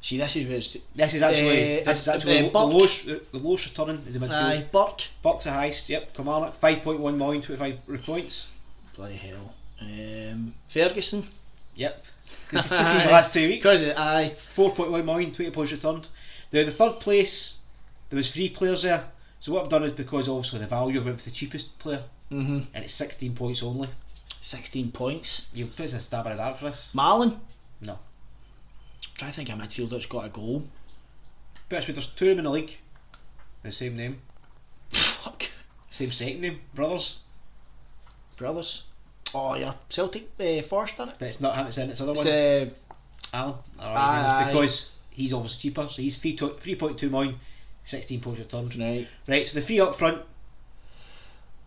See, 0.00 0.18
this 0.18 0.36
is 0.36 0.46
where 0.46 0.58
it's. 0.58 0.76
This 0.94 1.14
is 1.14 1.22
actually 1.22 1.78
Eh, 1.78 1.82
this 1.82 2.02
is 2.02 2.08
uh, 2.08 2.14
actually 2.14 2.48
uh, 2.48 2.50
the, 2.50 2.58
lowest 2.66 3.06
the, 3.06 3.22
lowest 3.32 3.66
returning 3.66 4.04
is 4.06 4.14
the 4.14 4.20
midfield. 4.20 4.32
Aye, 4.32 4.66
Burke. 4.70 5.02
Bucks 5.22 5.44
the 5.44 5.52
highest. 5.52 5.88
Yep, 5.88 6.14
Kilmarnock 6.14 6.60
5.1 6.60 7.16
million, 7.16 7.42
25 7.42 8.04
points. 8.04 8.48
Bloody 8.96 9.16
hell. 9.16 9.54
Um, 9.80 10.54
Ferguson. 10.68 11.26
Yep. 11.74 12.04
Because 12.48 12.70
this 12.70 12.88
game's 12.88 13.06
last 13.06 13.34
two 13.34 13.46
weeks. 13.46 13.62
Because 13.62 13.82
aye. 13.96 14.34
4.1 14.54 15.04
million, 15.04 15.32
20 15.32 15.50
points 15.50 15.72
returned. 15.72 16.06
Now 16.52 16.64
the 16.64 16.70
third 16.70 17.00
place, 17.00 17.58
there 18.08 18.16
was 18.16 18.32
three 18.32 18.48
players 18.48 18.82
there. 18.82 19.04
So 19.40 19.52
what 19.52 19.64
I've 19.64 19.68
done 19.68 19.82
is 19.84 19.92
because 19.92 20.28
obviously 20.28 20.60
the 20.60 20.66
value 20.66 21.02
went 21.02 21.18
for 21.20 21.24
the 21.28 21.34
cheapest 21.34 21.78
player, 21.78 22.02
Mm-hmm. 22.32 22.58
and 22.74 22.84
it's 22.84 22.94
16 22.94 23.34
points 23.36 23.62
only. 23.62 23.88
16 24.40 24.90
points. 24.90 25.48
You 25.54 25.66
put 25.66 25.92
a 25.92 26.00
stab 26.00 26.26
at 26.26 26.30
the 26.32 26.36
dart 26.38 26.58
for 26.58 26.64
this. 26.64 26.90
Marlon. 26.94 27.38
No. 27.80 27.98
trying 29.16 29.30
to 29.30 29.36
think 29.36 29.52
of 29.52 29.60
a 29.60 29.62
midfielder 29.62 29.90
that's 29.90 30.06
got 30.06 30.24
a 30.26 30.28
goal. 30.30 30.64
But 31.68 31.86
with 31.86 31.94
there's 31.96 32.08
two 32.08 32.30
of 32.30 32.30
them 32.30 32.38
in 32.38 32.44
the 32.46 32.50
league. 32.50 32.76
The 33.62 33.70
same 33.70 33.96
name. 33.96 34.20
Fuck. 34.90 35.44
Same 35.90 36.10
second 36.10 36.40
name. 36.40 36.60
Brothers. 36.74 37.20
Brothers. 38.36 38.84
Oh, 39.34 39.54
yeah. 39.54 39.74
Celtic 39.88 40.28
uh, 40.40 40.62
first, 40.62 40.96
done 40.96 41.10
it? 41.10 41.16
But 41.18 41.28
it's 41.28 41.40
not 41.40 41.56
him, 41.56 41.66
it's 41.66 41.78
in, 41.78 41.90
it's 41.90 41.98
the 41.98 42.04
other 42.04 42.12
It's, 42.12 42.24
one. 42.24 43.40
uh, 43.42 43.42
Alan. 43.42 43.54
Aye, 43.80 44.44
because 44.52 44.92
he's 45.10 45.32
obviously 45.32 45.70
cheaper, 45.70 45.88
so 45.88 46.00
he's 46.02 46.18
3 46.18 46.34
to- 46.36 46.48
3.2 46.48 47.10
million, 47.10 47.38
16 47.84 48.20
points 48.20 48.40
returned. 48.40 48.76
right. 48.76 49.06
Right, 49.28 49.46
so 49.46 49.58
the 49.58 49.64
three 49.66 49.80
up 49.80 49.94
front. 49.94 50.22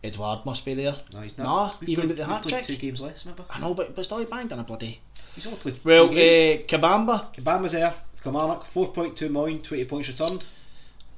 Edward 0.02 0.45
must 0.45 0.63
be 0.63 0.74
there. 0.76 0.95
No, 1.13 1.19
he's 1.22 1.38
not. 1.38 1.80
We've 1.82 1.89
even 1.89 2.08
with 2.08 2.17
the 2.17 2.26
hat 2.26 2.48
trick. 2.48 2.65
Two 2.65 2.78
games 2.78 3.02
less, 3.02 3.26
remember? 3.26 3.43
I 3.50 3.60
know, 3.60 3.74
but, 3.74 3.95
but 3.95 4.06
still 4.06 4.19
he 4.19 4.26
banged 4.26 4.54
on 4.54 4.60
a 4.60 4.63
bloody. 4.63 5.02
He's 5.36 5.45
only 5.45 5.60
played 5.60 5.78
Well, 5.84 6.08
two 6.08 6.15
games. 6.15 6.63
uh, 6.74 6.78
Kabamba. 6.78 7.36
Kabamba's 7.36 7.74
there. 7.74 7.93
Kilmarnock, 8.24 8.63
4.2 8.65 9.30
million, 9.30 9.62
20 9.62 9.86
points 9.86 10.08
returned. 10.08 10.45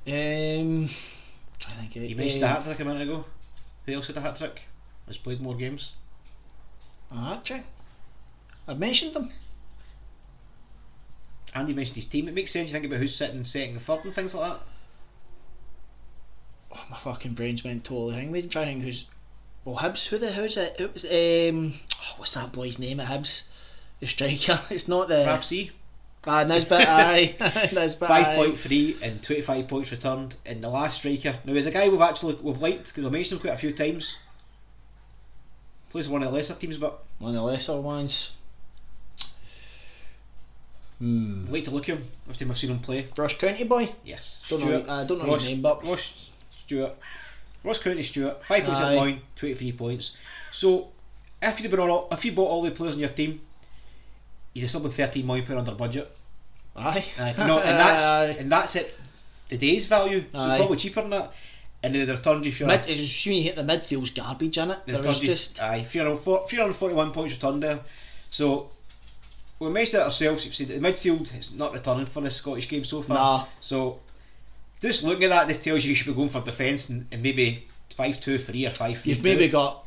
Um, 0.08 0.88
to 1.60 1.70
think. 1.72 1.96
of- 1.96 2.04
You 2.04 2.16
mentioned 2.16 2.44
uh, 2.44 2.48
the 2.48 2.54
hat 2.54 2.66
trick 2.66 2.80
a 2.80 2.86
minute 2.86 3.04
ago. 3.04 3.24
Who 3.86 3.94
else 3.94 4.08
had 4.08 4.18
a 4.18 4.22
hat 4.22 4.38
trick? 4.38 4.62
Has 5.08 5.18
played 5.18 5.42
more 5.42 5.56
games. 5.56 5.94
A 7.12 7.16
hat. 7.18 7.52
I've 8.68 8.80
mentioned 8.80 9.14
them. 9.14 9.30
Andy 11.54 11.74
mentioned 11.74 11.98
his 11.98 12.08
team. 12.08 12.28
It 12.28 12.34
makes 12.34 12.52
sense. 12.52 12.70
You 12.70 12.74
think 12.74 12.86
about 12.86 13.00
who's 13.00 13.16
sitting 13.16 13.44
second 13.44 13.74
and 13.76 13.82
third 13.82 14.06
and 14.06 14.14
things 14.14 14.34
like 14.34 14.52
that. 14.54 14.62
Oh, 16.74 16.86
my 16.90 16.98
fucking 16.98 17.34
brain's 17.34 17.64
went 17.64 17.84
totally 17.84 18.16
hang. 18.16 18.32
Wait, 18.32 18.46
I'm 18.46 18.50
trying 18.50 18.66
to 18.68 18.72
think 18.74 18.84
who's. 18.86 19.06
Well, 19.66 19.76
Hibs. 19.76 20.08
Who 20.08 20.18
the 20.18 20.32
hell's 20.32 20.56
it? 20.58 20.76
It 20.80 20.94
was 20.94 21.04
um. 21.06 21.74
oh, 22.02 22.14
what's 22.18 22.34
that 22.36 22.54
boy's 22.54 22.80
name 22.80 23.00
at 23.02 23.10
Hibs? 23.10 23.44
The 24.00 24.08
striker. 24.08 24.60
It's 24.70 24.88
not 24.88 25.10
the. 25.10 25.16
Rapsy, 25.26 25.72
Ah, 26.26 26.44
Nisbet. 26.44 26.88
aye. 26.88 27.36
Nisbet. 27.74 28.10
aye. 28.10 28.36
5.3 28.38 29.02
and 29.02 29.22
25 29.24 29.68
points 29.68 29.92
returned 29.92 30.36
in 30.46 30.62
the 30.62 30.70
last 30.70 30.98
striker. 30.98 31.36
Now, 31.44 31.54
there's 31.54 31.68
a 31.68 31.72
guy 31.72 31.90
we've 31.90 32.00
actually 32.02 32.36
we've 32.36 32.62
liked 32.62 32.88
because 32.88 33.06
I've 33.06 33.12
mentioned 33.12 33.40
him 33.40 33.42
quite 33.42 33.54
a 33.56 33.58
few 33.58 33.74
times. 33.74 34.16
Plays 35.92 36.08
one 36.10 36.24
of 36.24 36.32
the 36.32 36.38
lesser 36.38 36.56
teams, 36.56 36.78
but 36.78 37.04
One 37.20 37.30
of 37.30 37.36
the 37.36 37.42
lesser 37.44 37.80
ones. 37.80 38.32
Hmm. 41.00 41.52
Like 41.52 41.64
to 41.66 41.72
look 41.72 41.90
at 41.90 41.98
him 41.98 42.06
every 42.26 42.36
time 42.36 42.52
I've 42.52 42.58
seen 42.58 42.70
him 42.72 42.80
play. 42.80 43.08
Ross 43.18 43.34
County 43.34 43.64
boy. 43.64 43.90
Yes, 44.04 44.42
Don't 44.48 44.60
know- 44.60 44.66
Stewart. 44.68 44.90
I 44.90 45.04
don't 45.06 45.18
know 45.20 45.26
Ross, 45.28 45.42
his 45.42 45.50
name, 45.50 45.62
but- 45.62 45.84
Ross 45.84 46.30
Stewart. 46.64 46.94
Ross 47.64 47.80
County 47.80 48.04
Stewart, 48.04 48.42
5.7 48.44 48.76
Aye. 48.86 48.96
million, 48.96 49.22
23 49.36 49.72
points. 49.74 50.18
So, 50.52 50.90
if 51.42 51.60
you 51.62 51.70
bought 51.70 51.90
all, 51.90 52.08
if 52.12 52.24
you 52.26 52.32
bought 52.32 52.50
all 52.50 52.62
the 52.62 52.72
players 52.72 52.96
in 52.96 53.00
your 53.02 53.10
team, 53.10 53.42
You'd 54.54 54.64
have 54.64 54.70
still 54.72 54.82
been 54.82 54.92
thirteen 54.92 55.26
million 55.26 55.46
pound 55.46 55.60
under 55.60 55.72
budget. 55.74 56.12
Aye. 56.76 57.06
Aye. 57.18 57.36
No, 57.38 57.60
and 57.60 57.80
that's 57.80 58.04
Aye. 58.06 58.36
and 58.38 58.52
that's 58.52 58.76
it. 58.76 58.94
Today's 59.48 59.86
value, 59.86 60.26
so 60.34 60.40
Aye. 60.40 60.58
probably 60.58 60.76
cheaper 60.76 61.00
than 61.02 61.12
that. 61.12 61.32
And 61.84 61.96
then 61.96 62.06
the 62.06 62.14
returns 62.16 62.46
if 62.46 62.60
you're 62.60 62.70
Mid, 62.70 62.86
when 62.86 62.98
you 62.98 63.44
hit 63.44 63.56
the 63.56 63.64
midfield's 63.64 64.12
garbage 64.12 64.58
in 64.58 64.72
it. 64.72 64.80
the 64.86 64.94
There 64.94 65.02
was 65.02 65.22
you- 65.22 65.26
just 65.28 65.62
aye, 65.62 65.84
304 65.84 66.48
341 66.48 67.12
points 67.12 67.34
returned 67.34 67.64
there. 67.64 67.80
So 68.30 68.70
we 69.60 69.70
mentioned 69.70 70.02
it 70.02 70.06
ourselves. 70.06 70.46
You've 70.46 70.54
said 70.54 70.68
that 70.68 70.82
the 70.82 70.88
midfield 70.88 71.38
is 71.38 71.54
not 71.54 71.74
returning 71.74 72.06
for 72.06 72.22
this 72.22 72.36
Scottish 72.36 72.70
game 72.70 72.86
so 72.86 73.02
far. 73.02 73.16
Nah. 73.16 73.46
So 73.62 74.00
just 74.82 75.04
looking 75.04 75.24
at 75.26 75.30
that, 75.30 75.48
this 75.48 75.64
tells 75.64 75.84
you 75.84 75.90
you 75.90 75.96
should 75.96 76.08
be 76.08 76.14
going 76.14 76.30
for 76.30 76.42
defence 76.42 76.90
and, 76.90 77.08
and 77.12 77.24
maybe 77.24 77.68
five 77.96 78.20
two 78.22 78.38
three 78.38 78.66
or 78.66 78.72
five 78.72 79.06
you've 79.06 79.24
maybe 79.24 79.48
got 79.48 79.84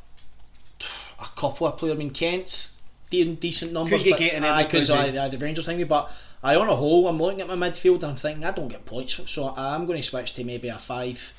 a 1.21 1.27
couple 1.37 1.67
of 1.67 1.77
players. 1.79 1.95
I 1.95 1.99
mean, 1.99 2.11
Kent's 2.11 2.79
doing 3.11 3.37
decent 3.37 3.73
numbers, 3.73 4.03
get 4.03 4.13
but 4.13 4.19
getting 4.19 4.39
in 4.39 4.45
aye, 4.45 4.65
because 4.65 4.91
I 4.91 5.09
had 5.11 5.31
the 5.31 5.39
Rangers 5.39 5.67
thingy. 5.67 5.87
But 5.87 6.11
I, 6.43 6.57
on 6.57 6.69
a 6.69 6.77
whole, 6.77 7.09
I'm 7.09 7.19
looking 7.19 7.41
at 7.41 7.49
my 7.49 7.55
midfield. 7.57 7.97
and 7.97 8.05
I'm 8.05 8.17
thinking 8.17 8.45
I 8.45 8.51
don't 8.51 8.69
get 8.69 8.85
points, 8.85 9.21
so 9.31 9.55
I'm 9.57 9.87
going 9.87 10.01
to 10.01 10.07
switch 10.07 10.35
to 10.35 10.45
maybe 10.45 10.69
a 10.69 10.79
five. 10.79 11.33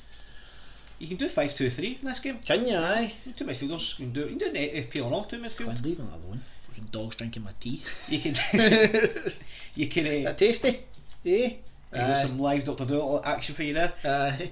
You 0.98 1.08
can 1.08 1.16
do 1.16 1.28
five 1.28 1.54
two 1.54 1.68
three 1.70 1.98
in 2.00 2.08
this 2.08 2.20
game. 2.20 2.38
Can 2.38 2.64
you? 2.64 2.76
Aye. 2.76 3.12
Two 3.36 3.44
midfielders 3.44 3.98
you 3.98 4.06
can 4.06 4.12
do. 4.14 4.20
You 4.22 4.36
can 4.36 4.38
do 4.38 4.46
an 4.46 4.54
FPL 4.54 5.06
and 5.06 5.14
all 5.14 5.24
two 5.24 5.38
midfield. 5.38 5.76
I'm 5.76 5.82
leaving 5.82 6.06
that 6.06 6.16
alone. 6.16 6.42
Fucking 6.68 6.88
dogs 6.90 7.16
drinking 7.16 7.44
my 7.44 7.52
tea. 7.60 7.82
You 8.08 8.20
can. 8.20 8.34
you 9.74 9.88
can. 9.88 10.06
Uh, 10.06 10.30
that 10.30 10.38
tasty? 10.38 10.80
Yeah. 11.22 11.48
you 11.48 11.58
got 11.92 12.18
some 12.18 12.38
live 12.38 12.64
Doctor 12.64 12.86
Dolittle 12.86 13.22
action 13.24 13.54
for 13.54 13.62
you 13.62 13.74
there. 13.74 13.92
Aye. 14.04 14.50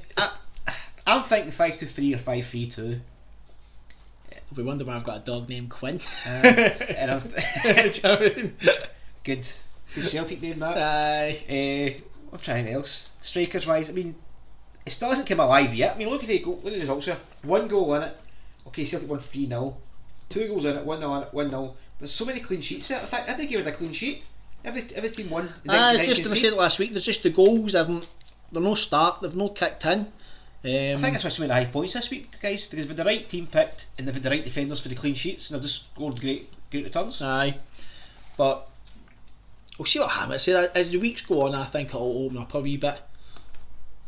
I'm 1.07 1.22
thinking 1.22 1.50
five 1.50 1.78
two 1.78 1.87
three 1.87 2.14
or 2.14 2.18
five 2.18 2.46
three 2.46 2.66
two. 2.66 3.00
we 4.54 4.62
wonder 4.62 4.85
why 4.85 4.96
I've 4.96 5.04
got 5.04 5.18
a 5.18 5.24
dog 5.24 5.48
named 5.48 5.70
Quinn. 5.70 6.00
and 6.26 7.11
I'm 7.11 7.20
Do 7.62 7.68
you 7.68 8.02
know 8.02 8.11
what 8.11 8.22
I 8.22 8.35
mean? 8.37 8.57
good. 9.22 9.48
Good 9.94 10.04
Celtic 10.04 10.42
name 10.42 10.59
that. 10.59 10.76
Aye. 10.76 11.38
Uh, 11.48 12.33
I'm 12.33 12.38
trying 12.40 12.68
else. 12.68 13.12
Strikers 13.20 13.66
wise, 13.66 13.88
I 13.88 13.92
mean, 13.92 14.14
it 14.87 14.90
still 14.90 15.09
hasn't 15.09 15.29
come 15.29 15.40
alive 15.40 15.75
yet. 15.75 15.94
I 15.94 15.99
mean, 15.99 16.09
look 16.09 16.23
at 16.23 16.29
the 16.29 16.38
goal, 16.38 16.57
look 16.57 16.66
at 16.66 16.75
the 16.75 16.81
results 16.81 17.07
here. 17.07 17.16
One 17.42 17.68
goal 17.68 17.94
in 17.94 18.03
it. 18.03 18.16
Okay, 18.66 18.85
Celtic 18.85 19.09
won 19.09 19.18
three 19.18 19.47
0 19.47 19.77
Two 20.29 20.49
goals 20.49 20.64
in 20.64 20.77
it. 20.77 20.85
One 20.85 21.01
0 21.01 21.14
in 21.14 21.23
it. 21.23 21.35
One 21.35 21.51
0 21.51 21.75
There's 21.99 22.12
so 22.12 22.25
many 22.25 22.40
clean 22.40 22.61
sheets. 22.61 22.88
There. 22.88 23.01
In 23.01 23.07
fact, 23.07 23.29
every 23.29 23.47
game 23.47 23.59
had 23.59 23.68
a 23.68 23.73
clean 23.73 23.92
sheet. 23.92 24.25
Every 24.64 24.85
every 24.94 25.11
team 25.11 25.31
won. 25.31 25.53
Ah, 25.68 25.92
it's 25.92 26.07
just 26.07 26.33
I 26.33 26.37
said 26.37 26.55
last 26.55 26.79
week. 26.79 26.92
There's 26.92 27.05
just 27.05 27.23
the 27.23 27.31
goals. 27.31 27.75
Haven't 27.75 28.09
they're 28.55 28.62
no 28.62 28.75
start. 28.75 29.20
They've 29.20 29.35
no 29.35 29.51
kicked 29.51 29.85
in. 29.85 30.01
Um, 30.01 30.11
I 30.64 30.94
think 30.94 31.12
that's 31.12 31.25
why 31.25 31.31
so 31.31 31.42
many 31.42 31.53
high 31.53 31.70
points 31.70 31.92
this 31.92 32.09
week, 32.09 32.31
guys, 32.40 32.66
because 32.66 32.87
with 32.87 32.97
the 32.97 33.05
right 33.05 33.29
team 33.29 33.47
picked 33.47 33.87
and 33.99 34.07
they've 34.07 34.14
had 34.14 34.23
the 34.23 34.31
right 34.31 34.42
defenders 34.42 34.81
for 34.81 34.88
the 34.88 34.94
clean 34.94 35.12
sheets, 35.14 35.51
and 35.51 35.57
they've 35.57 35.62
just 35.62 35.90
scored 35.92 36.18
great, 36.18 36.51
great 36.70 36.85
returns. 36.85 37.20
Aye, 37.20 37.59
but 38.38 38.66
we'll 39.77 39.85
see 39.85 39.99
what 39.99 40.11
happens. 40.11 40.42
See, 40.42 40.53
as 40.53 40.90
the 40.92 40.99
weeks 40.99 41.20
go 41.20 41.42
on, 41.42 41.55
I 41.55 41.64
think 41.64 41.90
it'll 41.90 42.25
open 42.25 42.38
up 42.38 42.55
a 42.55 42.61
wee 42.61 42.79
bit. 42.79 42.99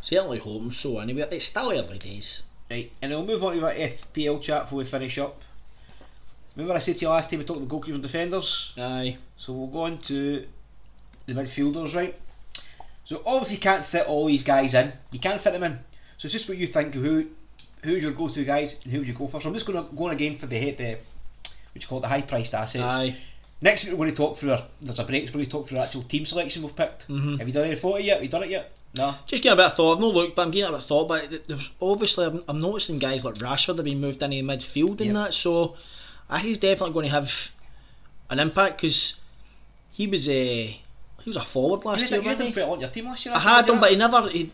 Certainly 0.01 0.39
hoping 0.39 0.73
so. 0.73 0.99
Anyway, 0.99 1.27
it's 1.31 1.47
still 1.47 1.73
early 1.73 1.99
days. 1.99 2.43
Right, 2.71 2.91
and 3.01 3.13
then 3.13 3.19
we'll 3.19 3.29
move 3.29 3.45
on 3.45 3.57
to 3.57 3.65
our 3.65 3.73
FPL 3.73 4.41
chat 4.43 4.65
before 4.65 4.79
we 4.79 4.85
finish 4.85 5.19
up. 5.19 5.41
Remember 6.57 6.75
I 6.75 6.79
said 6.81 6.97
to 6.97 7.03
you 7.03 7.09
last 7.11 7.31
time 7.31 7.39
we 7.39 7.45
talked 7.45 7.61
about 7.63 7.69
goalkeepers 7.81 7.95
and 7.95 8.03
defenders? 8.03 8.73
Aye, 8.79 9.17
So 9.37 9.53
we'll 9.53 9.67
go 9.69 9.81
on 9.81 9.99
to 9.99 10.47
the 11.27 11.35
midfielders, 11.35 11.95
right? 11.95 12.15
So 13.05 13.23
obviously 13.25 13.57
you 13.57 13.63
can't 13.63 13.85
fit 13.85 14.07
all 14.07 14.27
these 14.27 14.43
guys 14.43 14.75
in. 14.75 14.93
You 15.13 15.21
can't 15.21 15.41
fit 15.41 15.53
them 15.53 15.63
in. 15.63 15.79
So 16.19 16.27
it's 16.27 16.33
just 16.33 16.49
what 16.49 16.59
you 16.59 16.67
think 16.67 16.95
of 16.97 17.03
who 17.03 17.27
who's 17.85 18.03
your 18.03 18.13
go 18.13 18.27
to 18.29 18.45
guys 18.45 18.81
and 18.83 18.93
who 18.93 18.99
would 18.99 19.07
you 19.09 19.15
go 19.15 19.27
for. 19.29 19.41
So 19.41 19.49
I'm 19.49 19.55
just 19.55 19.67
gonna 19.67 19.87
go 19.95 20.07
on 20.07 20.13
again 20.13 20.35
for 20.37 20.47
the 20.47 20.57
hit 20.57 20.79
the 20.79 20.93
what 21.73 21.83
you 21.83 21.87
call 21.87 21.99
it, 21.99 22.03
the 22.03 22.09
high 22.09 22.23
priced 22.23 22.55
assets. 22.55 22.83
aye. 22.83 23.15
Next 23.61 23.85
week 23.85 23.93
we're 23.93 23.99
going 23.99 24.11
to 24.11 24.17
talk 24.17 24.37
through 24.37 24.53
our, 24.53 24.63
there's 24.83 24.99
a 24.99 25.05
break, 25.05 25.23
so 25.25 25.29
we're 25.29 25.33
going 25.39 25.45
to 25.47 25.51
talk 25.51 25.67
through 25.67 25.79
our 25.79 25.85
actual 25.85 26.03
team 26.03 26.27
selection 26.27 26.63
we've 26.63 26.77
picked. 26.77 27.09
Mhm. 27.09 27.39
Have 27.39 27.47
you 27.49 27.55
done 27.55 27.65
any 27.67 27.77
photo 27.77 27.97
yet? 27.97 28.15
Have 28.17 28.23
you 28.23 28.29
done 28.29 28.43
it 28.43 28.51
yet? 28.51 28.71
No. 28.97 29.15
Just 29.27 29.43
getting 29.43 29.53
a 29.53 29.63
bit 29.63 29.67
of 29.67 29.75
thought. 29.75 29.95
I've 29.95 30.01
no 30.01 30.09
looked, 30.11 30.37
but 30.37 30.43
I'm 30.43 30.51
getting 30.51 30.69
a 30.69 30.73
bit 30.73 30.81
of 30.81 30.87
thought. 30.87 31.09
But 31.09 31.47
there's 31.49 31.71
obviously 31.81 32.25
I'm, 32.27 32.43
I'm 32.49 32.61
noticing 32.61 32.99
guys 32.99 33.25
like 33.25 33.35
Rashford 33.37 33.77
have 33.77 33.85
been 33.85 34.01
moved 34.01 34.23
into 34.23 34.37
midfield 34.37 35.01
and 35.01 35.07
Yep. 35.07 35.15
that. 35.15 35.35
So 35.35 35.77
I 36.31 36.37
think 36.39 36.49
he's 36.49 36.59
definitely 36.59 36.95
going 36.95 37.07
to 37.07 37.13
have 37.13 37.51
an 38.31 38.39
impact 38.39 38.79
because 38.81 39.21
he 39.93 40.07
was 40.07 40.29
a 40.29 40.67
he 40.67 41.31
was 41.31 41.37
a 41.37 41.43
forward 41.45 41.83
You 41.85 41.91
last 41.91 42.03
had, 42.03 42.11
year, 42.11 42.23
you 42.23 42.29
had 42.29 42.41
him 42.41 42.69
on 42.71 42.81
your 42.81 42.89
team 42.89 43.05
last 43.07 43.27
year. 43.27 43.35
I 43.35 43.39
had 43.39 43.69
him, 43.69 43.81
but 43.81 43.91
he 43.91 43.97
never. 43.97 44.29
He, 44.29 44.51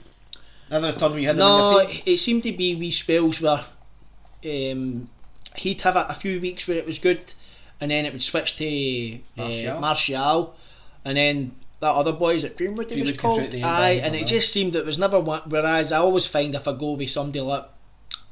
another 0.71 0.99
turn 0.99 1.13
you 1.19 1.27
had 1.27 1.37
him 1.37 1.41
no, 1.41 1.47
on 1.47 1.83
your 1.85 1.93
team. 1.93 2.03
it 2.07 2.17
seemed 2.19 2.43
to 2.45 2.53
be 2.53 2.75
wee 2.75 2.91
spells 2.91 3.41
where 3.41 3.65
um, 4.45 5.09
he'd 5.57 5.81
have 5.83 5.97
a, 5.97 6.07
a 6.09 6.15
few 6.15 6.41
weeks 6.41 6.67
where 6.67 6.79
it 6.79 6.87
was 6.87 6.99
good, 6.99 7.33
and 7.81 7.91
then 7.91 8.07
it 8.07 8.13
would 8.13 8.23
switch 8.23 8.57
to 8.57 9.19
Martial. 9.37 9.77
uh, 9.77 9.81
Martial, 9.81 10.55
and 11.05 11.17
then 11.17 11.53
that 11.83 11.95
other 11.95 12.13
boys 12.13 12.45
at 12.45 12.57
Greenwood 12.57 12.93
it 12.93 13.03
was 13.03 13.17
called. 13.17 13.41
Aye, 13.41 14.01
and 14.05 14.15
it 14.15 14.29
just 14.29 14.53
seemed 14.53 14.73
that 14.73 14.81
it 14.81 14.87
was 14.87 15.01
never 15.01 15.19
one. 15.19 15.43
Whereas 15.47 15.91
I 15.91 15.99
always 15.99 16.29
find 16.29 16.55
if 16.55 16.69
I 16.69 16.73
go 16.75 16.93
with 16.93 17.11
somebody 17.11 17.41
like 17.41 17.65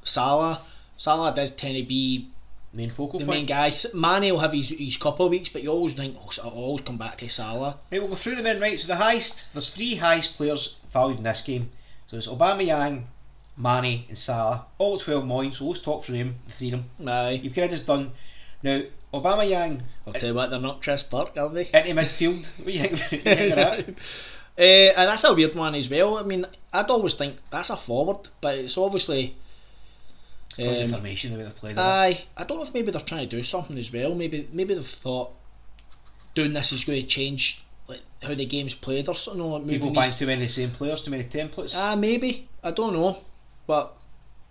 Salah, 0.05 0.63
Salah 0.97 1.35
does 1.35 1.51
tend 1.51 1.77
to 1.77 1.83
be 1.83 2.29
Main 2.73 2.91
focal 2.91 3.19
the 3.19 3.25
point. 3.27 3.39
main 3.39 3.47
guy. 3.47 3.73
Mane 3.93 4.33
will 4.33 4.39
have 4.39 4.53
his, 4.53 4.69
his 4.69 4.97
couple 4.97 5.27
of 5.27 5.31
weeks, 5.31 5.49
but 5.49 5.65
you 5.65 5.71
always 5.71 5.95
think, 5.95 6.17
oh, 6.17 6.31
I'll 6.45 6.51
always 6.51 6.85
come 6.85 6.97
back 6.97 7.19
to 7.19 7.29
Salah. 7.29 7.77
Right, 7.91 8.01
we'll 8.01 8.11
go 8.11 8.15
through 8.15 8.37
the 8.37 8.45
men 8.45 8.61
right? 8.61 8.79
So 8.79 8.87
the 8.87 9.03
heist, 9.03 9.53
there's 9.53 9.71
three 9.71 9.97
highest 9.97 10.37
players 10.37 10.77
valued 10.93 11.19
in 11.19 11.25
this 11.25 11.43
game. 11.43 11.71
So 12.07 12.17
it's 12.19 12.29
Aubameyang, 12.29 13.03
Mane 13.57 14.05
and 14.09 14.17
Salah, 14.17 14.67
all 14.79 14.99
twelve 14.99 15.25
12 15.25 15.27
million, 15.27 15.53
so 15.53 15.67
let's 15.67 15.81
talk 15.81 16.05
through 16.05 16.19
them, 16.19 16.37
the 16.47 16.53
three 16.53 16.69
of 16.73 16.85
them. 16.99 17.09
Aye. 17.09 17.41
You've 17.43 17.55
kind 17.55 17.65
of 17.65 17.73
just 17.73 17.89
done, 17.89 18.13
now, 18.63 18.83
Aubameyang 19.13 19.81
I'll 20.07 20.13
tell 20.13 20.31
you 20.31 20.35
what, 20.35 20.51
they're 20.51 20.61
not 20.61 20.83
Chris 20.83 21.03
Burke, 21.03 21.37
are 21.37 21.49
they? 21.49 21.67
into 21.67 21.95
midfield, 21.95 22.47
what 22.59 22.67
do 22.67 22.73
you 22.73 22.79
think, 22.81 23.13
you 23.13 23.19
think 23.19 23.51
of 23.51 23.57
that? 23.57 23.89
Uh, 24.59 24.63
and 24.63 25.09
that's 25.09 25.25
a 25.25 25.33
weird 25.33 25.55
one 25.55 25.75
as 25.75 25.89
well. 25.89 26.19
I 26.19 26.23
mean, 26.23 26.45
I'd 26.73 26.91
always 26.91 27.15
think 27.15 27.37
that's 27.51 27.71
a 27.71 27.77
forward, 27.77 28.29
but 28.41 28.59
it's 28.59 28.77
obviously. 28.77 29.37
Um, 30.59 30.67
the 30.67 30.89
formation, 30.89 31.33
the 31.33 31.39
way 31.39 31.45
they 31.45 31.51
played 31.51 31.79
aye, 31.79 32.25
I 32.37 32.45
don't 32.45 32.59
know 32.59 32.65
if 32.65 32.75
maybe 32.75 32.91
they're 32.91 33.01
trying 33.01 33.29
to 33.29 33.37
do 33.37 33.43
something 33.43 33.79
as 33.79 33.93
well. 33.93 34.15
Maybe 34.15 34.49
maybe 34.53 34.75
they've 34.75 34.87
thought 34.87 35.31
doing 36.35 36.53
this 36.53 36.73
is 36.73 36.85
going 36.85 37.01
to 37.01 37.07
change 37.07 37.65
like 37.89 38.01
how 38.23 38.35
the 38.35 38.45
game's 38.45 38.75
played 38.75 39.09
or 39.09 39.15
something. 39.15 39.43
Like 39.43 39.67
People 39.67 39.93
buying 39.93 40.15
too 40.15 40.27
many 40.27 40.47
same 40.49 40.71
players, 40.73 41.03
too 41.03 41.11
many 41.11 41.25
templates. 41.25 41.75
Ah, 41.75 41.97
maybe 41.97 42.49
I 42.63 42.73
don't 42.73 42.93
know, 42.93 43.19
but 43.67 43.97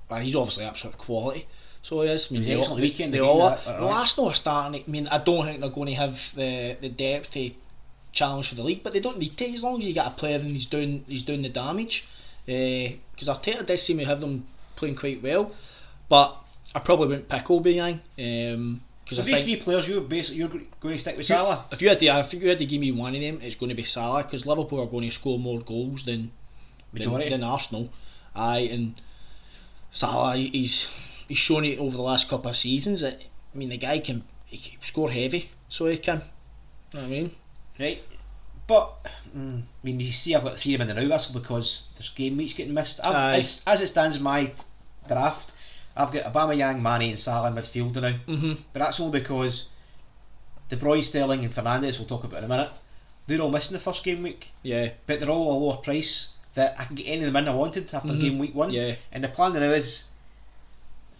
uh, 0.10 0.20
he's 0.20 0.36
obviously 0.36 0.64
absolute 0.64 0.98
quality. 0.98 1.46
So 1.82 2.02
he 2.02 2.10
is. 2.10 2.30
I 2.30 2.34
mean, 2.36 2.44
He 2.44 2.44
was 2.44 2.48
they 2.48 2.54
all, 2.56 2.60
excellent 2.62 2.82
they, 2.82 2.88
weekend 2.88 3.14
they 3.14 3.20
all 3.20 3.42
are. 3.42 3.50
that- 3.52 3.66
that 3.66 3.80
Well, 3.82 3.90
right. 3.90 4.00
Arsenal 4.00 4.30
are 4.30 4.34
starting. 4.36 4.84
I 4.86 4.92
mean, 4.92 5.08
I 5.08 5.18
don't 5.20 5.46
think 5.46 5.62
they're 5.62 5.70
going 5.70 5.88
to 5.88 5.96
have 5.96 6.36
the 6.36 6.78
the 6.82 6.90
depth 6.90 7.32
to 7.32 7.52
challenge 8.12 8.50
for 8.50 8.56
the 8.56 8.64
league, 8.64 8.84
but 8.84 8.92
they 8.94 9.00
don't 9.00 9.18
need 9.20 9.38
to 9.38 9.54
as 9.54 9.64
long 9.64 9.80
as 9.80 9.86
you 9.86 9.94
get 9.94 10.08
a 10.08 10.12
player 10.12 10.36
and 10.38 10.52
he's 10.52 10.66
doing 10.68 11.06
he's 11.08 11.24
doing 11.24 11.42
the 11.42 11.50
damage. 11.50 12.08
Because 12.46 13.28
Arteta 13.28 13.66
does 13.66 13.84
seem 13.84 14.00
to 14.00 14.06
have 14.06 14.22
them 14.22 14.48
playing 14.76 14.96
quite 14.96 15.22
well, 15.22 15.52
but 16.10 16.36
I 16.74 16.80
probably 16.80 17.08
wouldn't 17.08 17.30
pick 17.30 17.46
Aubameyang. 17.46 18.00
Um, 18.18 18.82
because 19.04 19.18
so 19.18 19.22
I 19.24 19.26
these 19.26 19.36
think 19.36 19.46
three 19.46 19.56
players, 19.64 19.88
you're, 19.90 20.02
basically, 20.02 20.38
you're 20.38 20.50
going 20.50 20.96
to 20.96 20.98
stick 21.00 21.18
with 21.18 21.26
Salah. 21.26 21.66
If 21.72 21.82
you 21.82 21.90
had 21.90 22.00
to, 22.00 22.06
if 22.06 22.34
you 22.34 22.48
had 22.48 22.60
to 22.60 22.66
give 22.66 22.80
me 22.80 22.92
one 22.92 23.16
of 23.16 23.22
them, 23.22 23.40
it's 23.42 23.56
going 23.56 23.70
to 23.70 23.76
be 23.76 23.84
Salah 23.84 24.24
because 24.24 24.46
Liverpool 24.46 24.80
are 24.82 24.86
going 24.86 25.04
to 25.10 25.12
score 25.12 25.40
more 25.40 25.60
goals 25.62 26.06
than 26.06 26.32
Majority. 26.94 27.30
than, 27.30 27.42
than 27.42 27.50
Arsenal. 27.50 27.90
Aye, 28.36 28.70
and 28.72 29.02
Salah, 29.92 30.36
he's 30.38 30.88
he's 31.30 31.38
shown 31.38 31.64
it 31.64 31.80
over 31.80 31.96
the 31.96 32.02
last 32.02 32.28
couple 32.30 32.50
of 32.50 32.58
seasons 32.58 33.00
that 33.02 33.22
I 33.54 33.58
mean 33.58 33.70
the 33.70 33.78
guy 33.78 34.00
can 34.00 34.24
he 34.46 34.58
can 34.58 34.82
score 34.82 35.10
heavy, 35.12 35.50
so 35.70 35.86
he 35.86 35.98
can. 35.98 36.18
You 36.94 37.00
know 37.00 37.00
what 37.00 37.06
I 37.06 37.08
mean, 37.08 37.32
Right. 37.80 38.04
But, 38.68 38.94
mm, 39.36 39.62
I 39.62 39.64
mean, 39.84 40.00
you 40.00 40.12
see 40.12 40.36
I've 40.36 40.44
got 40.44 40.56
three 40.58 40.74
of 40.76 40.80
them 40.80 40.90
in 40.90 40.96
the 40.96 41.02
now 41.04 41.16
whistle 41.16 41.40
because 41.40 41.90
there's 41.96 42.10
game 42.10 42.38
weeks 42.38 42.54
getting 42.54 42.74
missed. 42.74 43.00
I've, 43.04 43.36
as, 43.40 43.64
as 43.66 43.82
it 43.82 43.88
stands 43.88 44.18
in 44.18 44.22
my 44.24 44.52
draft, 45.08 45.54
I've 45.98 46.12
got 46.12 46.32
Aubameyang, 46.32 46.80
Mane 46.82 47.10
and 47.10 47.18
Salah 47.20 47.50
in 47.50 47.56
midfield 47.56 47.96
now. 47.96 48.14
mm-hmm. 48.28 48.54
But 48.74 48.80
that's 48.80 49.00
all 49.00 49.10
because 49.10 49.70
De 50.70 50.76
Bruyne, 50.78 51.04
Sterling 51.04 51.44
and 51.44 51.52
Fernandes. 51.54 51.98
We'll 51.98 52.08
talk 52.08 52.24
about 52.26 52.40
in 52.40 52.44
a 52.44 52.48
minute, 52.48 52.70
they're 53.26 53.42
all 53.42 53.50
missing 53.50 53.74
the 53.76 53.82
first 53.82 54.04
game 54.04 54.22
week. 54.22 54.52
yeah, 54.62 54.92
But 55.08 55.20
they're 55.20 55.30
all 55.32 55.52
a 55.52 55.58
lower 55.66 55.78
price 55.78 56.34
that 56.54 56.76
I 56.80 56.84
can 56.86 56.96
get 56.96 57.06
any 57.08 57.24
of 57.24 57.34
them 57.34 57.36
in 57.38 57.48
I 57.48 57.56
wanted 57.56 57.92
after 57.94 58.14
Mhm. 58.14 58.22
game 58.22 58.38
week 58.40 58.54
one. 58.54 58.70
Yeah. 58.72 58.96
And 59.12 59.24
the 59.24 59.30
plan 59.30 59.54
now 59.54 59.62
is, 59.62 60.06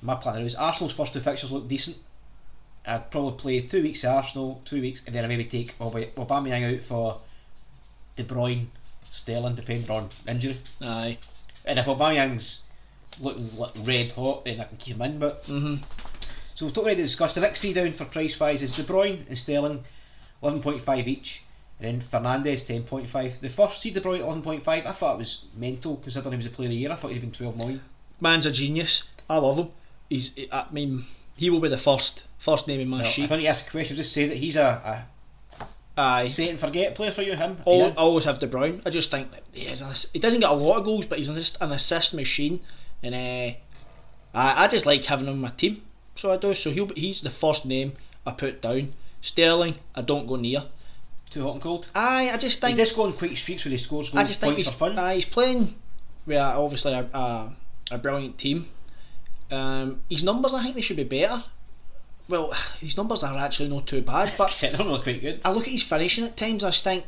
my 0.02 0.16
plan 0.16 0.42
is 0.42 0.56
Arsenal's 0.56 0.94
first 0.94 1.14
two 1.14 1.20
fixtures 1.20 1.52
look 1.52 1.68
decent. 1.68 1.98
I'd 2.86 3.12
probably 3.12 3.38
play 3.38 3.62
two 3.62 3.84
weeks 3.84 4.04
of 4.04 4.12
Arsenal, 4.12 4.62
two 4.66 4.82
weeks, 4.82 5.04
and 5.06 5.14
then 5.14 5.26
I 5.26 5.28
maybe 5.28 5.44
take 5.46 5.78
Aub- 5.80 6.12
Aubameyang 6.14 6.76
out 6.78 6.82
for 6.84 7.20
De 8.16 8.24
Bruyne, 8.24 8.68
Sterling, 9.12 9.56
depending 9.56 9.90
on 9.92 10.10
injury. 10.28 10.58
aye, 10.82 11.18
And 11.66 11.78
if 11.78 11.86
Aubameyang's 11.86 12.62
looking 13.20 13.56
like 13.58 13.72
red 13.84 14.12
hot, 14.14 14.46
then 14.46 14.62
I 14.62 14.64
can 14.64 14.78
keep 14.78 14.96
him 14.96 15.02
in. 15.04 15.20
But 15.20 15.44
mm-hmm. 15.44 15.84
so 16.56 16.66
we've 16.66 16.78
already 16.78 17.02
discussed 17.02 17.36
the 17.36 17.42
next 17.42 17.60
three 17.60 17.74
down 17.74 17.92
for 17.92 18.06
price 18.06 18.40
wise 18.40 18.62
is 18.62 18.76
De 18.76 18.84
Bruyne 18.84 19.28
and 19.28 19.38
Sterling, 19.38 19.84
eleven 20.42 20.62
point 20.62 20.82
five 20.82 21.08
each, 21.08 21.44
and 21.80 22.02
then 22.02 22.08
Fernandes, 22.24 22.66
ten 22.66 22.84
point 22.84 23.10
five. 23.10 23.40
The 23.42 23.50
first 23.50 23.82
see 23.82 23.92
De 23.92 24.00
Bruyne 24.02 24.22
eleven 24.22 24.42
point 24.42 24.64
five, 24.64 24.86
I 24.86 24.92
thought 24.94 25.16
it 25.16 25.20
was 25.20 25.46
mental 25.56 25.98
considering 25.98 26.32
he 26.34 26.38
was 26.38 26.46
a 26.46 26.50
player 26.50 26.68
of 26.68 26.72
the 26.72 26.78
year. 26.78 26.92
I 26.92 26.96
thought 26.96 27.12
he'd 27.12 27.22
been 27.22 27.32
twelve 27.32 27.58
million. 27.58 27.82
man's 28.22 28.46
a 28.46 28.52
genius. 28.52 29.04
I 29.30 29.38
love 29.38 29.58
him. 29.58 29.70
He's, 30.10 30.32
I 30.52 30.66
mean, 30.72 31.06
he 31.36 31.50
will 31.50 31.60
be 31.60 31.70
the 31.70 31.78
first 31.78 32.24
first 32.38 32.68
name 32.68 32.80
in 32.80 32.88
my 32.88 33.02
I 33.02 33.04
sheet. 33.04 33.30
don't 33.30 33.40
need 33.40 33.46
to 33.46 33.50
ask 33.52 33.68
a 33.68 33.72
question. 33.72 33.96
Just 33.96 34.14
say 34.14 34.28
that 34.28 34.38
he's 34.38 34.56
a, 34.56 34.62
a 35.98 36.02
Aye. 36.02 36.26
set 36.26 36.50
and 36.50 36.60
forget 36.60 36.96
player 36.96 37.12
for 37.12 37.22
you. 37.22 37.36
Him. 37.36 37.58
Al- 37.68 37.78
Yeah. 37.78 37.88
I 37.90 38.02
always 38.02 38.24
have 38.26 38.40
De 38.40 38.48
Bruyne. 38.48 38.82
I 38.86 38.90
just 38.90 39.12
think 39.12 39.32
that 39.32 39.44
he, 39.54 39.66
is 39.68 39.82
an, 39.82 39.94
he 40.14 40.20
doesn't 40.20 40.40
get 40.40 40.50
a 40.50 40.54
lot 40.54 40.78
of 40.80 40.86
goals, 40.86 41.06
but 41.06 41.18
he's 41.18 41.28
an, 41.30 41.36
assist- 41.36 41.58
an 41.62 41.72
assist 41.72 42.14
machine, 42.14 42.62
and 43.04 43.14
uh, 43.14 43.56
I, 44.34 44.64
I 44.66 44.68
just 44.68 44.86
like 44.86 45.04
having 45.06 45.28
him 45.28 45.34
in 45.36 45.42
my 45.42 45.50
team. 45.50 45.82
So 46.16 46.32
I 46.32 46.38
do. 46.38 46.54
So 46.54 46.72
he'll, 46.72 46.88
he's 46.96 47.22
the 47.22 47.30
first 47.30 47.66
name 47.66 47.94
I 48.26 48.32
put 48.32 48.62
down. 48.62 48.94
Sterling, 49.22 49.76
I 49.96 50.02
don't 50.02 50.28
go 50.28 50.38
near. 50.38 50.64
Too 51.30 51.44
hot 51.44 51.54
and 51.54 51.62
cold. 51.62 51.90
Aye, 51.94 52.32
I 52.34 52.38
just 52.38 52.60
He 52.60 52.68
think 52.68 52.78
does 52.78 52.92
go 52.94 53.04
on 53.04 53.14
quick 53.14 53.36
streaks 53.38 53.64
where 53.66 53.72
he 53.72 53.78
scores 53.78 54.10
goals. 54.10 54.24
I 54.24 54.26
just 54.28 54.40
think 54.40 54.58
he's, 54.58 54.82
uh, 54.82 55.10
he's 55.14 55.26
playing 55.26 55.76
with 56.26 56.38
a, 56.38 56.42
obviously 56.42 56.94
a, 56.94 57.02
a, 57.14 57.54
a 57.92 57.98
brilliant 57.98 58.38
team. 58.38 58.68
Um, 59.52 60.02
his 60.10 60.24
numbers, 60.24 60.54
I 60.54 60.64
think 60.64 60.76
they 60.76 60.82
should 60.82 60.98
be 60.98 61.04
better. 61.04 61.44
Well, 62.28 62.52
his 62.80 62.96
numbers 62.96 63.24
are 63.24 63.38
actually 63.38 63.70
not 63.70 63.88
too 63.88 64.02
bad, 64.02 64.32
but 64.38 64.58
They're 64.62 64.78
normally 64.78 65.02
quite 65.02 65.22
good. 65.22 65.42
I 65.44 65.52
look 65.52 65.66
at 65.66 65.72
his 65.72 65.84
finishing 65.84 66.26
at 66.26 66.38
times. 66.38 66.64
I 66.64 66.70
just 66.70 66.84
think 66.84 67.06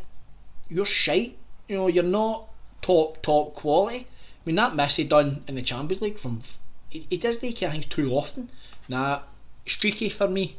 you're 0.70 0.86
shite. 0.86 1.38
You 1.68 1.78
know, 1.78 1.88
you're 1.88 2.04
not 2.04 2.50
top 2.82 3.22
top 3.22 3.54
quality. 3.54 4.08
I 4.08 4.42
mean, 4.46 4.56
that 4.56 4.76
miss 4.76 4.96
he 4.96 5.04
done 5.04 5.44
in 5.48 5.56
the 5.56 5.62
Champions 5.62 6.02
League 6.02 6.18
from 6.18 6.40
he, 6.90 7.06
he 7.10 7.18
does 7.18 7.38
take 7.38 7.60
things 7.60 7.86
too 7.86 8.12
often. 8.12 8.50
Nah, 8.90 9.22
streaky 9.66 10.10
for 10.10 10.28
me. 10.28 10.58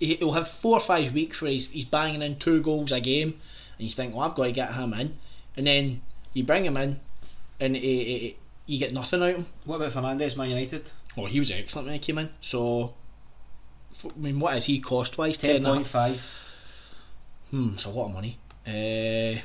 He, 0.00 0.16
he'll 0.16 0.32
have 0.32 0.48
four 0.48 0.76
or 0.76 0.80
five 0.80 1.12
weeks 1.12 1.40
where 1.40 1.50
he's, 1.50 1.70
he's 1.70 1.84
banging 1.84 2.22
in 2.22 2.36
two 2.38 2.60
goals 2.60 2.92
a 2.92 3.00
game, 3.00 3.40
and 3.78 3.88
you 3.88 3.90
think, 3.90 4.14
well, 4.14 4.28
I've 4.28 4.34
got 4.34 4.44
to 4.44 4.52
get 4.52 4.74
him 4.74 4.92
in, 4.92 5.12
and 5.56 5.66
then 5.66 6.02
you 6.34 6.44
bring 6.44 6.64
him 6.64 6.76
in, 6.76 7.00
and 7.60 7.76
he, 7.76 8.04
he, 8.04 8.36
you 8.66 8.78
get 8.78 8.92
nothing 8.92 9.22
out 9.22 9.30
of 9.30 9.36
him. 9.36 9.46
What 9.64 9.76
about 9.76 9.92
Fernandes, 9.92 10.36
Man 10.36 10.50
United? 10.50 10.90
Well, 11.18 11.26
he 11.26 11.38
was 11.38 11.50
excellent 11.50 11.86
when 11.86 11.94
he 11.94 11.98
came 11.98 12.18
in. 12.18 12.30
So, 12.40 12.94
I 14.04 14.18
mean, 14.18 14.38
what 14.40 14.56
is 14.56 14.66
he 14.66 14.80
cost 14.80 15.18
wise? 15.18 15.36
Ten 15.36 15.62
point 15.64 15.86
five. 15.86 16.20
Hmm, 17.50 17.70
it's 17.74 17.84
a 17.84 17.90
lot 17.90 18.06
of 18.06 18.14
money. 18.14 18.38
Uh, 18.66 19.40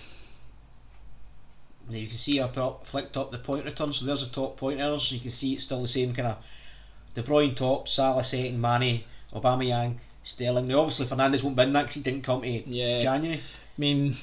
Now 1.90 1.98
you 1.98 2.08
can 2.08 2.18
see 2.18 2.40
I 2.40 2.44
up, 2.46 2.86
flicked 2.86 3.18
up 3.18 3.32
the 3.32 3.38
point 3.38 3.66
return, 3.66 3.92
so 3.92 4.06
there's 4.06 4.28
the 4.28 4.34
top 4.34 4.58
pointers. 4.58 5.12
You 5.12 5.20
can 5.20 5.30
see 5.30 5.54
it's 5.54 5.64
still 5.64 5.82
the 5.82 5.88
same 5.88 6.14
kind 6.14 6.30
of 6.30 6.38
De 7.16 7.24
Bruyne 7.24 7.56
top, 7.56 7.88
Salah 7.88 8.24
second, 8.24 8.60
Mane, 8.60 9.04
Aubameyang, 9.34 9.96
Sterling. 10.24 10.68
Now 10.68 10.80
obviously 10.80 11.06
Fernandes 11.06 11.44
won't 11.44 11.58
win 11.58 11.74
that 11.74 11.82
because 11.84 11.96
he 11.96 12.02
didn't 12.02 12.24
come 12.24 12.42
to 12.42 12.48
Yeah. 12.48 13.02
January. 13.02 13.40
I 13.40 13.80
mean, 13.82 14.16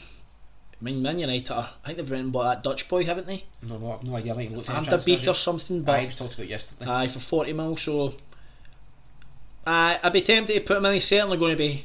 I 0.81 0.85
mean, 0.85 1.03
Man 1.03 1.19
United 1.19 1.53
are, 1.53 1.69
I 1.85 1.89
think 1.89 1.99
they've 1.99 2.11
written 2.11 2.29
about 2.29 2.43
that 2.45 2.63
Dutch 2.63 2.89
boy, 2.89 3.05
haven't 3.05 3.27
they? 3.27 3.45
No, 3.63 3.77
no, 3.77 3.93
I've 3.93 4.03
no 4.03 4.17
idea. 4.17 4.33
I 4.33 4.37
might 4.37 4.51
look 4.53 4.65
Van 4.65 5.01
Beek 5.05 5.29
or 5.29 5.35
something, 5.35 5.83
But 5.83 6.01
I 6.01 6.07
was 6.07 6.15
talked 6.15 6.35
about 6.35 6.49
yesterday. 6.49 6.91
aye, 6.91 7.09
for 7.09 7.21
40 7.21 7.53
mil, 7.53 7.77
so 7.77 8.15
aye, 9.67 10.01
I'd 10.03 10.13
be 10.13 10.23
tempted 10.23 10.55
to 10.55 10.61
put 10.61 10.79
him 10.79 10.87
in. 10.87 10.95
He's 10.95 11.07
certainly 11.07 11.37
going 11.37 11.53
to 11.53 11.59
be. 11.59 11.85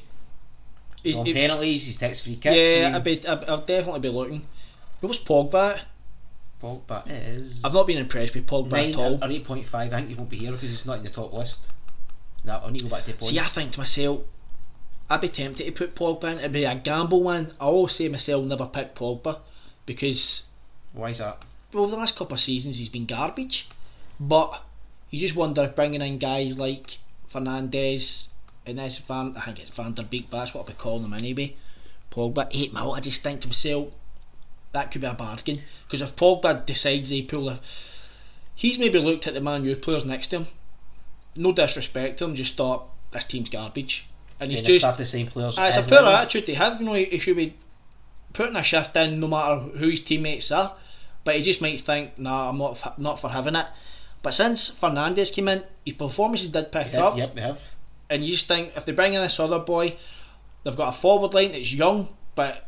He's 1.04 1.14
he- 1.14 1.20
on 1.20 1.26
penalties. 1.26 1.86
He's 1.86 1.98
takes 1.98 2.22
free 2.22 2.36
kicks. 2.36 2.48
I 2.48 2.56
yeah, 2.56 2.86
mean, 2.86 2.96
I'd 2.96 3.04
be, 3.04 3.28
I'd, 3.28 3.43
I'd 3.43 3.66
definitely 3.66 4.00
be 4.00 4.10
looking. 4.10 4.48
Where 5.02 5.08
was 5.10 5.20
Pogba? 5.20 5.76
at? 5.76 5.86
Pogba 6.62 7.04
is. 7.08 7.64
I've 7.66 7.74
not 7.74 7.86
been 7.88 7.98
impressed 7.98 8.34
with 8.34 8.48
Pogba 8.48 8.72
nine 8.72 8.89
at 8.91 8.96
all. 8.96 9.24
or 9.24 9.30
eight 9.30 9.43
point 9.43 9.66
five. 9.66 9.91
I 9.93 9.98
think 9.98 10.10
he 10.10 10.16
won't 10.16 10.30
be 10.30 10.38
here 10.38 10.54
because 10.54 10.70
he's 10.70 10.86
not 10.86 11.00
in 11.00 11.04
the 11.04 11.10
top 11.10 11.34
list. 11.34 11.70
That 12.46 12.64
I 12.64 12.72
need 12.72 12.80
to 12.80 12.86
go 12.86 12.91
back 12.91 13.04
to 13.06 13.12
the 13.12 13.18
points. 13.18 13.30
See, 13.32 13.39
I 13.39 13.43
think 13.43 13.74
to 13.74 13.80
myself, 13.80 14.22
I'd 15.10 15.22
be 15.22 15.30
tempted 15.30 15.66
to 15.66 15.72
put 15.72 15.95
Pogba 15.95 16.32
in. 16.32 16.39
It'd 16.39 16.51
be 16.51 16.64
a 16.64 16.76
gamble 16.76 17.22
one. 17.22 17.53
I 17.60 17.66
always 17.66 17.93
say 17.93 18.08
myself, 18.08 18.43
never 18.45 18.66
pick 18.66 18.95
Pogba 18.95 19.39
because 19.86 20.43
Why 20.93 21.10
is 21.10 21.20
that? 21.20 21.43
well, 21.74 21.88
the 21.88 21.97
last 21.97 22.16
couple 22.16 22.36
of 22.36 22.39
seasons 22.39 22.80
he's 22.80 22.89
been 22.89 23.06
garbage. 23.06 23.68
But 24.20 24.64
you 25.10 25.20
just 25.20 25.36
wonder 25.36 25.64
if 25.64 25.76
bringing 25.76 26.01
in 26.01 26.18
guys 26.18 26.58
like 26.58 26.97
Fernandes 27.32 28.28
and 28.66 28.80
this 28.80 28.97
Van, 28.99 29.36
I 29.38 29.41
think 29.41 29.60
it's 29.60 29.70
Van 29.70 29.93
der 29.93 30.03
Beek, 30.03 30.30
but 30.30 30.39
that's 30.39 30.53
what 30.53 30.62
I'll 30.62 30.68
be 30.68 30.74
calling 30.74 31.03
him 31.06 31.14
anyway. 31.14 31.56
Pogba, 32.12 32.47
eight 32.51 32.74
mil. 32.74 32.93
I 32.93 32.99
just 32.99 33.22
think 33.22 33.41
to 33.41 33.47
myself 33.47 33.91
that 34.72 34.91
could 34.91 35.01
be 35.01 35.08
a 35.08 35.14
bargain 35.14 35.62
because 35.86 36.01
if 36.01 36.16
Pogba 36.16 36.66
decides 36.66 37.10
they 37.10 37.22
pull 37.22 37.49
a, 37.49 37.60
he's 38.56 38.80
maybe 38.80 38.99
looked 38.99 39.28
at 39.28 39.34
the 39.34 39.41
Man 39.41 39.66
U 39.66 39.76
players 39.76 40.06
next 40.06 40.30
to 40.30 40.39
him. 40.39 40.47
No 41.36 41.51
disrespect 41.51 42.20
to 42.20 42.26
him, 42.26 42.36
just 42.36 42.56
thought 42.56 42.88
this 43.12 43.26
team's 43.26 43.49
garbage, 43.49 44.08
and 44.40 44.52
he's 44.52 44.62
just 44.62 44.80
start 44.80 44.98
the 44.98 45.06
same 45.06 45.28
players. 45.28 45.58
Ah, 45.58 45.68
it's 45.68 45.78
a 45.78 45.82
poor 45.84 46.02
Lennon. 46.02 46.14
attitude 46.14 46.46
to 46.48 46.56
have. 46.56 46.80
You 46.80 46.86
know, 46.88 46.94
he, 46.94 47.06
he 47.06 47.18
should 47.20 47.36
be 47.38 47.56
putting 48.34 48.56
a 48.56 48.64
shift 48.64 48.96
in 48.98 49.20
no 49.20 49.28
matter 49.28 49.56
who 49.60 49.90
his 49.90 50.02
teammates 50.02 50.52
are. 50.52 50.76
But 51.24 51.36
he 51.38 51.42
just 51.42 51.62
might 51.62 51.82
think, 51.82 52.20
nah, 52.20 52.50
I'm 52.50 52.58
not 52.58 52.72
f- 52.86 52.98
not 53.00 53.20
for 53.20 53.30
having 53.30 53.56
it. 53.56 53.66
But 54.22 54.34
since 54.34 54.70
Fernandes 54.72 55.34
came 55.34 55.48
in, 55.48 55.64
his 55.84 55.96
performances 55.96 56.50
did 56.50 56.72
pick 56.72 56.88
Did, 56.92 56.96
up, 56.96 57.18
Yep, 57.18 57.36
they 57.36 57.42
have. 57.42 57.62
and 58.10 58.24
you 58.24 58.32
just 58.34 58.48
think 58.48 58.74
if 58.76 58.86
they 58.86 58.92
bring 58.92 59.14
in 59.14 59.22
this 59.22 59.40
other 59.40 59.60
boy, 59.60 59.96
they've 60.64 60.76
got 60.76 60.96
a 60.96 60.98
forward 60.98 61.34
line 61.34 61.52
that's 61.52 61.74
young, 61.74 62.10
but 62.36 62.68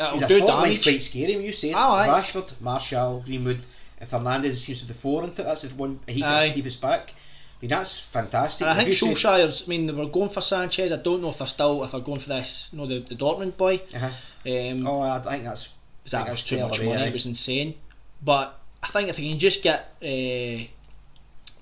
it'll 0.00 0.20
The 0.20 0.26
do 0.26 0.40
damage. 0.46 0.82
quite 0.82 1.00
scary 1.02 1.36
when 1.36 1.44
you 1.46 1.52
say 1.52 1.70
it. 1.70 1.74
Oh, 1.76 1.92
aye. 1.92 2.08
Rashford, 2.08 2.60
Martial, 2.60 3.22
Greenwood, 3.24 3.64
and 3.98 4.10
Fernandes 4.10 4.54
seems 4.56 4.80
to 4.80 4.86
be 4.86 4.92
the 4.92 4.98
four 4.98 5.24
into 5.24 5.40
it. 5.42 5.44
That's 5.44 5.62
the 5.62 5.74
one 5.74 6.00
he 6.06 6.20
sits 6.20 6.26
Aye. 6.28 6.50
deepest 6.50 6.80
back. 6.82 7.14
I 7.58 7.62
mean, 7.62 7.70
that's 7.70 7.98
fantastic. 7.98 8.66
And 8.66 8.70
I 8.78 8.84
think 8.84 9.00
you 9.00 9.08
Solskjaer's. 9.08 9.64
I 9.66 9.68
mean, 9.68 9.86
they 9.86 9.92
were 9.94 10.08
going 10.08 10.28
for 10.28 10.42
Sanchez. 10.42 10.92
I 10.92 10.96
don't 10.96 11.22
know 11.22 11.30
if 11.30 11.38
they're 11.38 11.46
still 11.46 11.82
if 11.84 11.92
they're 11.92 12.00
going 12.00 12.20
for 12.20 12.28
this. 12.28 12.68
You 12.72 12.78
know, 12.78 12.86
the, 12.86 12.98
the 13.00 13.14
Dortmund 13.14 13.56
boy. 13.56 13.80
Uh-huh. 13.94 14.06
Um, 14.06 14.86
Oh, 14.86 15.00
I 15.00 15.18
think 15.20 15.44
that's. 15.44 15.72
That 16.10 16.24
think 16.24 16.30
was 16.30 16.44
too 16.44 16.58
much 16.60 16.80
money. 16.82 17.02
aye. 17.02 17.06
It 17.06 17.12
was 17.12 17.26
insane. 17.26 17.74
But 18.22 18.58
I 18.82 18.88
think 18.88 19.08
if 19.08 19.16
they 19.16 19.28
can 19.28 19.38
just 19.38 19.62
get 19.62 19.80
uh, 20.02 20.66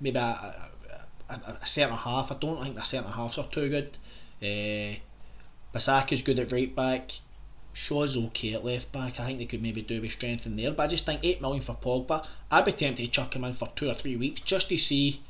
maybe 0.00 0.16
a, 0.18 0.20
a, 0.20 0.70
a, 1.30 1.58
a 1.62 1.66
centre 1.66 1.94
half, 1.94 2.30
I 2.30 2.36
don't 2.36 2.62
think 2.62 2.74
the 2.74 2.82
centre 2.82 3.08
halves 3.10 3.38
are 3.38 3.46
too 3.46 3.68
good. 3.68 3.96
Uh, 4.42 4.96
Bissaka's 5.72 6.22
good 6.22 6.38
at 6.40 6.52
right 6.52 6.74
back. 6.74 7.12
Shaw's 7.72 8.16
okay 8.16 8.54
at 8.54 8.64
left 8.64 8.92
back. 8.92 9.18
I 9.18 9.26
think 9.26 9.38
they 9.38 9.46
could 9.46 9.62
maybe 9.62 9.82
do 9.82 10.00
with 10.00 10.12
strength 10.12 10.46
in 10.46 10.56
there. 10.56 10.70
But 10.72 10.84
I 10.84 10.86
just 10.88 11.06
think 11.06 11.20
eight 11.22 11.40
million 11.40 11.62
for 11.62 11.74
Pogba. 11.74 12.26
I'd 12.50 12.64
be 12.64 12.72
tempted 12.72 13.04
to 13.04 13.10
chuck 13.10 13.34
him 13.34 13.44
in 13.44 13.52
for 13.54 13.68
two 13.74 13.88
or 13.88 13.94
three 13.94 14.16
weeks 14.16 14.40
just 14.42 14.68
to 14.68 14.76
see 14.76 15.22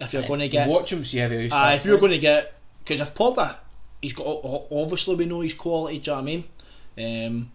if 0.00 0.12
you're 0.12 0.26
going 0.26 0.40
to 0.40 0.48
get. 0.48 0.68
watch 0.68 0.92
him, 0.92 1.04
see 1.04 1.18
how 1.18 1.28
he 1.28 1.50
Uh, 1.50 1.74
if 1.74 1.84
you're 1.84 1.98
going 1.98 2.12
to 2.12 2.18
get, 2.18 2.54
because 2.80 3.00
if 3.00 3.14
Pogba, 3.14 3.56
he's 4.00 4.12
got 4.12 4.26
obviously 4.26 5.16
we 5.16 5.26
know 5.26 5.40
his 5.40 5.54
quality. 5.54 5.98
Do 5.98 6.10
you 6.10 6.16
know 6.16 6.22
what 6.22 6.22
I 6.22 7.04
mean? 7.04 7.26
Um, 7.26 7.52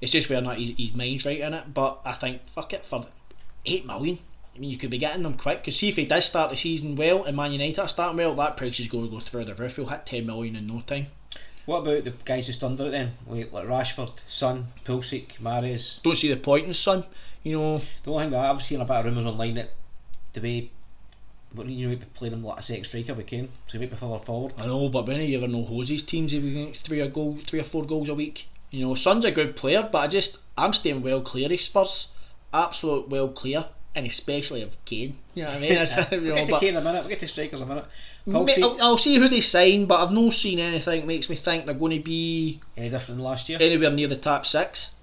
it's 0.00 0.12
just 0.12 0.28
whether 0.28 0.40
or 0.40 0.44
not 0.44 0.58
his, 0.58 0.72
his 0.76 0.94
mind's 0.94 1.24
right 1.24 1.40
in 1.40 1.54
it. 1.54 1.72
But 1.72 2.00
I 2.04 2.12
think 2.12 2.46
fuck 2.48 2.72
it 2.72 2.84
for 2.84 3.06
eight 3.66 3.86
million. 3.86 4.18
I 4.54 4.58
mean, 4.58 4.70
you 4.70 4.76
could 4.76 4.90
be 4.90 4.98
getting 4.98 5.22
them 5.22 5.34
quick. 5.34 5.60
Because 5.60 5.76
see 5.76 5.88
if 5.88 5.96
he 5.96 6.06
does 6.06 6.26
start 6.26 6.50
the 6.50 6.56
season 6.56 6.94
well 6.94 7.24
and 7.24 7.36
Man 7.36 7.52
United 7.52 7.80
are 7.80 7.88
starting 7.88 8.16
well, 8.16 8.34
that 8.36 8.56
price 8.56 8.78
is 8.78 8.88
going 8.88 9.06
to 9.06 9.10
go 9.10 9.20
through 9.20 9.46
the 9.46 9.54
roof. 9.54 9.76
He'll 9.76 9.86
hit 9.86 10.06
ten 10.06 10.26
million 10.26 10.56
in 10.56 10.66
no 10.66 10.80
time. 10.80 11.06
What 11.66 11.78
about 11.78 12.04
the 12.04 12.12
guys 12.24 12.46
just 12.46 12.62
under 12.62 12.86
it 12.86 12.90
then? 12.90 13.12
Like, 13.26 13.50
like 13.50 13.66
Rashford, 13.66 14.12
Son, 14.26 14.68
Pulisic, 14.84 15.38
Mahrez. 15.42 16.02
Don't 16.02 16.14
see 16.14 16.28
the 16.28 16.36
point 16.36 16.66
in 16.66 16.74
Son. 16.74 17.04
You 17.42 17.58
know, 17.58 17.82
The 18.02 18.10
only 18.10 18.24
thing 18.24 18.32
that 18.32 18.50
I've 18.50 18.62
seen 18.62 18.80
a 18.80 18.84
bit 18.84 18.96
of 18.96 19.04
rumours 19.06 19.26
online 19.26 19.54
that 19.54 19.70
the 20.34 20.40
way 20.40 20.70
but 21.54 21.66
you 21.66 21.86
know, 21.86 21.90
maybe 21.90 22.06
playing 22.14 22.34
him 22.34 22.44
like 22.44 22.58
a 22.58 22.62
second 22.62 22.84
striker 22.84 23.14
with 23.14 23.26
Kane, 23.26 23.48
so 23.66 23.72
he 23.72 23.78
might 23.78 23.90
be 23.90 23.96
further 23.96 24.18
forward. 24.18 24.54
I 24.58 24.66
know, 24.66 24.88
but 24.88 25.06
when 25.06 25.20
you 25.20 25.38
ever 25.38 25.48
know 25.48 25.64
Jose's 25.64 26.02
teams, 26.02 26.32
if 26.34 26.42
we 26.42 26.52
get 26.52 26.76
three 26.76 27.00
or 27.00 27.08
goal, 27.08 27.38
three 27.42 27.60
or 27.60 27.64
four 27.64 27.84
goals 27.84 28.08
a 28.08 28.14
week. 28.14 28.48
You 28.70 28.84
know, 28.84 28.96
Son's 28.96 29.24
a 29.24 29.30
good 29.30 29.54
player, 29.54 29.88
but 29.90 29.98
I 29.98 30.08
just 30.08 30.38
I'm 30.58 30.72
staying 30.72 31.02
well 31.02 31.20
clear 31.20 31.52
of 31.52 31.60
Spurs, 31.60 32.08
absolute 32.52 33.08
well 33.08 33.28
clear, 33.28 33.66
and 33.94 34.04
especially 34.04 34.62
of 34.62 34.84
Kane. 34.84 35.16
You 35.34 35.44
know 35.44 35.50
what 35.50 35.58
I 35.58 35.60
mean? 35.60 35.74
That's- 35.74 36.12
you 36.12 36.20
We'll 36.22 36.34
get 36.34 36.46
to 36.46 36.50
but- 36.50 36.60
Kane 36.60 36.76
a 36.76 36.80
minute, 36.80 37.00
we'll 37.02 37.08
get 37.10 37.20
to 37.20 37.28
strikers 37.28 37.60
a 37.60 37.66
minute. 37.66 37.84
I'll, 38.26 38.78
I'll 38.80 38.98
see 38.98 39.16
who 39.16 39.28
they 39.28 39.42
sign, 39.42 39.84
but 39.84 40.00
I've 40.02 40.12
not 40.12 40.32
seen 40.32 40.58
anything 40.58 41.00
that 41.00 41.06
makes 41.06 41.28
me 41.28 41.36
think 41.36 41.66
they're 41.66 41.74
going 41.74 41.98
to 41.98 42.02
be 42.02 42.58
any 42.76 42.88
different 42.88 43.18
than 43.18 43.24
last 43.24 43.48
year? 43.48 43.58
anywhere 43.60 43.90
near 43.90 44.08
the 44.08 44.16
top 44.16 44.46
six. 44.46 44.94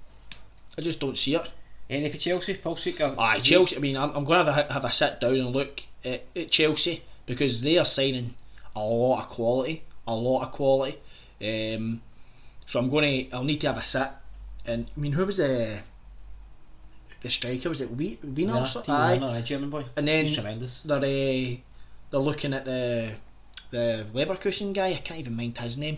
I 0.78 0.82
just 0.82 1.00
don't 1.00 1.18
see 1.18 1.36
it. 1.36 1.48
Any 1.90 2.10
for 2.10 2.18
Chelsea? 2.18 2.56
Pulisic? 2.56 3.00
Or, 3.00 3.20
Aye, 3.22 3.40
Chelsea. 3.40 3.76
I 3.76 3.80
mean, 3.80 3.96
I'm, 3.96 4.10
I'm 4.16 4.26
going 4.26 4.46
to 4.46 4.52
have 4.52 4.70
a, 4.70 4.74
have 4.74 4.86
a 4.86 4.92
sit 4.92 5.22
down 5.22 5.36
and 5.36 5.52
look 5.52 5.82
at, 6.06 6.24
at 6.36 6.52
Chelsea 6.52 7.02
because 7.26 7.62
they 7.62 7.78
are 7.78 7.86
signing 7.86 8.34
a 8.76 8.80
lot 8.84 9.24
of 9.24 9.30
quality, 9.30 9.84
a 10.08 10.14
lot 10.16 10.44
of 10.44 10.52
quality. 10.52 10.98
Um, 11.42 12.02
so 12.66 12.80
I'm 12.80 12.90
going 12.90 13.30
to. 13.30 13.36
I'll 13.36 13.44
need 13.44 13.62
to 13.62 13.68
have 13.68 13.78
a 13.78 13.84
sit. 13.84 14.10
And 14.66 14.90
I 14.96 15.00
mean, 15.00 15.12
who 15.14 15.26
was 15.26 15.38
the 15.38 15.80
the 17.22 17.30
striker? 17.30 17.70
Was 17.70 17.82
it 17.82 17.90
Werner? 17.92 18.18
Werner 18.24 18.54
Yeah, 18.56 18.64
or 18.64 18.66
something? 18.66 18.94
Aye. 18.94 19.20
Aye, 19.22 19.42
German 19.42 19.70
boy. 19.70 19.86
And 19.96 20.08
then 20.08 20.26
He's 20.26 20.36
tremendous. 20.36 20.82
they're 20.82 20.98
uh, 20.98 21.56
they're 22.12 22.20
looking 22.20 22.54
at 22.54 22.66
the 22.66 23.14
the 23.72 24.06
Leverkusen 24.14 24.74
guy. 24.74 24.90
I 24.90 24.96
can't 24.96 25.20
even 25.20 25.36
mind 25.36 25.58
his 25.58 25.78
name. 25.78 25.98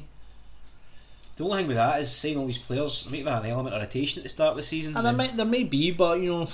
The 1.36 1.44
only 1.46 1.58
thing 1.58 1.68
with 1.68 1.78
that 1.78 2.00
is 2.00 2.12
saying 2.12 2.38
all 2.38 2.46
these 2.46 2.60
players 2.60 3.10
might 3.10 3.26
have 3.26 3.44
an 3.44 3.50
element 3.50 3.76
of 3.76 3.82
rotation 3.82 4.20
at 4.20 4.24
the 4.24 4.30
start 4.30 4.52
of 4.52 4.58
the 4.58 4.64
season. 4.64 4.96
And 4.96 5.06
there 5.06 5.14
may 5.14 5.28
there 5.30 5.46
may 5.46 5.64
be, 5.64 5.92
but 5.92 6.20
you 6.20 6.32
know, 6.32 6.50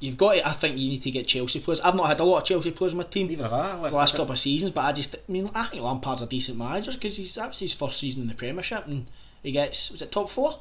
you've 0.00 0.16
got. 0.16 0.34
To, 0.34 0.48
I 0.48 0.52
think 0.52 0.78
you 0.78 0.88
need 0.88 1.02
to 1.02 1.10
get 1.10 1.26
Chelsea 1.26 1.60
players. 1.60 1.80
I've 1.80 1.94
not 1.94 2.06
had 2.08 2.20
a 2.20 2.24
lot 2.24 2.42
of 2.42 2.44
Chelsea 2.44 2.70
players 2.70 2.92
in 2.92 2.98
my 2.98 3.04
team. 3.04 3.28
Neither 3.28 3.44
have 3.44 3.52
I. 3.52 3.88
the 3.88 3.96
last 3.96 4.14
couple 4.14 4.32
of 4.32 4.38
seasons, 4.38 4.72
but 4.72 4.82
I 4.82 4.92
just 4.92 5.14
I 5.14 5.32
mean 5.32 5.50
I 5.54 5.66
think 5.66 5.82
Lampard's 5.82 6.22
a 6.22 6.26
decent 6.26 6.58
manager 6.58 6.92
because 6.92 7.16
he's 7.16 7.34
that's 7.34 7.58
his 7.60 7.74
first 7.74 7.98
season 7.98 8.22
in 8.22 8.28
the 8.28 8.34
Premiership 8.34 8.86
and 8.86 9.06
he 9.42 9.52
gets 9.52 9.90
was 9.90 10.02
it 10.02 10.12
top 10.12 10.28
four? 10.30 10.60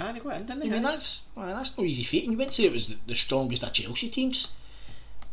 Ah, 0.00 0.08
Aye, 0.08 0.12
they 0.12 0.20
got 0.20 0.36
in, 0.36 0.46
didn't 0.46 0.62
I 0.64 0.68
mean 0.68 0.82
that's 0.82 1.24
well, 1.36 1.46
that's 1.46 1.76
no 1.78 1.84
easy 1.84 2.02
feat. 2.02 2.24
And 2.24 2.32
you 2.32 2.38
went 2.38 2.50
to 2.50 2.56
say 2.56 2.64
it 2.64 2.72
was 2.72 2.88
the, 2.88 2.96
the 3.06 3.14
strongest 3.14 3.62
of 3.62 3.72
Chelsea 3.72 4.08
teams. 4.08 4.48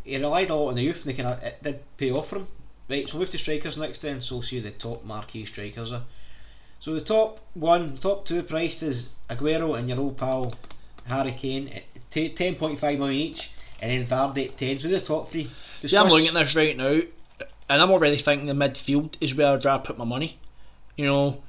he 0.03 0.17
relied 0.17 0.49
a 0.49 0.55
lot 0.55 0.69
on 0.69 0.75
the 0.75 0.83
youth 0.83 1.05
and 1.05 1.13
they 1.13 1.21
kind 1.21 1.33
of 1.35 1.43
it 1.43 1.63
did 1.63 1.97
pay 1.97 2.11
off 2.11 2.29
for 2.29 2.37
him. 2.37 2.47
Right, 2.89 3.07
so 3.07 3.17
move 3.17 3.29
to 3.31 3.37
strikers 3.37 3.77
next 3.77 3.99
then. 4.01 4.21
So 4.21 4.35
we'll 4.35 4.43
see 4.43 4.57
who 4.57 4.63
the 4.63 4.71
top 4.71 5.03
marquee 5.05 5.45
strikers 5.45 5.91
are. 5.93 6.03
So 6.79 6.93
the 6.93 7.01
top 7.01 7.39
one, 7.53 7.97
top 7.97 8.25
two 8.25 8.43
priced 8.43 8.81
is 8.83 9.13
Aguero 9.29 9.77
and 9.77 9.87
your 9.87 9.99
old 9.99 10.17
pal 10.17 10.53
Harry 11.05 11.31
Kane 11.31 11.67
at 11.69 11.83
t- 12.11 12.29
10.5 12.29 12.97
million 12.97 13.19
each, 13.19 13.51
and 13.81 13.91
then 13.91 14.05
Vardy 14.05 14.47
at 14.49 14.57
10. 14.57 14.79
So 14.79 14.87
the 14.87 15.01
top 15.01 15.31
three. 15.31 15.49
See, 15.83 15.97
I'm 15.97 16.09
looking 16.09 16.27
at 16.27 16.33
this 16.33 16.55
right 16.55 16.77
now, 16.77 17.01
and 17.69 17.81
I'm 17.81 17.91
already 17.91 18.17
thinking 18.17 18.47
the 18.47 18.53
midfield 18.53 19.15
is 19.19 19.33
where 19.33 19.53
I'd 19.53 19.65
rather 19.65 19.83
put 19.83 19.97
my 19.97 20.05
money. 20.05 20.37
You 20.95 21.05
know, 21.05 21.43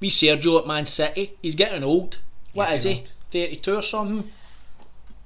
we 0.00 0.10
Sergio 0.10 0.60
at 0.60 0.66
Man 0.66 0.86
City, 0.86 1.36
he's 1.42 1.54
getting 1.54 1.84
old. 1.84 2.18
What 2.54 2.70
He's 2.70 2.80
is 2.80 2.92
he? 2.92 2.98
old. 2.98 3.12
32 3.30 3.74
or 3.76 3.82
something? 3.82 4.30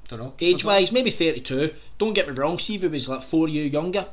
Don't 0.09 0.19
know. 0.19 0.35
Age 0.41 0.65
wise, 0.65 0.93
maybe 0.93 1.11
32. 1.11 1.73
Don't 1.99 2.13
get 2.13 2.29
me 2.29 2.35
wrong, 2.35 2.59
see 2.59 2.75
if 2.75 2.83
he 2.83 2.89
was 2.89 3.09
like 3.09 3.23
four 3.23 3.49
years 3.49 3.73
younger, 3.73 4.07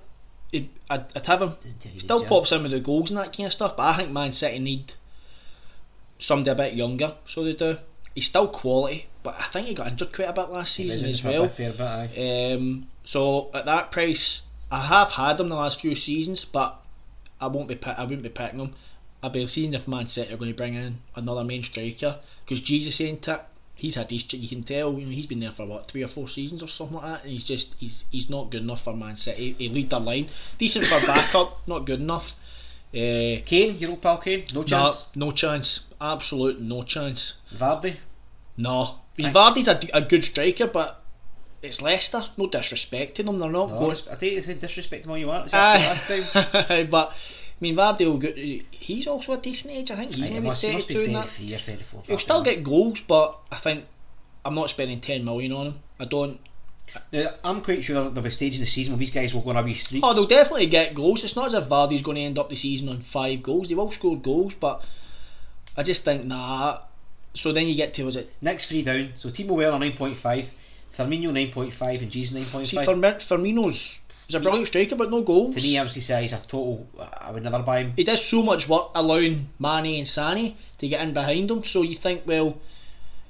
I'd, 0.53 1.05
I'd 1.15 1.25
have 1.25 1.41
him. 1.41 1.53
Still 1.97 2.25
pops 2.25 2.51
in 2.51 2.63
with 2.63 2.71
the 2.71 2.79
goals 2.79 3.11
and 3.11 3.19
that 3.19 3.35
kind 3.35 3.47
of 3.47 3.53
stuff, 3.53 3.77
but 3.77 3.83
I 3.83 3.97
think 3.97 4.11
Man 4.11 4.31
City 4.31 4.59
need 4.59 4.93
somebody 6.17 6.51
a 6.51 6.55
bit 6.55 6.73
younger, 6.73 7.15
so 7.25 7.43
they 7.43 7.53
do. 7.53 7.77
He's 8.15 8.25
still 8.25 8.47
quality, 8.47 9.07
but 9.23 9.35
I 9.39 9.45
think 9.45 9.67
he 9.67 9.73
got 9.73 9.87
injured 9.87 10.13
quite 10.13 10.29
a 10.29 10.33
bit 10.33 10.49
last 10.49 10.75
season 10.75 11.07
as 11.07 11.23
well. 11.23 11.47
Fair 11.49 11.73
bit. 11.73 12.55
Um, 12.55 12.87
so 13.03 13.49
at 13.53 13.65
that 13.65 13.91
price, 13.91 14.43
I 14.71 14.81
have 14.85 15.11
had 15.11 15.39
him 15.39 15.49
the 15.49 15.55
last 15.55 15.81
few 15.81 15.95
seasons, 15.95 16.45
but 16.45 16.79
I 17.41 17.47
won't 17.47 17.67
be 17.67 17.77
I 17.85 18.03
wouldn't 18.03 18.23
be 18.23 18.29
picking 18.29 18.59
him. 18.59 18.73
I'll 19.21 19.29
be 19.29 19.45
seeing 19.47 19.73
if 19.73 19.87
Man 19.87 20.07
City 20.07 20.33
are 20.33 20.37
going 20.37 20.51
to 20.51 20.57
bring 20.57 20.75
in 20.75 20.99
another 21.15 21.43
main 21.43 21.63
striker 21.63 22.19
because 22.45 22.61
Jesus 22.61 23.01
ain't 23.01 23.27
it. 23.27 23.41
He's 23.75 23.95
had 23.95 24.09
these. 24.09 24.31
You 24.33 24.47
can 24.47 24.63
tell. 24.63 24.93
You 24.93 25.05
know, 25.05 25.11
he's 25.11 25.25
been 25.25 25.39
there 25.39 25.51
for 25.51 25.65
what 25.65 25.89
three 25.89 26.03
or 26.03 26.07
four 26.07 26.27
seasons 26.27 26.61
or 26.61 26.67
something 26.67 26.97
like 26.97 27.05
that, 27.05 27.23
and 27.23 27.31
he's 27.31 27.43
just 27.43 27.75
he's 27.79 28.05
he's 28.11 28.29
not 28.29 28.51
good 28.51 28.61
enough 28.61 28.83
for 28.83 28.93
Man 28.93 29.15
City. 29.15 29.55
He 29.57 29.69
lead 29.69 29.89
their 29.89 29.99
line, 29.99 30.29
decent 30.57 30.85
for 30.85 31.05
backup, 31.07 31.67
not 31.67 31.85
good 31.85 31.99
enough. 31.99 32.35
Uh, 32.93 33.39
Kane, 33.45 33.77
your 33.77 33.91
old 33.91 34.01
pal 34.01 34.17
Kane, 34.17 34.45
no 34.53 34.61
no, 34.61 34.65
chance. 34.65 35.09
no 35.15 35.31
chance. 35.31 35.81
Absolute 36.01 36.59
no 36.59 36.83
chance. 36.83 37.35
Vardy, 37.55 37.97
No. 38.57 38.95
Vardy's 39.25 39.67
a, 39.67 39.79
a 39.93 40.01
good 40.01 40.23
striker, 40.23 40.67
but 40.67 41.03
it's 41.61 41.81
Leicester. 41.81 42.23
No 42.37 42.47
disrespecting 42.47 43.25
them, 43.25 43.37
they're 43.37 43.49
not 43.49 43.71
no, 43.71 43.79
going. 43.79 43.97
I 44.11 44.15
take 44.15 44.33
you 44.33 44.41
said 44.41 44.59
disrespect 44.59 45.05
him 45.05 45.11
all 45.11 45.17
you 45.17 45.27
want. 45.27 45.43
Was 45.43 45.51
that 45.51 45.75
last 45.75 46.07
time? 46.07 46.87
But 46.89 47.09
I 47.09 47.15
mean, 47.59 47.75
Vardy 47.75 48.05
will 48.05 48.17
go, 48.17 48.31
he's 48.71 49.07
also 49.07 49.33
a 49.33 49.37
decent 49.37 49.73
age. 49.73 49.91
I 49.91 49.95
think 49.97 50.13
he's 50.13 50.31
maybe 50.31 50.47
must, 50.47 50.63
thirty-two. 50.63 50.99
He 50.99 51.11
must 51.11 51.37
be 51.37 51.49
33, 51.49 51.75
34, 51.75 52.03
He'll 52.07 52.17
still 52.17 52.43
get 52.43 52.63
goals, 52.63 53.01
but 53.01 53.37
I 53.51 53.57
think 53.57 53.85
I'm 54.45 54.55
not 54.55 54.69
spending 54.69 55.01
10 55.01 55.25
million 55.25 55.51
on 55.51 55.67
him. 55.67 55.79
I 55.99 56.05
don't. 56.05 56.39
Now, 57.11 57.27
I'm 57.43 57.61
quite 57.61 57.83
sure 57.83 57.95
there'll 57.95 58.11
be 58.11 58.29
a 58.29 58.31
stage 58.31 58.55
in 58.55 58.61
the 58.61 58.65
season 58.65 58.93
where 58.93 58.99
these 58.99 59.11
guys 59.11 59.33
will 59.33 59.41
go 59.41 59.51
on 59.51 59.57
a 59.57 59.63
wee 59.63 59.73
streak. 59.73 60.03
Oh, 60.03 60.13
they'll 60.13 60.25
definitely 60.25 60.67
get 60.67 60.95
goals. 60.95 61.23
It's 61.23 61.35
not 61.35 61.47
as 61.47 61.53
if 61.53 61.65
Vardy's 61.65 62.01
going 62.01 62.15
to 62.15 62.23
end 62.23 62.39
up 62.39 62.49
the 62.49 62.55
season 62.55 62.89
on 62.89 63.01
five 63.01 63.43
goals. 63.43 63.67
They 63.67 63.75
will 63.75 63.91
score 63.91 64.17
goals, 64.17 64.55
but 64.55 64.83
I 65.75 65.83
just 65.83 66.03
think 66.03 66.25
nah. 66.25 66.79
So 67.33 67.51
then 67.51 67.67
you 67.67 67.75
get 67.75 67.93
to 67.95 68.03
was 68.03 68.15
it? 68.15 68.31
Next 68.41 68.67
three 68.67 68.81
down. 68.83 69.11
So 69.15 69.29
Timo 69.29 69.51
Werner 69.51 69.77
9.5, 69.77 70.45
Firmino 70.93 71.51
9.5, 71.53 72.01
and 72.01 72.11
Jesus 72.11 72.37
9.5. 72.37 72.65
See, 72.65 72.77
Firmi- 72.77 73.15
Firmino's 73.17 73.99
he's 74.27 74.35
a 74.35 74.39
brilliant 74.39 74.67
striker, 74.67 74.95
but 74.95 75.11
no 75.11 75.21
goals. 75.21 75.55
to 75.55 75.61
me, 75.61 75.77
I 75.77 75.83
was 75.83 75.93
to 75.93 76.01
say 76.01 76.23
he's 76.23 76.33
a 76.33 76.37
total. 76.37 76.87
I 77.21 77.31
would 77.31 77.43
never 77.43 77.61
buy 77.63 77.83
him. 77.83 77.93
he 77.95 78.03
does 78.03 78.23
so 78.25 78.41
much 78.41 78.67
work 78.67 78.89
allowing 78.95 79.47
Mane 79.59 79.99
and 79.99 80.07
Sani 80.07 80.57
to 80.79 80.87
get 80.87 81.01
in 81.01 81.13
behind 81.13 81.49
him. 81.51 81.63
So 81.63 81.83
you 81.83 81.95
think, 81.95 82.23
well, 82.25 82.57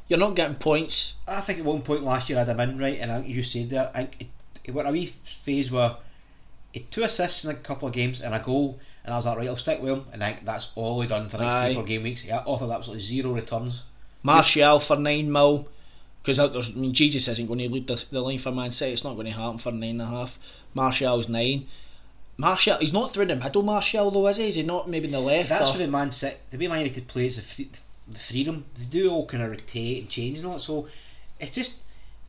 you're 0.08 0.20
not 0.20 0.36
getting 0.36 0.56
points. 0.56 1.16
I 1.28 1.41
think 1.41 1.60
at 1.60 1.66
one 1.66 1.82
point 1.82 2.04
last 2.04 2.30
year 2.30 2.39
I 2.39 2.43
had 2.43 2.50
him 2.50 2.60
in 2.60 2.78
right, 2.80 2.97
and 3.00 3.12
I, 3.12 3.22
you 3.22 3.43
said 3.43 3.70
there, 3.70 3.91
I 3.93 4.06
think 4.06 4.22
it, 4.22 4.28
it 4.66 4.72
went 4.72 4.88
a 4.88 4.91
wee 4.91 5.06
phase 5.06 5.72
where 5.72 5.97
he 6.74 6.82
two 6.82 7.04
assists 7.04 7.45
in 7.45 7.52
a 7.52 7.56
couple 7.56 7.88
of 7.88 7.93
games 7.93 8.22
and 8.22 8.34
a 8.34 8.39
goal, 8.39 8.80
and 9.04 9.14
I 9.14 9.18
was 9.18 9.26
like, 9.26 9.38
right, 9.38 9.47
I'll 9.47 9.58
stick 9.58 9.82
with 9.82 9.91
him, 9.93 10.06
and 10.14 10.24
I 10.24 10.34
think 10.34 10.45
that's 10.45 10.72
all 10.76 11.02
he 11.02 11.08
done 11.08 11.30
for 11.30 11.38
the 11.38 11.43
next 11.43 11.54
Aye. 11.54 11.66
three, 11.66 11.74
four 11.76 11.84
game 11.84 12.04
weeks. 12.04 12.22
He 12.22 12.32
offered 12.32 12.70
absolutely 12.72 13.04
zero 13.04 13.32
returns. 13.34 13.84
Martial 14.24 14.80
for 14.80 14.97
nine 14.97 15.32
mil. 15.32 15.67
Because 16.22 16.39
I 16.39 16.72
mean, 16.74 16.93
Jesus 16.93 17.28
isn't 17.28 17.47
going 17.47 17.59
to 17.59 17.70
lead 17.70 17.88
the, 17.88 18.05
the 18.11 18.22
line 18.22 18.39
for 18.39 18.51
Man 18.51 18.72
City. 18.72 18.91
It's 18.91 19.03
not 19.03 19.13
going 19.15 19.28
to 19.28 19.32
happen 19.32 19.57
for 19.57 19.72
nine 19.72 19.91
and 19.91 20.01
a 20.01 20.05
half. 20.05 20.38
Martial's 20.74 21.30
nine. 21.30 21.65
Martial, 22.38 22.78
he's 22.78 22.93
not 22.93 23.13
through 23.13 23.26
the 23.26 23.36
middle. 23.36 23.63
Martial 23.63 24.11
though, 24.11 24.28
is 24.28 24.38
he? 24.38 24.47
Is 24.47 24.55
he 24.55 24.63
not 24.63 24.89
maybe 24.89 25.07
in 25.07 25.11
the 25.11 25.20
left? 25.20 25.49
That's 25.49 25.70
or- 25.70 25.74
where 25.74 25.86
the 25.86 25.91
Man 25.91 26.11
City, 26.11 26.38
the 26.51 26.57
way 26.57 26.67
Man 26.67 26.80
United 26.80 27.07
plays 27.07 27.36
the, 27.36 27.41
free, 27.41 27.70
the 28.07 28.20
freedom, 28.20 28.65
they 28.78 28.86
do 28.86 29.11
all 29.11 29.26
kind 29.26 29.43
of 29.43 29.51
rotate 29.51 30.01
and 30.01 30.09
change 30.09 30.39
and 30.39 30.47
all 30.47 30.53
that. 30.53 30.59
So 30.59 30.88
it's 31.39 31.51
just 31.51 31.80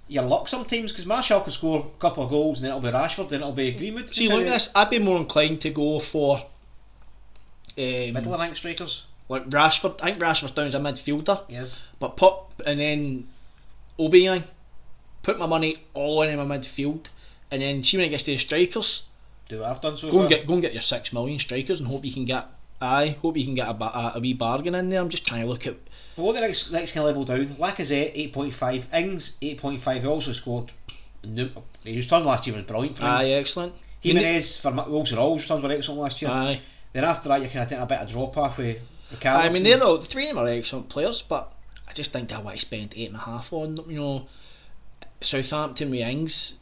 your 0.09 0.25
luck 0.25 0.49
sometimes 0.49 0.91
because 0.91 1.07
Martial 1.07 1.41
can 1.41 1.53
score 1.53 1.87
a 1.87 2.01
couple 2.01 2.25
of 2.25 2.31
goals 2.31 2.59
and 2.59 2.65
then 2.65 2.77
it'll 2.77 2.91
be 2.91 2.97
Rashford, 2.97 3.29
then 3.29 3.41
it'll 3.41 3.53
be 3.53 3.73
Greenwood. 3.73 4.11
See, 4.11 4.29
look 4.29 4.47
at 4.47 4.53
this. 4.53 4.71
I'd 4.75 4.91
be 4.91 4.99
more 4.99 5.17
inclined 5.17 5.61
to 5.61 5.71
go 5.71 6.01
for 6.01 6.39
um, 6.39 6.45
Middle 7.77 8.35
of 8.35 8.41
rank 8.41 8.57
strikers. 8.57 9.05
Like 9.31 9.49
Rashford. 9.49 9.99
I 10.03 10.13
think 10.13 10.19
Rashford's 10.19 10.51
down 10.53 10.67
as 10.67 10.75
a 10.75 10.79
midfielder, 10.81 11.45
Yes. 11.49 11.87
but 11.99 12.17
put 12.19 12.35
and 12.67 12.79
then 12.79 13.29
Obiang. 13.99 14.43
Put 15.23 15.39
my 15.39 15.47
money 15.47 15.77
all 15.95 16.23
in 16.23 16.37
my 16.39 16.57
midfield, 16.59 17.07
and 17.51 17.61
then 17.61 17.83
see 17.85 17.99
when 17.99 18.07
it 18.07 18.11
gets 18.11 18.25
to 18.25 18.31
the 18.33 18.39
strikers. 18.39 19.03
Do 19.49 19.61
what 19.61 19.69
I've 19.71 19.81
done 19.83 19.97
so 19.99 20.07
Go 20.09 20.13
far. 20.13 20.21
and 20.23 20.31
get 20.31 20.47
go 20.47 20.55
and 20.55 20.63
get 20.63 20.73
your 20.73 20.81
six 20.83 21.13
million 21.13 21.39
strikers, 21.39 21.79
and 21.79 21.89
hope 21.89 22.05
you 22.07 22.13
can 22.13 22.25
get. 22.25 22.47
I 22.81 23.09
hope 23.21 23.37
you 23.37 23.45
can 23.45 23.55
get 23.55 23.69
a, 23.69 23.73
a, 23.85 24.13
a 24.17 24.21
wee 24.21 24.33
bargain 24.33 24.75
in 24.75 24.89
there. 24.89 25.01
I'm 25.03 25.11
just 25.11 25.27
trying 25.27 25.43
to 25.43 25.47
look 25.49 25.67
at. 25.67 25.77
Well, 26.17 26.27
what 26.29 26.35
the 26.37 26.41
next 26.41 26.73
next 26.73 26.93
kind 26.93 27.07
of 27.07 27.15
level 27.17 27.25
down? 27.25 27.55
Lacazette 27.57 28.13
eight 28.15 28.33
point 28.33 28.55
five, 28.55 28.87
Ings 28.95 29.37
eight 29.43 29.59
point 29.59 29.81
five. 29.83 30.01
He 30.03 30.09
also 30.09 30.33
scored. 30.33 30.73
nu- 31.23 31.51
His 31.85 32.07
turn 32.07 32.25
last 32.25 32.47
year 32.47 32.57
was 32.57 32.65
brilliant 32.65 32.97
for 32.97 33.05
Aye, 33.05 33.25
Ings. 33.25 33.33
excellent. 33.41 33.75
Jimenez 34.01 34.59
for 34.59 34.71
Wolves 34.89 35.11
and 35.11 35.21
all 35.21 35.37
his 35.37 35.47
turns 35.47 35.63
were 35.63 35.71
excellent 35.71 36.01
last 36.01 36.23
year. 36.23 36.31
Aye. 36.31 36.61
Then 36.95 37.05
after 37.05 37.29
that, 37.29 37.43
you're 37.43 37.51
kind 37.51 37.65
of 37.65 37.69
taking 37.69 37.83
a 37.83 37.87
bit 37.87 37.99
of 37.99 38.09
drop 38.09 38.39
off 38.39 38.57
with 38.57 38.79
I 39.25 39.51
mean, 39.51 39.63
they're 39.63 39.83
all 39.83 39.99
three 39.99 40.29
of 40.29 40.37
them 40.37 40.45
are 40.45 40.49
excellent 40.49 40.89
players, 40.89 41.23
but 41.23 41.53
I 41.89 41.93
just 41.93 42.13
think 42.13 42.33
I 42.33 42.41
want 42.41 42.59
to 42.59 42.67
spend 42.67 42.95
eight 42.97 43.09
and 43.09 43.17
a 43.17 43.21
half 43.21 43.53
on 43.53 43.75
them. 43.75 43.91
You 43.91 44.01
know, 44.01 44.27
Southampton 45.21 45.91
with 45.91 46.01
Ings. 46.01 46.59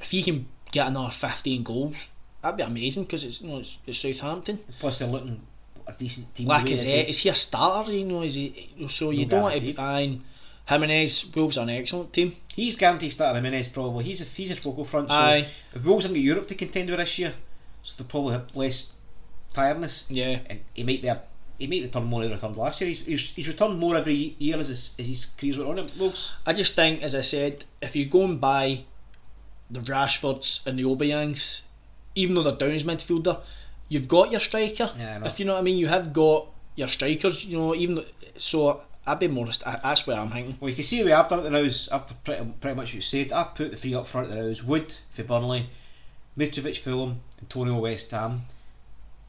If 0.00 0.10
he 0.10 0.22
can 0.22 0.48
get 0.72 0.86
another 0.86 1.12
fifteen 1.12 1.62
goals, 1.62 2.08
that'd 2.42 2.56
be 2.56 2.62
amazing 2.62 3.04
because 3.04 3.24
it's 3.24 3.40
you 3.42 3.48
know 3.48 3.58
it's, 3.58 3.78
it's 3.86 3.98
Southampton. 3.98 4.60
Plus, 4.78 4.98
they're 4.98 5.08
looking 5.08 5.42
a 5.86 5.92
decent 5.92 6.34
team. 6.34 6.46
the 6.46 6.52
way 6.52 6.64
they 6.64 6.72
Lacazette 6.72 7.08
is 7.08 7.18
he 7.18 7.28
a 7.28 7.34
starter? 7.34 7.92
You 7.92 8.04
know, 8.06 8.22
is 8.22 8.34
he? 8.34 8.70
So 8.88 9.10
you 9.10 9.26
don't 9.26 9.42
want 9.42 9.60
to. 9.60 9.74
Aye, 9.78 10.18
Jimenez, 10.66 11.32
Wolves 11.34 11.58
are 11.58 11.62
an 11.62 11.70
excellent 11.70 12.12
team. 12.12 12.36
He's 12.54 12.76
guaranteed 12.76 13.12
starting 13.12 13.42
Jimenez 13.42 13.68
probably. 13.68 14.04
He's 14.04 14.20
a 14.20 14.24
he's 14.24 14.50
a 14.50 14.56
focal 14.56 14.84
front. 14.84 15.08
So 15.10 15.14
Aye. 15.14 15.46
if 15.74 15.84
Wolves 15.84 16.04
haven't 16.04 16.16
got 16.16 16.24
Europe 16.24 16.48
to 16.48 16.54
contend 16.54 16.88
with 16.90 16.98
this 16.98 17.18
year, 17.18 17.34
so 17.82 17.94
they'll 17.96 18.08
probably 18.08 18.34
have 18.34 18.54
less 18.56 18.94
tiredness. 19.52 20.06
Yeah. 20.08 20.38
And 20.46 20.60
he 20.72 20.84
might 20.84 21.02
be 21.02 21.08
a 21.08 21.20
he 21.60 21.66
might 21.66 21.82
return 21.82 22.04
more 22.04 22.20
than 22.20 22.30
he 22.30 22.34
returned 22.34 22.56
last 22.56 22.80
year. 22.80 22.88
He's, 22.88 23.00
he's, 23.00 23.34
he's 23.34 23.48
returned 23.48 23.78
more 23.78 23.94
every 23.94 24.34
year 24.38 24.56
as 24.56 24.70
his, 24.70 24.94
as 24.98 25.06
his 25.06 25.26
career's 25.36 25.58
went 25.58 25.70
on 25.70 25.78
at 25.78 25.96
Wolves. 25.98 26.32
I 26.46 26.54
just 26.54 26.74
think, 26.74 27.02
as 27.02 27.14
I 27.14 27.20
said, 27.20 27.64
if 27.82 27.94
you 27.94 28.06
go 28.06 28.24
and 28.24 28.40
buy 28.40 28.84
the 29.70 29.80
Rashfords 29.80 30.66
and 30.66 30.78
the 30.78 30.84
Obiangs, 30.84 31.62
even 32.14 32.34
though 32.34 32.42
they're 32.42 32.56
down 32.56 32.74
as 32.74 32.84
midfielder, 32.84 33.40
you've 33.90 34.08
got 34.08 34.30
your 34.30 34.40
striker. 34.40 34.90
Yeah, 34.96 35.26
if 35.26 35.38
you 35.38 35.44
know 35.44 35.52
what 35.52 35.60
I 35.60 35.62
mean, 35.62 35.76
you 35.76 35.86
have 35.88 36.14
got 36.14 36.46
your 36.76 36.88
strikers. 36.88 37.44
You 37.44 37.58
know, 37.58 37.74
even 37.74 37.96
though, 37.96 38.04
so 38.38 38.80
I'd 39.06 39.18
be 39.18 39.28
more. 39.28 39.46
That's 39.46 40.06
where 40.06 40.16
I'm 40.16 40.30
thinking. 40.30 40.56
Well, 40.60 40.70
you 40.70 40.76
can 40.76 40.84
see 40.84 41.00
the 41.02 41.10
way 41.10 41.12
I've 41.12 41.28
done 41.28 41.40
it 41.40 41.42
the 41.42 41.50
now 41.50 41.68
I've 41.92 42.24
pretty, 42.24 42.52
pretty 42.60 42.76
much 42.76 42.86
what 42.86 42.94
you 42.94 43.02
said. 43.02 43.32
I've 43.32 43.54
put 43.54 43.70
the 43.70 43.76
three 43.76 43.94
up 43.94 44.06
front 44.06 44.30
the 44.30 44.38
is 44.38 44.64
Wood 44.64 44.96
for 45.10 45.24
Burnley, 45.24 45.68
Mitrovic 46.38 46.78
Fulham, 46.78 47.20
Antonio 47.42 47.78
West 47.78 48.10
Ham, 48.12 48.46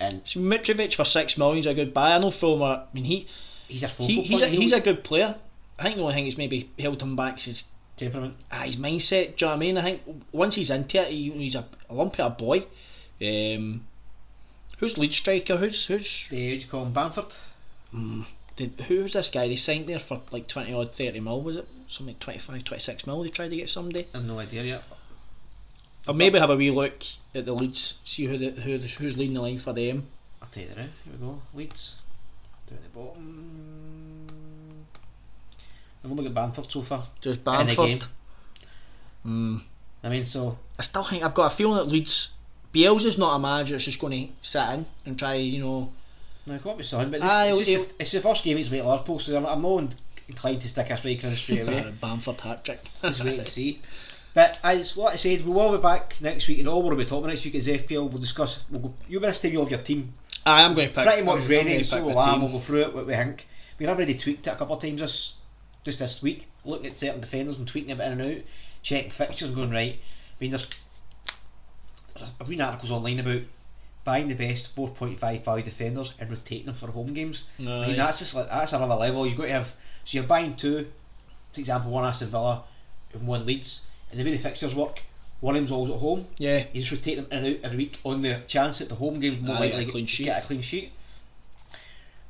and 0.02 0.24
Mitrovic 0.24 0.96
for 0.96 1.06
six 1.06 1.38
million 1.38 1.60
is 1.60 1.68
a 1.68 1.74
good 1.74 1.94
buy. 1.94 2.16
I 2.16 2.18
know 2.18 2.32
Fulham. 2.32 2.64
Are, 2.64 2.88
I 2.92 2.94
mean, 2.94 3.04
he, 3.04 3.28
he's 3.68 3.84
a 3.84 3.88
he 3.88 4.22
he's 4.22 4.42
a, 4.42 4.48
he's 4.48 4.74
a 4.74 4.82
good 4.82 5.04
player. 5.04 5.36
I 5.78 5.84
think 5.84 5.96
the 5.98 6.02
only 6.02 6.16
thing 6.16 6.26
that's 6.26 6.38
maybe 6.38 6.70
held 6.80 7.02
him 7.02 7.16
back 7.16 7.38
is 7.38 7.46
his, 7.46 7.64
temperament. 7.98 8.36
ah, 8.52 8.64
his 8.64 8.78
mindset. 8.78 9.36
Do 9.36 9.46
you 9.46 9.48
know 9.48 9.52
what 9.52 9.56
I 9.56 9.60
mean? 9.60 9.78
I 9.78 9.82
think 9.82 10.02
once 10.32 10.56
he's 10.56 10.72
into 10.72 11.02
it, 11.02 11.10
he, 11.10 11.30
he's 11.32 11.56
a, 11.56 11.66
a 11.90 11.94
lumpy 11.94 12.24
a 12.24 12.30
boy. 12.32 12.66
Um, 13.22 13.86
who's 14.80 14.98
lead 14.98 15.14
striker? 15.14 15.58
Who's 15.58 15.86
who's 15.86 16.28
The 16.30 16.54
what 16.54 16.64
you 16.64 16.70
call 16.70 16.86
him 16.86 16.94
Bamford. 16.94 17.26
Did, 18.56 18.82
who 18.88 19.04
was 19.04 19.14
this 19.14 19.30
guy? 19.30 19.48
They 19.48 19.56
signed 19.56 19.88
there 19.88 20.00
for 20.00 20.22
like 20.32 20.48
20 20.48 20.74
odd 20.74 20.92
30 20.92 21.20
mil, 21.20 21.42
was 21.42 21.56
it? 21.58 21.68
Something 21.88 22.16
like 22.16 22.20
25, 22.20 22.64
26 22.64 23.08
mil 23.08 23.24
they 23.24 23.30
tried 23.30 23.52
to 23.52 23.56
get 23.56 23.70
somebody. 23.70 24.08
I've 24.14 24.26
no 24.26 24.40
idea 24.40 24.64
yet. 24.64 24.84
Or 26.08 26.14
maybe 26.14 26.40
have 26.40 26.50
a 26.50 26.56
wee 26.56 26.72
look 26.72 27.04
at 27.36 27.46
the 27.46 27.54
leads, 27.54 28.00
see 28.04 28.26
who 28.26 28.38
the, 28.38 28.50
who 28.50 28.78
the, 28.78 28.88
who's 28.88 29.18
leading 29.18 29.36
the 29.36 29.42
line 29.42 29.60
for 29.60 29.74
them. 29.74 30.08
I'll 30.42 30.50
tell 30.50 30.64
you 30.64 30.70
now. 30.70 30.76
Here 30.76 31.14
we 31.14 31.28
go. 31.28 31.42
Leeds. 31.54 32.02
Down 32.68 32.80
the 32.84 33.00
bottom. 33.00 34.28
I've 36.04 36.12
a 36.12 36.14
look 36.14 36.26
at 36.26 36.34
Bamford 36.34 36.72
so 36.72 36.82
far. 36.82 37.04
Just 37.20 37.40
In 37.40 37.68
the 37.68 37.76
game. 37.76 38.00
Mm. 39.26 39.62
I 40.04 40.10
mean, 40.10 40.26
so 40.26 40.58
I 40.80 40.82
still 40.82 41.04
think 41.04 41.24
I've 41.24 41.36
got 41.36 41.52
a 41.52 41.56
feeling 41.56 41.78
that 41.78 41.88
Leeds. 41.88 42.34
Bielsa's 42.74 43.18
not 43.18 43.36
a 43.36 43.40
manager 43.40 43.74
that's 43.74 43.84
just 43.84 44.00
going 44.00 44.28
to 44.28 44.34
sit 44.42 44.64
in 44.70 44.86
and 45.06 45.20
try, 45.20 45.34
you 45.34 45.62
know. 45.62 45.92
no, 46.48 46.54
it 46.54 46.64
can't 46.64 46.78
be 46.78 46.86
son, 46.86 47.12
but 47.12 47.18
it's, 47.18 47.26
Aye, 47.26 47.50
it's, 47.50 47.66
just 47.66 47.94
it's 48.00 48.12
the 48.14 48.22
first 48.22 48.46
game 48.46 48.56
made 48.56 48.80
at 48.80 48.86
Liverpool, 48.86 49.20
so 49.20 49.36
I'm, 49.36 49.46
I'm 49.46 49.62
not 49.62 49.94
inclined 50.30 50.62
to 50.62 50.70
stick 50.70 50.90
a 50.90 50.98
striker 50.98 51.28
in 51.28 51.36
straight 51.36 51.68
away. 51.68 51.94
Bamford 52.00 52.40
hat 52.40 52.64
trick. 52.64 52.80
Just 53.02 53.24
wait 53.24 53.40
and 53.40 53.48
see. 53.48 53.82
But 54.34 54.60
as 54.64 54.96
what 54.96 55.14
I 55.14 55.16
said, 55.18 55.46
we 55.46 55.52
will 55.52 55.76
be 55.76 55.82
back 55.82 56.16
next 56.22 56.48
week, 56.48 56.60
and 56.60 56.68
all 56.68 56.82
we'll 56.82 56.96
be 56.96 57.04
talking 57.04 57.20
about 57.20 57.30
next 57.30 57.44
week 57.44 57.56
is 57.56 57.68
FPL. 57.68 58.10
We'll 58.10 58.22
discuss. 58.22 58.64
We'll 58.70 58.82
go, 58.82 58.94
you 59.10 59.20
this 59.20 59.42
time 59.42 59.52
you 59.52 59.60
have 59.60 59.70
your 59.70 59.80
team 59.80 60.14
I 60.46 60.62
am 60.62 60.74
going 60.74 60.88
to 60.88 60.94
pick. 60.94 61.06
pretty 61.06 61.24
much 61.24 61.44
I'm 61.44 61.50
ready, 61.50 61.70
going 61.70 61.78
to 61.80 61.84
so 61.84 62.06
will 62.06 62.18
I. 62.18 62.38
We'll 62.38 62.50
go 62.50 62.60
through 62.60 62.82
it, 62.82 62.96
what 62.96 63.06
we 63.06 63.14
think. 63.14 63.48
We've 63.78 63.90
already 63.90 64.16
tweaked 64.16 64.48
it 64.48 64.52
a 64.52 64.56
couple 64.56 64.76
of 64.76 64.82
times 64.82 65.02
this, 65.02 65.34
just 65.84 66.00
this 66.00 66.22
week, 66.22 66.48
looking 66.66 66.88
at 66.88 66.98
certain 66.98 67.22
defenders 67.22 67.58
and 67.58 67.68
tweaking 67.68 67.96
bit 67.96 68.06
in 68.06 68.20
and 68.20 68.38
out, 68.38 68.44
checking 68.82 69.12
fixtures 69.12 69.50
and 69.50 69.56
going, 69.56 69.72
right. 69.72 69.96
I 70.00 70.36
mean, 70.40 70.52
there's, 70.52 70.70
I've 72.40 72.48
reading 72.48 72.62
articles 72.62 72.92
online 72.92 73.20
about 73.20 73.42
buying 74.04 74.28
the 74.28 74.36
best 74.36 74.76
4.5 74.76 75.44
value 75.44 75.64
defenders 75.64 76.14
and 76.20 76.32
rotating 76.32 76.66
them 76.66 76.76
for 76.76 76.88
home 76.88 77.14
games. 77.14 77.46
I 77.60 77.64
Aye. 77.64 77.88
mean, 77.88 77.98
that's 77.98 78.20
just 78.20 78.36
like, 78.36 78.50
that's 78.50 78.74
another 78.74 78.96
level. 78.96 79.28
You've 79.28 79.38
got 79.38 79.46
to 79.46 79.52
have, 79.52 79.76
so 80.04 80.18
you're 80.18 80.28
buying 80.28 80.56
two, 80.56 80.88
for 81.54 81.60
example, 81.60 81.92
one 81.92 82.06
Aston 82.06 82.30
Villa 82.30 82.64
and 83.14 83.28
one 83.28 83.46
Leeds, 83.46 83.88
and 84.12 84.20
the 84.20 84.24
way 84.24 84.32
the 84.32 84.38
fixtures 84.38 84.76
work, 84.76 85.02
one 85.40 85.56
of 85.56 85.62
them's 85.62 85.72
always 85.72 85.92
at 85.92 86.00
home. 86.00 86.28
Yeah. 86.38 86.64
You 86.74 86.82
just 86.82 86.92
rotate 86.92 87.18
them 87.18 87.28
in 87.32 87.46
and 87.46 87.56
out 87.58 87.62
every 87.64 87.78
week 87.78 88.00
on 88.04 88.22
the 88.22 88.42
chance 88.48 88.80
that 88.80 88.90
the 88.90 88.96
home 88.96 89.20
game's 89.20 89.42
more 89.42 89.56
Aye, 89.56 89.60
likely 89.60 89.86
to 89.86 90.02
get- 90.02 90.26
get 90.26 90.44
a 90.44 90.48
clean 90.48 90.62
sheet. 90.62 90.92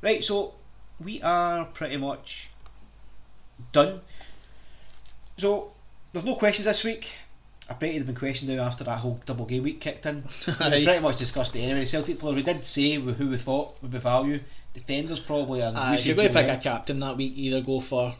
Right, 0.00 0.22
so 0.24 0.54
we 0.98 1.20
are 1.22 1.66
pretty 1.66 1.96
much 1.96 2.50
done. 3.72 4.00
So 5.36 5.72
there's 6.12 6.24
no 6.24 6.34
questions 6.34 6.66
this 6.66 6.84
week. 6.84 7.12
I 7.70 7.74
bet 7.74 7.94
have 7.94 8.06
been 8.06 8.14
questioned 8.14 8.54
now 8.54 8.64
after 8.64 8.84
that 8.84 8.98
whole 8.98 9.20
double 9.24 9.46
game 9.46 9.62
week 9.62 9.80
kicked 9.80 10.04
in. 10.04 10.24
we 10.46 10.84
pretty 10.84 10.98
much 11.00 11.16
discussed 11.16 11.54
it 11.56 11.60
anyway. 11.60 11.80
The 11.80 11.86
Celtic 11.86 12.18
players 12.18 12.36
we 12.36 12.42
did 12.42 12.64
say 12.64 12.94
who 12.94 13.28
we 13.30 13.36
thought 13.38 13.80
would 13.80 13.92
be 13.92 13.98
value. 13.98 14.40
Defenders 14.74 15.20
probably 15.20 15.60
and 15.60 15.76
we 15.76 15.94
if 15.94 16.06
you're 16.06 16.16
going 16.16 16.28
to 16.28 16.34
pick 16.34 16.50
a 16.50 16.60
captain 16.60 16.98
that 17.00 17.16
week, 17.16 17.32
either 17.36 17.60
go 17.60 17.80
for 17.80 18.14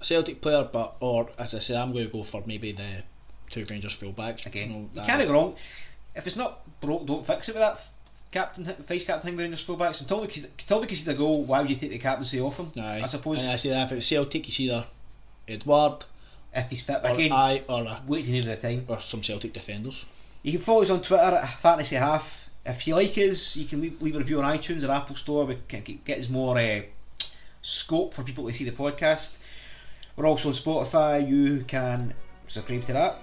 Celtic 0.00 0.40
player, 0.40 0.68
but 0.70 0.96
or 1.00 1.30
as 1.38 1.54
I 1.54 1.58
say, 1.58 1.76
I'm 1.76 1.92
going 1.92 2.06
to 2.06 2.12
go 2.12 2.22
for 2.22 2.42
maybe 2.46 2.72
the 2.72 3.02
two 3.50 3.64
Rangers 3.68 3.96
fullbacks 3.96 4.46
again. 4.46 4.70
You 4.70 4.76
know, 4.76 4.88
you 4.94 5.02
can't 5.02 5.26
go 5.26 5.32
wrong. 5.32 5.56
If 6.14 6.26
it's 6.26 6.36
not 6.36 6.60
broke, 6.80 7.06
don't 7.06 7.26
fix 7.26 7.48
it 7.48 7.54
with 7.54 7.62
that 7.62 7.78
captain, 8.32 8.64
vice 8.86 9.04
captain 9.04 9.28
thing 9.28 9.36
with 9.36 9.44
Rangers 9.44 9.66
fullbacks. 9.66 10.00
Until 10.00 10.20
we 10.20 10.26
until 10.26 10.80
we 10.80 10.86
concede 10.86 11.08
a 11.08 11.14
goal, 11.14 11.44
why 11.44 11.60
would 11.60 11.70
you 11.70 11.76
take 11.76 11.90
the 11.90 11.98
captaincy 11.98 12.40
off 12.40 12.58
him? 12.58 12.72
Aye. 12.76 13.02
I 13.02 13.06
suppose 13.06 13.42
And 13.42 13.52
I 13.52 13.56
say 13.56 13.70
that 13.70 13.86
if 13.86 13.92
it's 13.98 14.06
Celtic, 14.06 14.46
it's 14.48 14.60
either 14.60 14.84
Edouard 15.48 16.04
if 16.54 16.70
he's 16.70 16.82
fit. 16.82 17.00
or 17.04 17.10
again, 17.10 17.32
I 17.32 17.62
or 17.68 17.82
a, 17.84 18.02
wait 18.06 18.24
till 18.24 18.42
the 18.42 18.56
time. 18.56 18.84
or 18.88 18.98
some 19.00 19.22
Celtic 19.22 19.52
defenders. 19.52 20.04
You 20.42 20.52
can 20.52 20.60
follow 20.60 20.82
us 20.82 20.90
on 20.90 21.02
Twitter 21.02 21.22
at 21.22 21.58
Fantasy 21.60 21.96
Half. 21.96 22.48
If 22.64 22.86
you 22.86 22.94
like 22.94 23.16
us, 23.18 23.56
you 23.56 23.64
can 23.66 23.80
leave, 23.80 24.00
leave 24.02 24.16
a 24.16 24.18
review 24.18 24.42
on 24.42 24.56
iTunes 24.56 24.86
or 24.86 24.90
Apple 24.90 25.16
Store. 25.16 25.44
We 25.44 25.58
can 25.68 25.82
get, 25.82 26.04
get 26.04 26.18
us 26.18 26.28
more 26.28 26.58
uh, 26.58 26.82
scope 27.62 28.14
for 28.14 28.22
people 28.22 28.46
to 28.46 28.52
see 28.52 28.64
the 28.64 28.72
podcast. 28.72 29.36
We're 30.16 30.26
also 30.26 30.48
on 30.48 30.54
Spotify. 30.54 31.26
You 31.26 31.64
can 31.64 32.14
subscribe 32.46 32.84
to 32.84 32.92
that. 32.94 33.18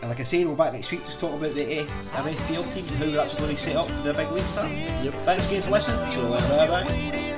And 0.00 0.10
like 0.10 0.20
I 0.20 0.24
say, 0.24 0.44
we'll 0.44 0.54
be 0.54 0.58
back 0.58 0.72
next 0.72 0.90
week 0.90 1.04
to 1.06 1.18
talk 1.18 1.32
about 1.32 1.54
the 1.54 1.80
uh, 1.80 1.84
RFPL 1.84 2.74
teams 2.74 2.90
and 2.90 2.98
how 2.98 3.06
we're 3.06 3.20
actually 3.20 3.38
going 3.38 3.50
to 3.50 3.54
be 3.54 3.56
set 3.56 3.76
up 3.76 3.86
for 3.86 4.02
the 4.02 4.14
big 4.14 4.30
league 4.32 4.44
start. 4.44 4.70
Yep. 4.70 5.12
Thanks 5.24 5.46
again 5.46 5.62
for 5.62 5.70
listening. 5.70 5.98
Bye 6.30 6.66
bye. 6.66 7.31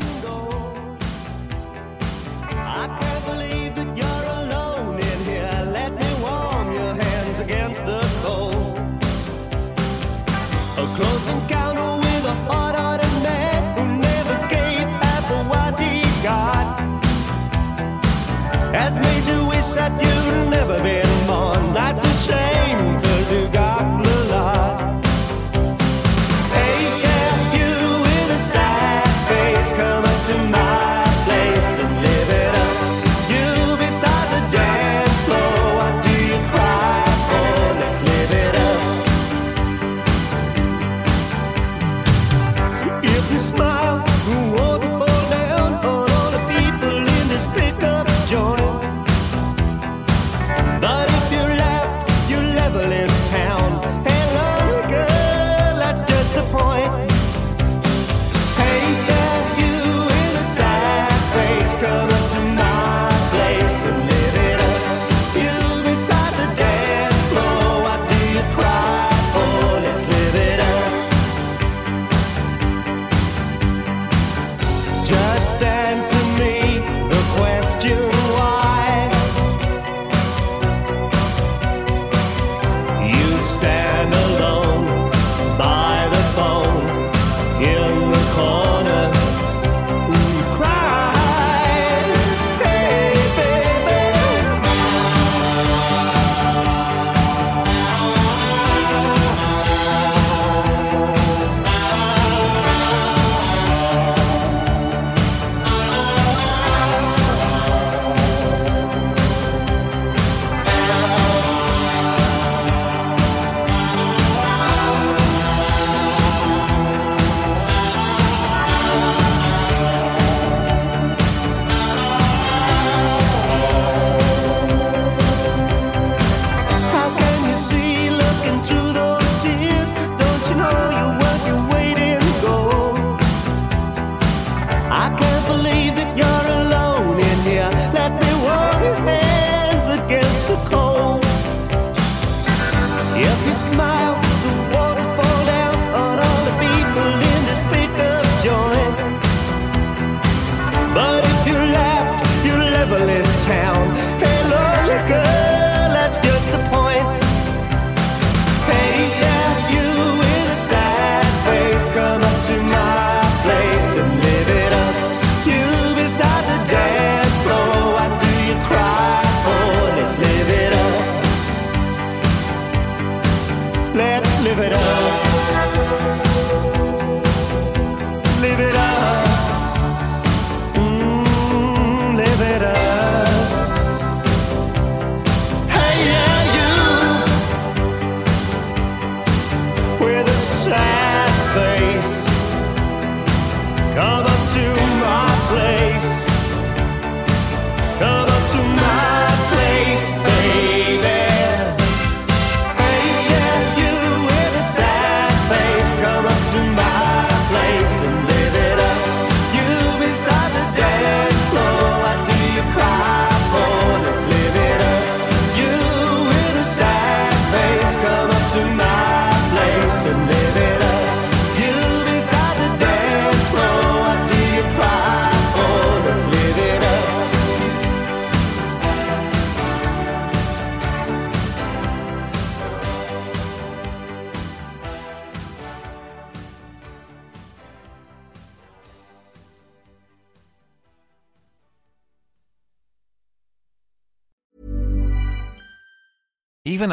Has 18.74 18.98
made 18.98 19.26
you 19.32 19.46
wish 19.46 19.68
that 19.78 19.92
you'd 20.02 20.50
never 20.50 20.76
been 20.82 21.26
born. 21.28 21.72
That's 21.74 22.02
a 22.02 22.14
shame, 22.26 23.03